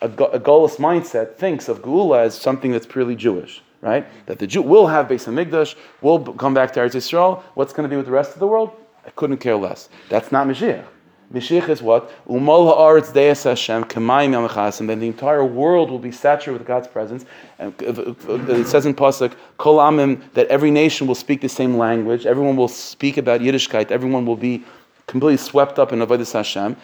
a, 0.00 0.06
a 0.06 0.40
mindset 0.40 1.36
thinks 1.36 1.68
of 1.68 1.82
Geula 1.82 2.24
as 2.24 2.34
something 2.34 2.72
that's 2.72 2.86
purely 2.86 3.16
Jewish, 3.16 3.62
right? 3.80 4.06
That 4.26 4.38
the 4.38 4.46
Jew 4.46 4.62
will 4.62 4.86
have 4.86 5.08
Beis 5.08 5.26
Hamikdash, 5.26 5.74
will 6.00 6.20
come 6.34 6.54
back 6.54 6.72
to 6.74 6.80
Eretz 6.80 6.94
Yisrael. 6.94 7.42
What's 7.54 7.72
going 7.72 7.88
to 7.88 7.90
be 7.90 7.96
with 7.96 8.06
the 8.06 8.12
rest 8.12 8.32
of 8.32 8.40
the 8.40 8.46
world? 8.46 8.70
I 9.06 9.10
couldn't 9.10 9.38
care 9.38 9.56
less. 9.56 9.88
That's 10.08 10.30
not 10.32 10.46
Mashiach. 10.46 10.84
Mashiach 11.32 11.68
is 11.68 11.80
what? 11.80 12.10
Umol 12.26 12.76
haaretz 12.76 13.12
deis 13.12 13.44
Hashem 13.44 13.84
kamayim 13.84 14.48
yamachas, 14.48 14.80
and 14.80 14.90
then 14.90 14.98
the 14.98 15.06
entire 15.06 15.44
world 15.44 15.88
will 15.88 16.00
be 16.00 16.10
saturated 16.10 16.58
with 16.58 16.66
God's 16.66 16.88
presence. 16.88 17.24
And 17.58 17.72
it 17.80 18.66
says 18.66 18.84
in 18.84 18.94
pasuk 18.94 19.34
kol 19.56 19.78
amim 19.78 20.20
that 20.32 20.48
every 20.48 20.72
nation 20.72 21.06
will 21.06 21.14
speak 21.14 21.40
the 21.40 21.48
same 21.48 21.76
language. 21.78 22.26
Everyone 22.26 22.56
will 22.56 22.68
speak 22.68 23.16
about 23.16 23.42
Yiddishkeit. 23.42 23.92
Everyone 23.92 24.26
will 24.26 24.36
be 24.36 24.64
completely 25.06 25.36
swept 25.36 25.78
up 25.78 25.92
in 25.92 26.00
avodas 26.00 26.32
Hashem. 26.32 26.76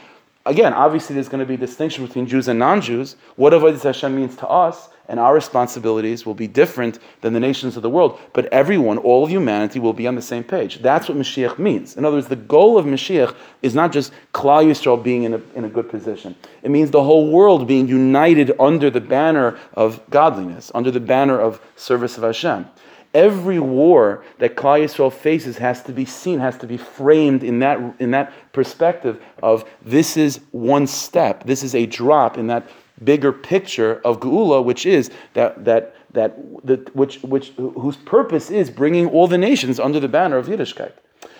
Again, 0.46 0.72
obviously, 0.72 1.14
there's 1.14 1.28
going 1.28 1.40
to 1.40 1.46
be 1.46 1.54
a 1.54 1.58
distinction 1.58 2.06
between 2.06 2.26
Jews 2.26 2.46
and 2.46 2.58
non-Jews. 2.58 3.16
What 3.34 3.52
avodas 3.52 3.82
Hashem 3.82 4.14
means 4.14 4.36
to 4.36 4.48
us 4.48 4.88
and 5.08 5.20
our 5.20 5.34
responsibilities 5.34 6.24
will 6.24 6.34
be 6.34 6.46
different 6.46 6.98
than 7.20 7.32
the 7.32 7.40
nations 7.40 7.76
of 7.76 7.82
the 7.82 7.90
world. 7.90 8.18
But 8.32 8.46
everyone, 8.46 8.98
all 8.98 9.24
of 9.24 9.30
humanity, 9.30 9.78
will 9.78 9.92
be 9.92 10.06
on 10.06 10.14
the 10.14 10.22
same 10.22 10.44
page. 10.44 10.78
That's 10.78 11.08
what 11.08 11.18
Mashiach 11.18 11.58
means. 11.58 11.96
In 11.96 12.04
other 12.04 12.16
words, 12.16 12.28
the 12.28 12.36
goal 12.36 12.78
of 12.78 12.86
Mashiach 12.86 13.34
is 13.62 13.74
not 13.74 13.92
just 13.92 14.12
Klal 14.32 14.64
Yisrael 14.64 15.02
being 15.02 15.24
in 15.24 15.34
a, 15.34 15.40
in 15.54 15.64
a 15.64 15.68
good 15.68 15.88
position. 15.88 16.34
It 16.62 16.70
means 16.70 16.90
the 16.90 17.02
whole 17.02 17.30
world 17.30 17.66
being 17.66 17.88
united 17.88 18.52
under 18.58 18.90
the 18.90 19.00
banner 19.00 19.58
of 19.74 20.00
godliness, 20.10 20.70
under 20.74 20.90
the 20.90 21.00
banner 21.00 21.40
of 21.40 21.60
service 21.76 22.16
of 22.16 22.22
Hashem. 22.22 22.66
Every 23.14 23.58
war 23.58 24.24
that 24.38 24.56
Klal 24.56 24.84
Yisrael 24.84 25.12
faces 25.12 25.56
has 25.58 25.82
to 25.84 25.92
be 25.92 26.04
seen, 26.04 26.38
has 26.38 26.58
to 26.58 26.66
be 26.66 26.76
framed 26.76 27.42
in 27.42 27.60
that, 27.60 27.80
in 27.98 28.10
that 28.10 28.32
perspective 28.52 29.22
of 29.42 29.68
this 29.82 30.16
is 30.16 30.40
one 30.50 30.86
step, 30.86 31.44
this 31.44 31.62
is 31.62 31.74
a 31.74 31.86
drop 31.86 32.36
in 32.36 32.46
that 32.48 32.68
bigger 33.04 33.32
picture 33.32 34.00
of 34.04 34.20
Geula, 34.20 34.64
which 34.64 34.86
is 34.86 35.10
that 35.34 35.64
that 35.64 35.94
that 36.12 36.36
the, 36.66 36.76
which 36.94 37.22
which 37.22 37.48
whose 37.56 37.96
purpose 37.96 38.50
is 38.50 38.70
bringing 38.70 39.08
all 39.08 39.26
the 39.26 39.38
nations 39.38 39.78
under 39.78 40.00
the 40.00 40.08
banner 40.08 40.36
of 40.38 40.46
Yiddishkeit. 40.46 40.92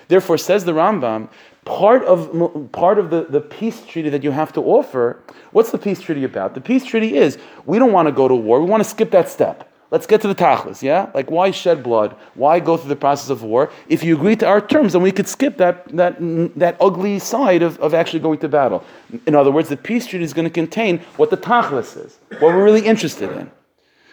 Therefore, 0.08 0.38
says 0.38 0.64
the 0.64 0.72
Rambam, 0.72 1.28
part 1.64 2.04
of 2.04 2.70
part 2.72 2.98
of 2.98 3.10
the, 3.10 3.24
the 3.24 3.40
peace 3.40 3.84
treaty 3.84 4.08
that 4.10 4.22
you 4.22 4.30
have 4.30 4.52
to 4.52 4.60
offer. 4.62 5.20
What's 5.52 5.70
the 5.70 5.78
peace 5.78 6.00
treaty 6.00 6.24
about? 6.24 6.54
The 6.54 6.60
peace 6.60 6.84
treaty 6.84 7.16
is 7.16 7.38
we 7.64 7.78
don't 7.78 7.92
want 7.92 8.06
to 8.06 8.12
go 8.12 8.28
to 8.28 8.34
war. 8.34 8.60
We 8.60 8.70
want 8.70 8.82
to 8.82 8.88
skip 8.88 9.10
that 9.10 9.28
step. 9.28 9.65
Let's 9.91 10.07
get 10.07 10.20
to 10.22 10.28
the 10.28 10.34
tachlis, 10.34 10.82
yeah? 10.82 11.11
Like, 11.14 11.30
why 11.30 11.53
shed 11.53 11.84
blood? 11.84 12.16
Why 12.34 12.59
go 12.59 12.76
through 12.76 12.89
the 12.89 12.97
process 12.97 13.30
of 13.30 13.45
war? 13.45 13.70
If 13.89 14.03
you 14.03 14.16
agree 14.16 14.34
to 14.37 14.47
our 14.47 14.61
terms, 14.61 14.95
then 14.95 15.03
we 15.03 15.12
could 15.12 15.28
skip 15.28 15.59
that, 15.59 15.87
that, 15.97 16.16
that 16.57 16.76
ugly 16.80 17.20
side 17.20 17.62
of, 17.62 17.78
of 17.78 17.95
actually 17.95 18.20
going 18.20 18.41
to 18.41 18.49
battle. 18.49 18.84
In 19.26 19.37
other 19.37 19.53
words, 19.53 19.68
the 19.68 19.76
peace 19.76 20.07
treaty 20.07 20.24
is 20.24 20.34
going 20.34 20.45
to 20.45 20.51
contain 20.51 20.99
what 21.16 21.30
the 21.30 21.37
tachlis 21.37 21.97
is, 22.05 22.18
what 22.41 22.55
we're 22.55 22.64
really 22.64 22.84
interested 22.84 23.30
in. 23.30 23.51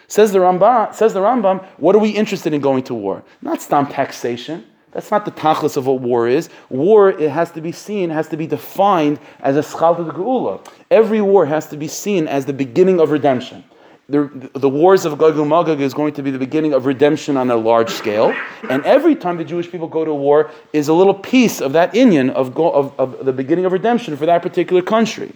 Says 0.07 0.32
the 0.32 0.39
Rambam, 0.39 0.93
says 0.93 1.15
the 1.15 1.21
Rambam, 1.21 1.65
what 1.78 1.95
are 1.95 1.99
we 1.99 2.11
interested 2.11 2.53
in 2.53 2.61
going 2.61 2.84
to 2.84 2.93
war? 2.93 3.24
Not 3.41 3.59
stamp 3.59 3.89
taxation. 3.89 4.63
That's 4.91 5.09
not 5.09 5.26
the 5.26 5.32
tachlis 5.32 5.76
of 5.76 5.88
what 5.88 6.01
war 6.01 6.28
is. 6.28 6.49
War, 6.69 7.09
it 7.09 7.32
has 7.32 7.49
to 7.53 7.61
be 7.61 7.71
seen, 7.71 8.11
has 8.11 8.28
to 8.28 8.38
be 8.38 8.45
defined 8.45 9.19
as 9.39 9.57
a 9.57 9.61
schal 9.61 9.95
geula. 9.95 10.63
Every 10.91 11.19
war 11.19 11.47
has 11.47 11.67
to 11.69 11.78
be 11.78 11.88
seen 11.88 12.28
as 12.28 12.45
the 12.45 12.53
beginning 12.53 12.99
of 12.99 13.09
redemption 13.09 13.63
the, 14.09 14.49
the 14.53 14.69
wars 14.69 15.05
of 15.05 15.17
Gog 15.17 15.37
and 15.37 15.49
Magog 15.49 15.79
is 15.79 15.93
going 15.93 16.13
to 16.15 16.23
be 16.23 16.29
the 16.29 16.39
beginning 16.39 16.73
of 16.73 16.85
redemption 16.85 17.37
on 17.37 17.49
a 17.49 17.55
large 17.55 17.89
scale. 17.89 18.35
And 18.69 18.83
every 18.85 19.15
time 19.15 19.37
the 19.37 19.45
Jewish 19.45 19.71
people 19.71 19.87
go 19.87 20.03
to 20.03 20.13
war 20.13 20.51
is 20.73 20.89
a 20.89 20.93
little 20.93 21.13
piece 21.13 21.61
of 21.61 21.71
that 21.73 21.93
inyan 21.93 22.29
of, 22.31 22.57
of, 22.59 22.99
of 22.99 23.25
the 23.25 23.31
beginning 23.31 23.63
of 23.65 23.71
redemption 23.71 24.17
for 24.17 24.25
that 24.25 24.41
particular 24.41 24.81
country. 24.81 25.31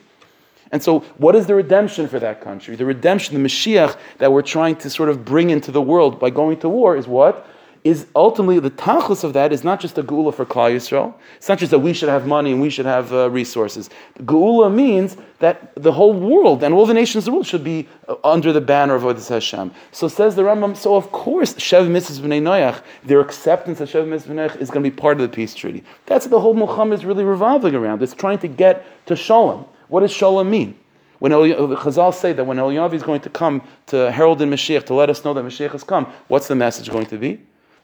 And 0.69 0.83
so, 0.83 0.99
what 1.17 1.33
is 1.33 1.47
the 1.47 1.55
redemption 1.55 2.09
for 2.09 2.19
that 2.19 2.41
country? 2.41 2.75
The 2.75 2.83
redemption, 2.83 3.41
the 3.41 3.47
Mashiach 3.47 3.97
that 4.17 4.33
we're 4.33 4.41
trying 4.41 4.75
to 4.77 4.89
sort 4.89 5.07
of 5.07 5.23
bring 5.23 5.49
into 5.49 5.71
the 5.71 5.81
world 5.81 6.19
by 6.19 6.29
going 6.29 6.59
to 6.59 6.67
war 6.67 6.97
is 6.97 7.07
what? 7.07 7.47
Is 7.87 8.05
ultimately 8.17 8.59
the 8.59 8.69
tachlis 8.69 9.23
of 9.23 9.31
that 9.31 9.53
is 9.53 9.63
not 9.63 9.79
just 9.79 9.97
a 9.97 10.03
geula 10.03 10.33
for 10.33 10.45
Klal 10.45 10.75
Yisrael. 10.75 11.13
It's 11.37 11.47
not 11.47 11.57
just 11.57 11.71
that 11.71 11.79
we 11.79 11.93
should 11.93 12.09
have 12.09 12.27
money 12.27 12.51
and 12.51 12.59
we 12.59 12.69
should 12.69 12.85
have 12.85 13.13
uh, 13.13 13.29
resources. 13.29 13.89
Geula 14.19 14.69
means 14.69 15.15
that 15.39 15.73
the 15.75 15.93
whole 15.93 16.11
world 16.11 16.63
and 16.63 16.73
all 16.73 16.85
the 16.85 16.93
nations 16.93 17.21
of 17.21 17.25
the 17.27 17.31
world 17.31 17.47
should 17.47 17.63
be 17.63 17.87
uh, 18.09 18.15
under 18.25 18.51
the 18.51 18.59
banner 18.59 18.95
of 18.95 19.03
Avodah 19.03 19.29
Hashem. 19.29 19.71
So 19.93 20.09
says 20.09 20.35
the 20.35 20.41
Rambam. 20.41 20.75
So 20.75 20.95
of 20.95 21.13
course, 21.13 21.53
Shev 21.53 21.89
Mitzvah 21.89 22.27
Bnei 22.27 22.41
Noach, 22.41 22.83
their 23.05 23.21
acceptance 23.21 23.79
of 23.79 23.89
Shev 23.89 24.05
Mitzvah 24.05 24.33
Bnei 24.33 24.49
Noach 24.49 24.57
is 24.57 24.69
going 24.69 24.83
to 24.83 24.91
be 24.91 24.93
part 24.93 25.21
of 25.21 25.21
the 25.21 25.33
peace 25.33 25.55
treaty. 25.55 25.81
That's 26.07 26.25
what 26.25 26.31
the 26.31 26.41
whole 26.41 26.55
milchama 26.55 26.93
is 26.93 27.05
really 27.05 27.23
revolving 27.23 27.73
around. 27.73 28.03
It's 28.03 28.13
trying 28.13 28.39
to 28.39 28.49
get 28.49 28.85
to 29.05 29.15
Shalom. 29.15 29.65
What 29.87 30.01
does 30.01 30.11
Shalom 30.11 30.49
mean? 30.49 30.77
When 31.19 31.31
El, 31.31 31.43
Chazal 31.43 32.13
say 32.13 32.33
that 32.33 32.43
when 32.43 32.57
Eliyahu 32.57 32.93
is 32.93 33.03
going 33.03 33.21
to 33.21 33.29
come 33.29 33.61
to 33.85 34.11
herald 34.11 34.41
in 34.41 34.49
Mashiach 34.49 34.85
to 34.87 34.93
let 34.93 35.09
us 35.09 35.23
know 35.23 35.33
that 35.33 35.45
Mashiach 35.45 35.71
has 35.71 35.85
come, 35.85 36.11
what's 36.27 36.49
the 36.49 36.55
message 36.55 36.89
going 36.91 37.05
to 37.05 37.17
be? 37.17 37.39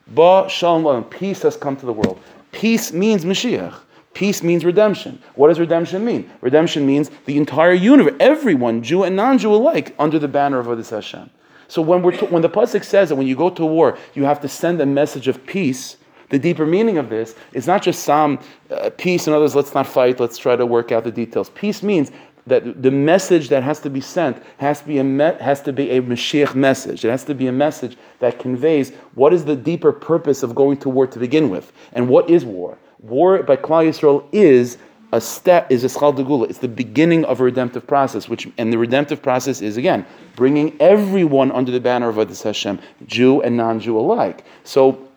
Ba 0.07 0.47
shalom, 0.49 1.05
peace 1.05 1.41
has 1.43 1.55
come 1.55 1.75
to 1.77 1.85
the 1.85 1.93
world. 1.93 2.19
Peace 2.51 2.91
means 2.91 3.25
Mashiach. 3.25 3.75
Peace 4.13 4.43
means 4.43 4.63
redemption. 4.63 5.19
What 5.35 5.47
does 5.47 5.59
redemption 5.59 6.05
mean? 6.05 6.29
Redemption 6.41 6.85
means 6.85 7.09
the 7.25 7.37
entire 7.37 7.73
universe, 7.73 8.13
everyone, 8.19 8.83
Jew 8.83 9.03
and 9.03 9.15
non-Jew 9.15 9.53
alike, 9.53 9.95
under 9.97 10.19
the 10.19 10.27
banner 10.27 10.59
of 10.59 10.67
Avodah 10.67 10.87
Hashem. 10.87 11.29
So 11.67 11.81
when, 11.81 12.03
we're 12.03 12.15
when 12.27 12.43
the 12.43 12.49
pasuk 12.49 12.83
says 12.83 13.09
that 13.09 13.15
when 13.15 13.25
you 13.25 13.35
go 13.35 13.49
to 13.49 13.65
war, 13.65 13.97
you 14.13 14.25
have 14.25 14.39
to 14.41 14.47
send 14.47 14.79
a 14.81 14.85
message 14.85 15.27
of 15.27 15.43
peace. 15.47 15.97
The 16.29 16.37
deeper 16.37 16.65
meaning 16.65 16.97
of 16.97 17.09
this 17.09 17.35
is 17.53 17.65
not 17.65 17.81
just 17.81 18.03
some 18.03 18.39
uh, 18.69 18.91
peace 18.97 19.25
and 19.27 19.35
others. 19.35 19.55
Let's 19.55 19.73
not 19.73 19.87
fight. 19.87 20.19
Let's 20.19 20.37
try 20.37 20.55
to 20.55 20.65
work 20.65 20.91
out 20.91 21.03
the 21.03 21.11
details. 21.11 21.49
Peace 21.51 21.81
means 21.81 22.11
that 22.47 22.81
the 22.81 22.91
message 22.91 23.49
that 23.49 23.63
has 23.63 23.79
to 23.79 23.89
be 23.89 24.01
sent 24.01 24.41
has 24.57 24.81
to 24.81 24.87
be 24.87 24.97
a 24.97 25.03
me- 25.03 25.37
has 25.39 25.61
to 25.61 25.71
be 25.71 25.91
a 25.91 26.01
Mashiach 26.01 26.55
message. 26.55 27.05
It 27.05 27.09
has 27.09 27.23
to 27.25 27.33
be 27.33 27.47
a 27.47 27.51
message 27.51 27.97
that 28.19 28.39
conveys 28.39 28.91
what 29.15 29.33
is 29.33 29.45
the 29.45 29.55
deeper 29.55 29.91
purpose 29.91 30.43
of 30.43 30.53
going 30.53 30.77
to 30.77 30.89
war 30.89 31.07
to 31.07 31.19
begin 31.19 31.49
with, 31.49 31.71
and 31.93 32.09
what 32.09 32.29
is 32.29 32.43
war. 32.43 32.77
War 33.01 33.43
by 33.43 33.55
Klal 33.55 33.87
Yisrael 33.87 34.25
is 34.31 34.77
a 35.13 35.21
step 35.21 35.71
is 35.71 35.83
a 35.83 35.87
schal. 35.87 36.49
It's 36.49 36.59
the 36.59 36.67
beginning 36.67 37.23
of 37.25 37.39
a 37.39 37.43
redemptive 37.43 37.85
process, 37.87 38.27
which 38.27 38.47
and 38.57 38.73
the 38.73 38.77
redemptive 38.77 39.21
process 39.21 39.61
is 39.61 39.77
again 39.77 40.05
bringing 40.35 40.75
everyone 40.81 41.51
under 41.51 41.71
the 41.71 41.79
banner 41.79 42.09
of 42.09 42.15
Avodah 42.15 42.43
Hashem, 42.43 42.79
Jew 43.05 43.41
and 43.41 43.55
non-Jew 43.55 43.97
alike. 43.97 44.43
So. 44.63 45.09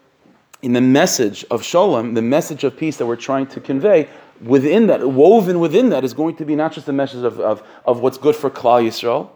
In 0.63 0.73
the 0.73 0.81
message 0.81 1.45
of 1.51 1.63
Shalom, 1.63 2.15
the 2.15 2.23
message 2.23 2.65
of 2.65 2.77
peace 2.77 2.97
that 2.97 3.07
we're 3.07 3.15
trying 3.15 3.47
to 3.49 3.61
convey, 3.61 4.09
within 4.41 4.87
that, 4.89 5.09
woven 5.09 5.61
within 5.61 5.91
that, 5.91 6.05
is 6.05 6.15
going 6.15 6.37
to 6.37 6.45
be 6.45 6.57
not 6.57 6.73
just 6.73 6.89
a 6.89 6.93
message 6.93 7.25
of, 7.25 7.41
of, 7.41 7.63
of 7.85 8.01
what's 8.01 8.19
good 8.19 8.37
for 8.37 8.51
Klal 8.51 8.85
Yisrael. 8.85 9.31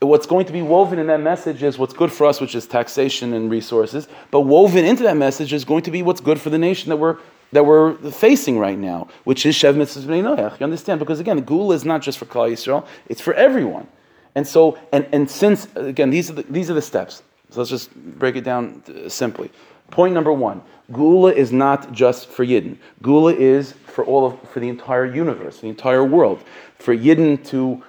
What's 0.00 0.26
going 0.26 0.44
to 0.46 0.52
be 0.52 0.60
woven 0.60 0.98
in 0.98 1.06
that 1.06 1.20
message 1.20 1.62
is 1.62 1.78
what's 1.78 1.94
good 1.94 2.12
for 2.12 2.26
us, 2.26 2.40
which 2.40 2.54
is 2.54 2.66
taxation 2.66 3.32
and 3.32 3.50
resources. 3.50 4.06
But 4.30 4.42
woven 4.42 4.84
into 4.84 5.02
that 5.04 5.16
message 5.16 5.52
is 5.52 5.64
going 5.64 5.82
to 5.84 5.90
be 5.90 6.02
what's 6.02 6.20
good 6.20 6.40
for 6.40 6.50
the 6.50 6.58
nation 6.58 6.90
that 6.90 6.96
we're 6.96 7.18
that 7.52 7.64
we're 7.64 7.94
facing 8.10 8.58
right 8.58 8.78
now, 8.78 9.06
which 9.22 9.46
is 9.46 9.54
Shev 9.54 9.76
Mitzvah 9.76 10.10
Bnei 10.10 10.22
Noach. 10.22 10.58
You 10.58 10.64
understand? 10.64 10.98
Because 10.98 11.20
again, 11.20 11.36
the 11.36 11.42
Geula 11.42 11.74
is 11.74 11.84
not 11.84 12.02
just 12.02 12.18
for 12.18 12.26
Klal 12.26 12.50
Yisrael; 12.50 12.86
it's 13.08 13.20
for 13.20 13.32
everyone. 13.34 13.86
And 14.34 14.46
so, 14.46 14.76
and, 14.92 15.06
and 15.12 15.30
since 15.30 15.68
again, 15.76 16.10
these 16.10 16.28
are 16.30 16.34
the, 16.34 16.42
these 16.42 16.68
are 16.70 16.74
the 16.74 16.82
steps. 16.82 17.22
So 17.50 17.60
let's 17.60 17.70
just 17.70 17.94
break 17.94 18.36
it 18.36 18.42
down 18.42 18.82
uh, 18.88 19.08
simply. 19.08 19.50
Point 19.90 20.14
number 20.14 20.32
one: 20.32 20.62
Geula 20.90 21.34
is 21.34 21.52
not 21.52 21.92
just 21.92 22.28
for 22.28 22.44
Yidden. 22.44 22.76
Geula 23.02 23.36
is 23.36 23.72
for 23.86 24.04
all 24.04 24.26
of, 24.26 24.48
for 24.50 24.60
the 24.60 24.68
entire 24.68 25.06
universe, 25.06 25.60
the 25.60 25.68
entire 25.68 26.04
world. 26.04 26.42
For 26.78 26.96
Yidden 26.96 27.44
to 27.48 27.82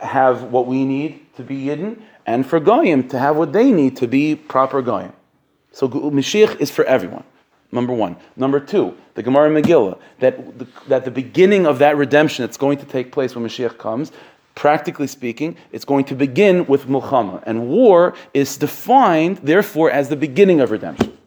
have 0.00 0.44
what 0.44 0.66
we 0.66 0.84
need 0.84 1.34
to 1.36 1.42
be 1.42 1.66
Yidden, 1.66 2.00
and 2.26 2.46
for 2.46 2.60
Goyim 2.60 3.08
to 3.08 3.18
have 3.18 3.36
what 3.36 3.52
they 3.52 3.70
need 3.70 3.96
to 3.98 4.06
be 4.06 4.34
proper 4.34 4.82
Goyim. 4.82 5.12
So 5.72 5.88
Mashiach 5.88 6.60
is 6.60 6.70
for 6.70 6.84
everyone. 6.84 7.24
Number 7.72 7.92
one. 7.92 8.16
Number 8.36 8.60
two, 8.60 8.96
the 9.14 9.22
Gemara 9.22 9.50
Megillah, 9.50 9.98
that 10.20 10.58
the, 10.58 10.66
that 10.86 11.04
the 11.04 11.10
beginning 11.10 11.66
of 11.66 11.80
that 11.80 11.96
redemption 11.96 12.44
that's 12.44 12.56
going 12.56 12.78
to 12.78 12.86
take 12.86 13.10
place 13.10 13.34
when 13.34 13.44
Mashiach 13.44 13.78
comes, 13.78 14.12
practically 14.54 15.08
speaking, 15.08 15.56
it's 15.72 15.84
going 15.84 16.04
to 16.04 16.14
begin 16.14 16.66
with 16.66 16.86
milchama. 16.86 17.42
And 17.44 17.68
war 17.68 18.14
is 18.32 18.56
defined, 18.56 19.38
therefore, 19.38 19.90
as 19.90 20.08
the 20.08 20.16
beginning 20.16 20.60
of 20.60 20.70
redemption. 20.70 21.18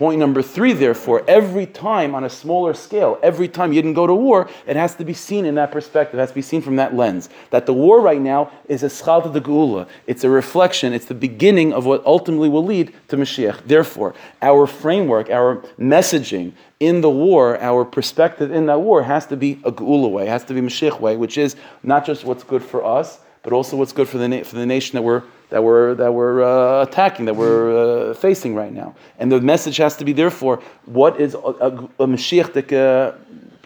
Point 0.00 0.18
number 0.18 0.40
three, 0.40 0.72
therefore, 0.72 1.22
every 1.28 1.66
time 1.66 2.14
on 2.14 2.24
a 2.24 2.30
smaller 2.30 2.72
scale, 2.72 3.18
every 3.22 3.48
time 3.48 3.74
you 3.74 3.82
didn't 3.82 3.96
go 3.96 4.06
to 4.06 4.14
war, 4.14 4.48
it 4.66 4.74
has 4.74 4.94
to 4.94 5.04
be 5.04 5.12
seen 5.12 5.44
in 5.44 5.56
that 5.56 5.70
perspective, 5.70 6.18
it 6.18 6.22
has 6.22 6.30
to 6.30 6.34
be 6.36 6.40
seen 6.40 6.62
from 6.62 6.76
that 6.76 6.96
lens. 6.96 7.28
That 7.50 7.66
the 7.66 7.74
war 7.74 8.00
right 8.00 8.18
now 8.18 8.50
is 8.66 8.82
a 8.82 8.88
schal 8.88 9.20
de 9.30 9.40
geula. 9.42 9.86
It's 10.06 10.24
a 10.24 10.30
reflection, 10.30 10.94
it's 10.94 11.04
the 11.04 11.12
beginning 11.12 11.74
of 11.74 11.84
what 11.84 12.02
ultimately 12.06 12.48
will 12.48 12.64
lead 12.64 12.94
to 13.08 13.18
Mashiach. 13.18 13.66
Therefore, 13.66 14.14
our 14.40 14.66
framework, 14.66 15.28
our 15.28 15.56
messaging 15.78 16.54
in 16.80 17.02
the 17.02 17.10
war, 17.10 17.60
our 17.60 17.84
perspective 17.84 18.50
in 18.50 18.64
that 18.64 18.80
war 18.80 19.02
has 19.02 19.26
to 19.26 19.36
be 19.36 19.60
a 19.64 19.70
geula 19.70 20.10
way, 20.10 20.24
has 20.24 20.44
to 20.44 20.54
be 20.54 20.62
Mashiach 20.62 20.98
way, 20.98 21.18
which 21.18 21.36
is 21.36 21.56
not 21.82 22.06
just 22.06 22.24
what's 22.24 22.42
good 22.42 22.64
for 22.64 22.82
us, 22.82 23.18
but 23.42 23.52
also 23.52 23.76
what's 23.76 23.92
good 23.92 24.08
for 24.08 24.16
the, 24.16 24.28
na- 24.28 24.44
for 24.44 24.56
the 24.56 24.64
nation 24.64 24.96
that 24.96 25.02
we're 25.02 25.24
that 25.50 25.62
we're, 25.62 25.94
that 25.94 26.12
we're 26.12 26.42
uh, 26.42 26.82
attacking, 26.82 27.26
that 27.26 27.34
we're 27.34 28.10
uh, 28.10 28.14
facing 28.14 28.54
right 28.54 28.72
now. 28.72 28.94
And 29.18 29.30
the 29.30 29.40
message 29.40 29.76
has 29.76 29.96
to 29.96 30.04
be, 30.04 30.12
therefore, 30.12 30.62
what 30.86 31.20
is 31.20 31.34
a, 31.34 31.38
a, 31.38 31.68
a 31.68 32.06
Mashiach 32.06 32.72
uh, 32.72 33.16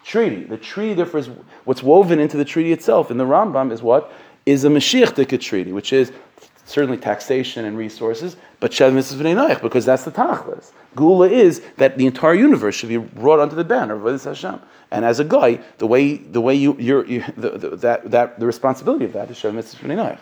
treaty? 0.04 0.44
The 0.44 0.56
treaty, 0.56 0.94
therefore, 0.94 1.20
is 1.20 1.30
what's 1.64 1.82
woven 1.82 2.18
into 2.18 2.36
the 2.36 2.44
treaty 2.44 2.72
itself. 2.72 3.10
And 3.10 3.18
the 3.20 3.24
Rambam 3.24 3.72
is 3.72 3.82
what? 3.82 4.12
Is 4.46 4.64
a 4.64 4.68
Mashiach 4.68 5.40
treaty, 5.40 5.72
which 5.72 5.92
is 5.92 6.12
certainly 6.64 6.96
taxation 6.96 7.64
and 7.64 7.76
resources, 7.76 8.36
but 8.60 8.70
Mitzvah 8.70 9.22
B'nai 9.22 9.34
Noach, 9.34 9.60
because 9.60 9.84
that's 9.84 10.04
the 10.04 10.10
Tachlis. 10.10 10.72
Geula 10.96 11.30
is 11.30 11.60
that 11.76 11.98
the 11.98 12.06
entire 12.06 12.34
universe 12.34 12.74
should 12.74 12.88
be 12.88 12.96
brought 12.96 13.40
under 13.40 13.54
the 13.54 13.64
banner 13.64 13.94
of 13.94 14.02
Avodas 14.02 14.24
Hashem. 14.24 14.60
And 14.90 15.04
as 15.04 15.20
a 15.20 15.24
guy, 15.24 15.60
the 15.78 15.86
way 15.86 16.16
the 16.16 16.40
way 16.40 16.54
you 16.54 16.76
you're, 16.78 17.04
you 17.04 17.24
the, 17.36 17.50
the, 17.50 17.76
that 17.76 18.10
that 18.10 18.38
the 18.38 18.46
responsibility 18.46 19.04
of 19.04 19.12
that 19.12 19.30
is 19.30 19.36
B'nai 19.38 19.96
Noach. 19.96 20.18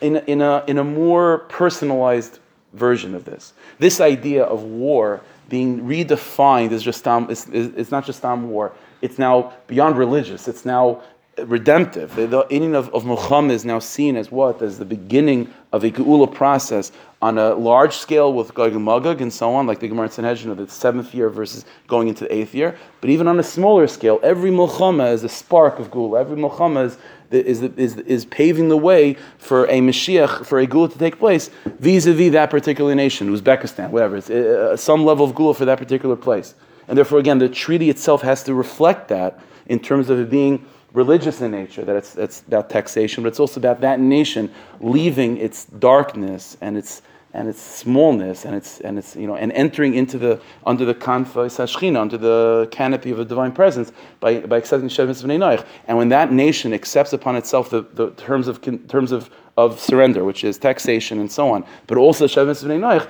In 0.00 0.16
in 0.26 0.42
a 0.42 0.62
in 0.66 0.78
a 0.78 0.84
more 0.84 1.38
personalized 1.48 2.38
version 2.74 3.14
of 3.14 3.24
this, 3.24 3.54
this 3.78 4.00
idea 4.00 4.44
of 4.44 4.62
war 4.62 5.22
being 5.48 5.82
redefined 5.82 6.72
is 6.72 6.82
just 6.82 7.06
um, 7.06 7.28
it's, 7.30 7.46
it's 7.48 7.90
not 7.90 8.04
just 8.04 8.24
um 8.24 8.50
war. 8.50 8.72
It's 9.00 9.18
now 9.18 9.52
beyond 9.66 9.96
religious. 9.96 10.48
It's 10.48 10.64
now 10.64 11.02
redemptive. 11.44 12.14
The, 12.14 12.46
inning 12.50 12.74
of, 12.74 12.92
of 12.94 13.04
milchama 13.04 13.50
is 13.50 13.64
now 13.64 13.78
seen 13.78 14.16
as 14.16 14.30
what? 14.30 14.62
As 14.62 14.78
the 14.78 14.84
beginning 14.84 15.52
of 15.72 15.84
a 15.84 15.90
Geula 15.90 16.32
process 16.32 16.92
on 17.20 17.38
a 17.38 17.54
large 17.54 17.94
scale 17.94 18.32
with 18.32 18.54
Gog 18.54 18.72
and 18.72 18.84
Magog 18.84 19.20
and 19.20 19.32
so 19.32 19.54
on, 19.54 19.66
like 19.66 19.80
the 19.80 19.88
Gemara 19.88 20.10
Sanhedrin 20.10 20.50
of 20.50 20.58
the 20.58 20.68
seventh 20.68 21.14
year 21.14 21.28
versus 21.28 21.64
going 21.86 22.08
into 22.08 22.24
the 22.24 22.34
eighth 22.34 22.54
year. 22.54 22.78
But 23.00 23.10
even 23.10 23.28
on 23.28 23.38
a 23.38 23.42
smaller 23.42 23.86
scale, 23.86 24.20
every 24.22 24.50
milchama 24.50 25.12
is 25.12 25.24
a 25.24 25.28
spark 25.28 25.78
of 25.78 25.90
Geula. 25.90 26.20
Every 26.20 26.36
milchama 26.36 26.86
is 26.86 26.98
is, 27.30 27.60
is, 27.62 27.96
is 27.96 28.24
paving 28.26 28.68
the 28.68 28.76
way 28.76 29.16
for 29.38 29.64
a 29.64 29.80
Mashiach, 29.80 30.46
for 30.46 30.60
a 30.60 30.66
Geula 30.66 30.92
to 30.92 30.98
take 30.98 31.18
place 31.18 31.50
vis-a-vis 31.64 32.32
that 32.32 32.50
particular 32.50 32.94
nation, 32.94 33.34
Uzbekistan, 33.34 33.90
whatever. 33.90 34.16
It's 34.16 34.30
uh, 34.30 34.76
some 34.76 35.04
level 35.04 35.26
of 35.26 35.34
Geula 35.34 35.56
for 35.56 35.64
that 35.64 35.78
particular 35.78 36.14
place. 36.14 36.54
And 36.88 36.96
therefore, 36.96 37.18
again, 37.18 37.38
the 37.38 37.48
treaty 37.48 37.90
itself 37.90 38.22
has 38.22 38.44
to 38.44 38.54
reflect 38.54 39.08
that 39.08 39.40
in 39.66 39.80
terms 39.80 40.08
of 40.08 40.20
it 40.20 40.30
being 40.30 40.64
religious 40.92 41.40
in 41.40 41.50
nature, 41.50 41.84
that 41.84 41.96
it's, 41.96 42.16
it's 42.16 42.42
about 42.46 42.70
taxation, 42.70 43.22
but 43.22 43.28
it's 43.28 43.40
also 43.40 43.60
about 43.60 43.80
that 43.80 44.00
nation 44.00 44.52
leaving 44.80 45.36
its 45.36 45.66
darkness 45.66 46.56
and 46.60 46.76
its 46.76 47.02
and 47.36 47.48
its 47.48 47.60
smallness 47.60 48.46
and 48.46 48.54
its 48.54 48.80
and 48.80 48.98
its 48.98 49.14
you 49.14 49.26
know 49.26 49.36
and 49.36 49.52
entering 49.52 49.94
into 49.94 50.16
the 50.16 50.40
under 50.64 50.86
the 50.86 50.94
kanfa 50.94 52.00
under 52.00 52.16
the 52.16 52.66
canopy 52.70 53.10
of 53.10 53.18
the 53.18 53.24
divine 53.26 53.52
presence 53.52 53.92
by, 54.20 54.40
by 54.40 54.56
accepting 54.56 54.88
Shevis 54.88 55.22
Noach. 55.22 55.66
And 55.86 55.98
when 55.98 56.08
that 56.08 56.32
nation 56.32 56.72
accepts 56.72 57.12
upon 57.12 57.36
itself 57.36 57.68
the, 57.68 57.82
the 57.92 58.10
terms 58.12 58.48
of 58.48 58.62
terms 58.88 59.12
of, 59.12 59.28
of 59.58 59.78
surrender, 59.78 60.24
which 60.24 60.44
is 60.44 60.56
taxation 60.56 61.20
and 61.20 61.30
so 61.30 61.50
on, 61.50 61.64
but 61.86 61.98
also 61.98 62.26
Shevis 62.26 62.64
Noach, 62.64 63.06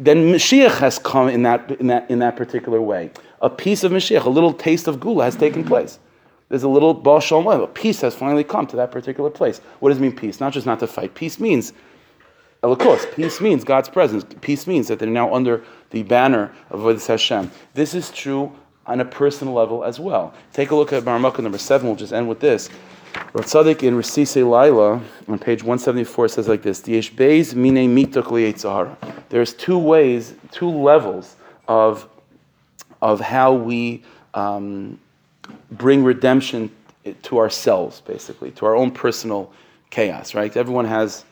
then 0.00 0.32
Mashiach 0.32 0.78
has 0.78 0.98
come 0.98 1.28
in 1.28 1.44
that 1.44 1.70
in 1.80 1.86
that 1.86 2.10
in 2.10 2.18
that 2.18 2.34
particular 2.34 2.80
way. 2.80 3.12
A 3.40 3.48
piece 3.48 3.84
of 3.84 3.92
Mashiach, 3.92 4.24
a 4.24 4.30
little 4.30 4.52
taste 4.52 4.88
of 4.88 4.98
Geula 4.98 5.24
has 5.24 5.36
taken 5.36 5.64
place. 5.64 6.00
There's 6.50 6.64
a 6.64 6.68
little 6.68 6.92
Baal 6.92 7.20
Shalom 7.20 7.46
a 7.46 7.66
peace 7.68 8.00
has 8.00 8.14
finally 8.14 8.44
come 8.44 8.66
to 8.66 8.76
that 8.76 8.90
particular 8.90 9.30
place. 9.30 9.60
What 9.78 9.90
does 9.90 9.98
it 9.98 10.02
mean 10.02 10.14
peace? 10.14 10.40
Not 10.40 10.52
just 10.52 10.66
not 10.66 10.80
to 10.80 10.86
fight. 10.86 11.14
Peace 11.14 11.38
means 11.40 11.72
Elokus. 12.62 13.14
Peace 13.14 13.40
means 13.40 13.62
God's 13.62 13.88
presence. 13.88 14.24
Peace 14.40 14.66
means 14.66 14.88
that 14.88 14.98
they're 14.98 15.08
now 15.08 15.32
under 15.32 15.64
the 15.90 16.02
banner 16.02 16.52
of 16.70 16.80
Avodas 16.80 17.06
Hashem. 17.06 17.50
This 17.74 17.94
is 17.94 18.10
true 18.10 18.52
on 18.84 19.00
a 19.00 19.04
personal 19.04 19.54
level 19.54 19.84
as 19.84 20.00
well. 20.00 20.34
Take 20.52 20.72
a 20.72 20.74
look 20.74 20.92
at 20.92 21.04
Baramaka 21.04 21.38
number 21.38 21.56
seven. 21.56 21.86
We'll 21.86 21.96
just 21.96 22.12
end 22.12 22.28
with 22.28 22.40
this. 22.40 22.68
Rav 23.32 23.44
Tzadok 23.44 23.84
in 23.84 23.94
Resisei 23.94 24.42
Laylah 24.42 25.00
on 25.28 25.38
page 25.38 25.62
174 25.62 26.28
says 26.28 26.48
like 26.48 26.62
this: 26.62 26.80
There's 29.28 29.54
two 29.54 29.78
ways, 29.78 30.34
two 30.50 30.70
levels 30.70 31.36
of 31.68 32.08
of 33.00 33.20
how 33.20 33.54
we 33.54 34.02
um, 34.34 34.98
bring 35.70 36.04
redemption 36.04 36.70
to 37.22 37.38
ourselves, 37.38 38.00
basically, 38.00 38.50
to 38.52 38.66
our 38.66 38.76
own 38.76 38.90
personal 38.90 39.52
chaos. 39.90 40.34
Right? 40.34 40.54
Everyone 40.56 40.84
has 40.84 41.24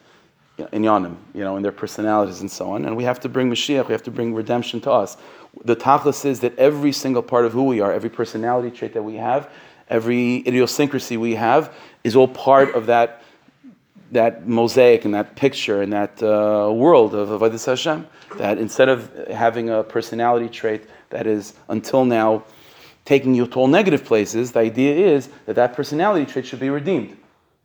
inyanim, 0.59 1.17
you 1.35 1.45
know, 1.45 1.57
in 1.57 1.63
their 1.63 1.73
personalities 1.73 2.41
and 2.41 2.51
so 2.51 2.71
on. 2.73 2.85
And 2.85 2.97
we 2.97 3.05
have 3.05 3.21
to 3.21 3.29
bring 3.29 3.51
Mashiach, 3.51 3.87
we 3.87 3.93
have 3.93 4.03
to 4.05 4.11
bring 4.11 4.35
redemption 4.35 4.81
to 4.83 4.91
us. 4.91 5.17
The 5.65 5.77
tachlis 5.77 6.25
is 6.25 6.41
that 6.41 6.57
every 6.59 6.93
single 6.93 7.23
part 7.23 7.45
of 7.45 7.53
who 7.53 7.65
we 7.65 7.81
are, 7.81 7.93
every 7.93 8.11
personality 8.11 8.71
trait 8.71 8.93
that 8.95 9.03
we 9.03 9.17
have, 9.17 9.51
every 9.89 10.47
idiosyncrasy 10.47 11.17
we 11.17 11.35
have, 11.35 11.75
is 12.05 12.17
all 12.17 12.29
part 12.29 12.75
of 12.75 12.87
that 12.87 13.23
that 14.11 14.49
mosaic 14.49 15.05
and 15.05 15.13
that 15.13 15.37
picture 15.37 15.83
and 15.83 15.93
that 15.93 16.23
uh, 16.23 16.73
world 16.73 17.15
of 17.15 17.29
Avodah 17.29 17.63
Hashem. 17.63 18.07
That 18.37 18.57
instead 18.57 18.89
of 18.89 19.15
having 19.29 19.69
a 19.69 19.83
personality 19.83 20.49
trait 20.49 20.87
that 21.11 21.27
is 21.27 21.53
until 21.69 22.07
now 22.07 22.45
taking 23.13 23.35
you 23.35 23.45
to 23.53 23.57
all 23.61 23.69
negative 23.81 24.05
places, 24.05 24.53
the 24.53 24.61
idea 24.61 24.93
is 25.15 25.31
that 25.47 25.57
that 25.61 25.71
personality 25.79 26.27
trait 26.31 26.45
should 26.47 26.61
be 26.61 26.71
redeemed 26.81 27.17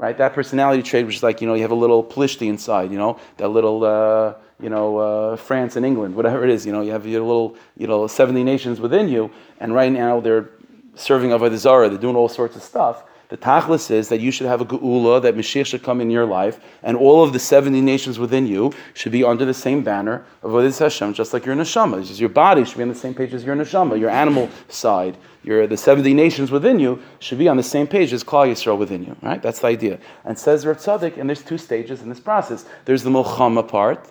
right? 0.03 0.17
That 0.17 0.33
personality 0.33 0.83
trait, 0.83 1.05
which 1.05 1.17
is 1.17 1.23
like, 1.23 1.39
you 1.39 1.47
know, 1.47 1.53
you 1.53 1.61
have 1.61 1.71
a 1.71 1.81
little 1.85 2.03
Plishti 2.03 2.47
inside, 2.47 2.91
you 2.91 2.97
know, 2.97 3.19
that 3.37 3.49
little, 3.49 3.85
uh, 3.85 4.33
you 4.59 4.69
know, 4.69 4.97
uh, 4.97 5.35
France 5.37 5.77
and 5.77 5.85
England, 5.85 6.13
whatever 6.15 6.43
it 6.43 6.49
is, 6.49 6.65
you 6.65 6.73
know, 6.73 6.81
you 6.81 6.91
have 6.91 7.05
your 7.05 7.21
little, 7.21 7.55
you 7.77 7.87
know, 7.87 8.05
70 8.07 8.43
nations 8.43 8.81
within 8.81 9.07
you, 9.07 9.31
and 9.61 9.73
right 9.73 9.91
now 9.91 10.19
they're 10.19 10.49
serving 10.95 11.29
Avodah 11.29 11.55
Zarah, 11.55 11.87
they're 11.87 11.97
doing 11.97 12.17
all 12.17 12.27
sorts 12.27 12.55
of 12.55 12.63
stuff. 12.63 13.03
The 13.29 13.37
tachlis 13.37 13.89
is 13.89 14.09
that 14.09 14.19
you 14.19 14.29
should 14.29 14.45
have 14.45 14.61
a 14.61 14.65
geula, 14.65 15.21
that 15.21 15.35
Mashiach 15.35 15.65
should 15.65 15.81
come 15.81 16.01
in 16.01 16.11
your 16.11 16.25
life, 16.25 16.59
and 16.83 16.95
all 16.97 17.23
of 17.23 17.33
the 17.33 17.39
70 17.39 17.81
nations 17.81 18.19
within 18.19 18.45
you 18.45 18.73
should 18.93 19.11
be 19.11 19.23
under 19.23 19.45
the 19.45 19.53
same 19.53 19.83
banner 19.83 20.25
of 20.43 20.51
Avodah 20.51 20.77
Hashem, 20.77 21.13
just 21.13 21.33
like 21.33 21.45
your 21.45 21.55
neshama. 21.55 22.05
Just 22.05 22.19
your 22.19 22.29
body 22.29 22.63
should 22.65 22.77
be 22.77 22.83
on 22.83 22.89
the 22.89 22.95
same 22.95 23.15
page 23.15 23.33
as 23.33 23.43
your 23.43 23.55
neshama, 23.55 23.99
your 23.99 24.09
animal 24.09 24.49
side. 24.67 25.17
Your, 25.43 25.67
the 25.67 25.77
70 25.77 26.13
nations 26.13 26.51
within 26.51 26.79
you 26.79 27.01
should 27.19 27.37
be 27.37 27.47
on 27.47 27.57
the 27.57 27.63
same 27.63 27.85
page 27.85 28.13
as 28.13 28.23
Klal 28.23 28.49
Yisrael 28.49 28.77
within 28.77 29.03
you, 29.03 29.15
right? 29.21 29.41
That's 29.41 29.59
the 29.59 29.67
idea. 29.67 29.99
And 30.23 30.39
says 30.39 30.65
Rav 30.65 30.77
Tzadok, 30.77 31.17
and 31.17 31.29
there's 31.29 31.43
two 31.43 31.57
stages 31.57 32.01
in 32.01 32.09
this 32.09 32.19
process. 32.19 32.65
There's 32.85 33.03
the 33.03 33.09
Milchama 33.09 33.67
part, 33.67 34.09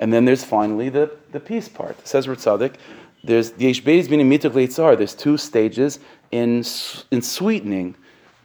and 0.00 0.12
then 0.12 0.24
there's 0.24 0.44
finally 0.44 0.88
the, 0.88 1.16
the 1.30 1.40
peace 1.40 1.68
part. 1.68 2.06
Says 2.06 2.26
Rav 2.26 2.38
Tzadok, 2.38 2.74
there's 3.22 3.52
the 3.52 3.72
Yeshbeis 3.72 4.08
bin 4.08 4.96
There's 4.98 5.14
two 5.14 5.36
stages 5.36 6.00
in, 6.32 6.64
in 7.10 7.22
sweetening 7.22 7.96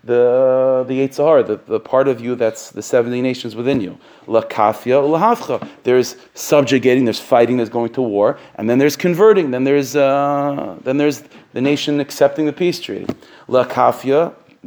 the 0.04 0.84
the 0.88 1.00
Yitzhar, 1.00 1.46
the, 1.46 1.58
the 1.68 1.80
part 1.80 2.08
of 2.08 2.22
you 2.22 2.36
that's 2.36 2.72
the 2.72 2.82
70 2.82 3.22
nations 3.22 3.56
within 3.56 3.82
you. 3.82 3.98
La 4.28 4.42
kafia, 4.42 5.70
There's 5.84 6.16
subjugating, 6.34 7.06
there's 7.06 7.20
fighting, 7.20 7.58
there's 7.58 7.70
going 7.70 7.94
to 7.94 8.02
war, 8.02 8.40
and 8.56 8.70
then 8.70 8.80
there's 8.80 8.96
converting, 8.96 9.52
then 9.52 9.64
there's 9.64 9.96
uh, 9.96 10.78
then 10.84 10.98
there's 10.98 11.24
the 11.54 11.62
nation 11.62 12.00
accepting 12.00 12.46
the 12.46 12.54
peace 12.54 12.80
treaty. 12.80 13.08
La 13.48 13.66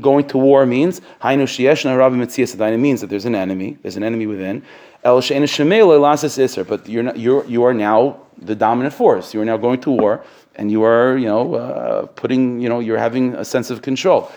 going 0.00 0.26
to 0.26 0.38
war 0.38 0.66
means 0.66 1.00
hainu 1.22 1.44
shiyeshna 1.44 1.96
rabbi 1.96 2.16
mitzias 2.16 2.78
means 2.78 3.00
that 3.00 3.08
there's 3.08 3.24
an 3.24 3.34
enemy, 3.34 3.78
there's 3.82 3.96
an 3.96 4.02
enemy 4.02 4.26
within. 4.26 4.62
El 5.04 5.20
she'ena 5.20 5.46
shemela 5.46 6.00
lasas 6.00 6.38
iser, 6.42 6.64
but 6.64 6.88
you're 6.88 7.02
not, 7.02 7.18
you're 7.18 7.44
you 7.46 7.62
are 7.62 7.74
now 7.74 8.20
the 8.38 8.54
dominant 8.54 8.94
force. 8.94 9.34
You 9.34 9.40
are 9.40 9.44
now 9.44 9.56
going 9.56 9.80
to 9.82 9.90
war 9.90 10.24
and 10.56 10.70
you 10.70 10.82
are, 10.84 11.16
you 11.16 11.26
know, 11.26 11.54
uh, 11.54 12.06
putting, 12.06 12.60
you 12.60 12.68
know, 12.68 12.80
you're 12.80 12.98
having 12.98 13.34
a 13.34 13.44
sense 13.44 13.70
of 13.70 13.82
control. 13.82 14.30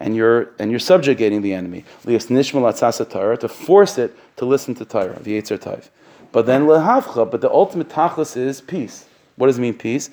And 0.00 0.14
you're 0.14 0.50
and 0.58 0.70
you're 0.70 0.80
subjugating 0.80 1.42
the 1.42 1.54
enemy. 1.54 1.84
To 2.04 3.48
force 3.48 3.98
it 3.98 4.14
to 4.36 4.44
listen 4.44 4.74
to 4.76 4.84
Torah, 4.84 5.18
the 5.20 5.40
Yetzer 5.40 5.58
Taiv. 5.58 5.88
But 6.32 6.46
then 6.46 6.66
lehavcha, 6.66 7.30
but 7.30 7.40
the 7.40 7.50
ultimate 7.50 7.88
tachlis 7.88 8.36
is 8.36 8.60
peace. 8.60 9.06
What 9.36 9.46
does 9.46 9.58
it 9.58 9.62
mean, 9.62 9.74
peace? 9.74 10.10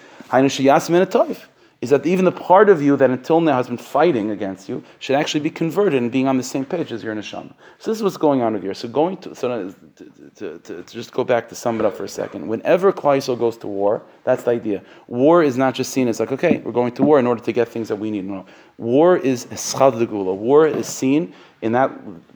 Is 1.81 1.89
that 1.89 2.05
even 2.05 2.25
the 2.25 2.31
part 2.31 2.69
of 2.69 2.81
you 2.81 2.95
that 2.97 3.09
until 3.09 3.41
now 3.41 3.57
has 3.57 3.67
been 3.67 3.77
fighting 3.77 4.31
against 4.31 4.69
you 4.69 4.83
should 4.99 5.15
actually 5.15 5.41
be 5.41 5.49
converted 5.49 6.01
and 6.01 6.11
being 6.11 6.27
on 6.27 6.37
the 6.37 6.43
same 6.43 6.65
page 6.65 6.91
as 6.91 7.03
your 7.03 7.13
neshama. 7.13 7.53
So 7.79 7.91
this 7.91 7.97
is 7.97 8.03
what's 8.03 8.17
going 8.17 8.41
on 8.41 8.55
over 8.55 8.63
here. 8.63 8.73
So 8.73 8.87
going 8.87 9.17
to 9.17 9.35
so 9.35 9.73
to, 9.95 10.05
to, 10.35 10.59
to, 10.59 10.83
to 10.83 10.93
just 10.93 11.11
go 11.11 11.23
back 11.23 11.49
to 11.49 11.55
sum 11.55 11.79
it 11.79 11.85
up 11.85 11.95
for 11.95 12.05
a 12.05 12.09
second. 12.09 12.47
Whenever 12.47 12.91
Klal 12.91 13.37
goes 13.37 13.57
to 13.57 13.67
war, 13.67 14.01
that's 14.23 14.43
the 14.43 14.51
idea. 14.51 14.81
War 15.07 15.43
is 15.43 15.57
not 15.57 15.75
just 15.75 15.91
seen 15.91 16.07
as 16.07 16.19
like 16.19 16.31
okay, 16.31 16.59
we're 16.59 16.71
going 16.71 16.93
to 16.93 17.03
war 17.03 17.19
in 17.19 17.27
order 17.27 17.43
to 17.43 17.51
get 17.51 17.67
things 17.67 17.89
that 17.89 17.97
we 17.97 18.09
need. 18.09 18.25
No, 18.25 18.45
war 18.77 19.17
is 19.17 19.45
schad 19.47 19.95
War 20.09 20.67
is 20.67 20.87
seen 20.87 21.33
in 21.61 21.73
that 21.73 21.91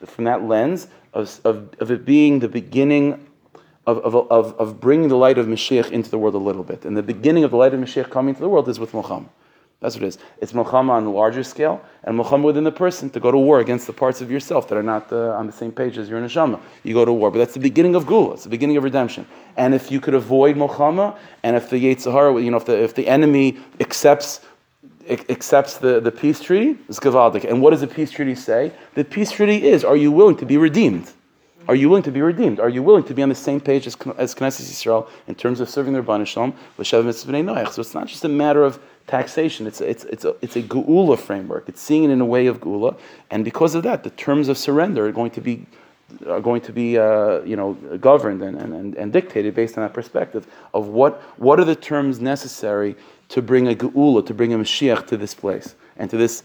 from 0.06 0.26
that 0.26 0.44
lens 0.44 0.88
of, 1.14 1.40
of, 1.44 1.70
of 1.80 1.92
it 1.92 2.06
being 2.06 2.40
the 2.40 2.48
beginning 2.48 3.26
of, 3.98 4.32
of, 4.32 4.60
of, 4.60 4.80
bringing 4.80 5.10
the 5.10 5.18
light 5.18 5.38
of 5.38 5.48
Mashiach 5.48 5.92
into 5.92 6.10
the 6.10 6.18
world 6.18 6.36
a 6.36 6.40
little 6.40 6.64
bit. 6.64 6.86
And 6.86 6.96
the 6.96 7.04
beginning 7.04 7.44
of 7.44 7.52
the 7.52 7.58
light 7.58 7.74
of 7.74 7.80
Mashiach 7.80 8.10
coming 8.10 8.36
to 8.36 8.42
the 8.42 8.50
world 8.50 8.70
is 8.70 8.80
with 8.80 8.92
milchama. 8.92 9.30
That's 9.82 9.96
what 9.96 10.04
it 10.04 10.08
is. 10.08 10.18
It's 10.40 10.52
milchama 10.52 10.90
on 10.90 11.06
a 11.06 11.12
larger 11.12 11.44
scale, 11.44 11.82
and 12.04 12.20
milchama 12.20 12.44
within 12.44 12.66
the 12.66 12.72
person 12.72 13.10
to 13.12 13.20
go 13.20 13.32
to 13.32 13.38
war 13.38 13.60
against 13.60 13.88
the 13.88 13.94
parts 13.94 14.20
of 14.20 14.30
yourself 14.30 14.68
that 14.68 14.78
are 14.78 14.84
not 14.84 15.12
uh, 15.14 15.32
on 15.32 15.48
the 15.48 15.54
same 15.54 15.72
page 15.72 15.98
as 15.98 16.10
your 16.10 16.20
neshama. 16.20 16.60
You 16.84 16.94
go 16.94 17.06
to 17.06 17.14
war, 17.14 17.32
but 17.32 17.38
that's 17.38 17.54
the 17.54 17.62
beginning 17.62 17.96
of 17.96 18.04
Geula. 18.04 18.34
It's 18.34 18.44
the 18.44 18.50
beginning 18.50 18.76
of 18.76 18.84
redemption. 18.84 19.26
And 19.56 19.74
if 19.74 19.90
you 19.90 20.02
could 20.02 20.16
avoid 20.16 20.58
milchama, 20.58 21.18
and 21.44 21.56
if 21.56 21.70
the 21.70 21.78
Yetzirah, 21.78 22.44
you 22.44 22.52
know, 22.52 22.58
if 22.58 22.66
the, 22.66 22.84
if 22.84 22.94
the 22.94 23.08
enemy 23.08 23.58
accepts 23.80 24.42
accepts 25.10 25.78
the, 25.78 26.00
the 26.00 26.12
peace 26.12 26.40
treaty, 26.40 26.78
it's 26.88 27.00
gevaldik. 27.00 27.44
And 27.44 27.62
what 27.62 27.72
does 27.72 27.82
the 27.82 27.88
peace 27.88 28.12
treaty 28.12 28.36
say? 28.36 28.72
The 28.96 29.06
peace 29.06 29.32
treaty 29.32 29.66
is: 29.66 29.86
Are 29.86 29.96
you 29.96 30.12
willing 30.12 30.38
to 30.38 30.46
be 30.46 30.58
redeemed? 30.58 31.12
Are 31.70 31.76
you 31.76 31.88
willing 31.88 32.02
to 32.02 32.12
be 32.12 32.24
redeemed? 32.24 32.60
Are 32.60 32.68
you 32.68 32.82
willing 32.82 33.04
to 33.04 33.14
be 33.14 33.22
on 33.22 33.30
the 33.30 33.36
same 33.36 33.62
page 33.62 33.86
as, 33.86 33.96
as 34.18 34.34
Knesset 34.34 34.64
Yisrael 34.64 35.08
in 35.28 35.36
terms 35.36 35.60
of 35.60 35.70
serving 35.70 35.94
the 35.94 36.02
Ribbono 36.02 36.26
Shel 36.26 36.52
Olam, 36.80 37.72
So 37.72 37.82
it's 37.82 37.94
not 37.94 38.08
just 38.08 38.26
a 38.26 38.28
matter 38.28 38.64
of 38.64 38.80
taxation. 39.06 39.68
It's, 39.68 39.80
it's, 39.80 40.04
it's, 40.06 40.26
a, 40.26 40.36
it's 40.42 40.56
a 40.56 40.64
geula 40.64 41.20
framework. 41.20 41.70
It's 41.70 41.80
seeing 41.80 42.06
it 42.06 42.10
in 42.10 42.22
a 42.22 42.26
way 42.26 42.48
of 42.48 42.60
geula. 42.60 42.98
And 43.30 43.46
because 43.46 43.76
of 43.76 43.84
that, 43.84 44.04
the 44.04 44.10
terms 44.10 44.48
of 44.48 44.58
surrender 44.58 45.06
are 45.06 45.12
going 45.12 45.30
to 45.30 45.42
be 45.42 45.68
are 46.28 46.42
going 46.42 46.62
to 46.62 46.74
be, 46.74 46.98
uh, 46.98 47.42
you 47.42 47.56
know, 47.56 47.76
governed 48.02 48.42
and, 48.42 48.58
and, 48.60 48.96
and 48.96 49.14
dictated 49.14 49.54
based 49.54 49.78
on 49.78 49.84
that 49.84 49.94
perspective 49.94 50.48
of 50.74 50.88
what, 50.88 51.22
what 51.38 51.60
are 51.60 51.66
the 51.66 51.76
terms 51.76 52.20
necessary 52.20 52.96
to 53.28 53.44
bring 53.44 53.68
a 53.68 53.76
geula, 53.76 54.26
to 54.26 54.34
bring 54.34 54.52
a 54.52 54.58
Mashiach 54.58 55.06
to 55.06 55.18
this 55.18 55.36
place 55.36 55.76
and 55.98 56.10
to 56.10 56.18
this 56.18 56.42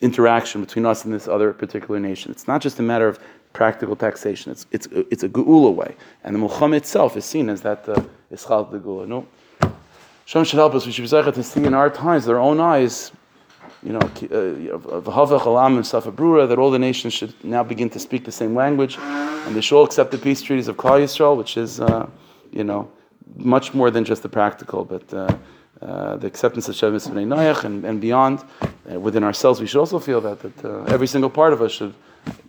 interaction 0.00 0.60
between 0.60 0.86
us 0.86 1.04
and 1.04 1.12
this 1.12 1.26
other 1.26 1.52
particular 1.52 1.98
nation. 1.98 2.30
It's 2.30 2.46
not 2.46 2.60
just 2.60 2.78
a 2.78 2.82
matter 2.82 3.08
of 3.08 3.18
practical 3.58 3.96
taxation. 3.96 4.46
It's, 4.54 4.64
it's, 4.70 4.86
it's 5.12 5.24
a 5.28 5.28
geula 5.28 5.72
way. 5.74 5.92
And 6.22 6.30
the 6.34 6.40
milchama 6.44 6.76
itself 6.76 7.16
is 7.16 7.24
seen 7.24 7.46
as 7.54 7.60
that 7.62 7.88
uh, 7.88 7.94
ischal 8.32 8.70
the 8.70 8.78
geula. 8.78 9.04
No? 9.14 9.26
Shem 10.30 10.44
should 10.44 10.60
help 10.64 10.74
us. 10.76 10.86
We 10.86 10.92
should 10.92 11.10
be 11.10 11.32
to 11.40 11.42
see 11.42 11.64
in 11.64 11.74
our 11.74 11.90
times, 11.90 12.22
their 12.30 12.38
own 12.38 12.58
eyes, 12.60 12.94
you 13.82 13.92
know, 13.94 14.00
v'havach 14.00 15.44
alam 15.46 15.76
and 15.76 15.86
Safa 15.86 16.10
that 16.50 16.58
all 16.62 16.70
the 16.70 16.78
nations 16.78 17.12
should 17.18 17.34
now 17.42 17.64
begin 17.72 17.88
to 17.96 17.98
speak 17.98 18.22
the 18.24 18.36
same 18.42 18.54
language, 18.54 18.94
and 19.44 19.56
they 19.56 19.62
should 19.64 19.76
all 19.78 19.86
accept 19.90 20.10
the 20.10 20.18
peace 20.18 20.40
treaties 20.46 20.68
of 20.68 20.76
Klal 20.76 20.98
Yisrael, 21.04 21.36
which 21.36 21.56
is, 21.56 21.80
uh, 21.80 22.06
you 22.58 22.64
know, 22.70 22.82
much 23.36 23.74
more 23.78 23.90
than 23.90 24.04
just 24.04 24.22
the 24.22 24.28
practical, 24.28 24.84
but 24.84 25.06
uh, 25.14 25.18
uh, 25.80 26.16
the 26.22 26.26
acceptance 26.32 26.68
of 26.68 26.74
Shevis 26.74 27.08
B'nai 27.08 27.26
Noach 27.34 27.64
and, 27.64 27.84
and 27.84 28.00
beyond. 28.00 28.36
Uh, 28.40 29.00
within 29.00 29.24
ourselves, 29.24 29.60
we 29.60 29.66
should 29.66 29.80
also 29.84 29.98
feel 29.98 30.20
that 30.20 30.38
that 30.44 30.58
uh, 30.64 30.94
every 30.94 31.08
single 31.14 31.32
part 31.40 31.52
of 31.56 31.60
us 31.66 31.72
should 31.78 31.94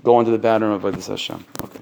go 0.03 0.19
into 0.19 0.31
the 0.31 0.37
banner 0.37 0.71
of 0.71 0.81
Avodas 0.81 1.07
Hashem. 1.07 1.43
Okay. 1.63 1.79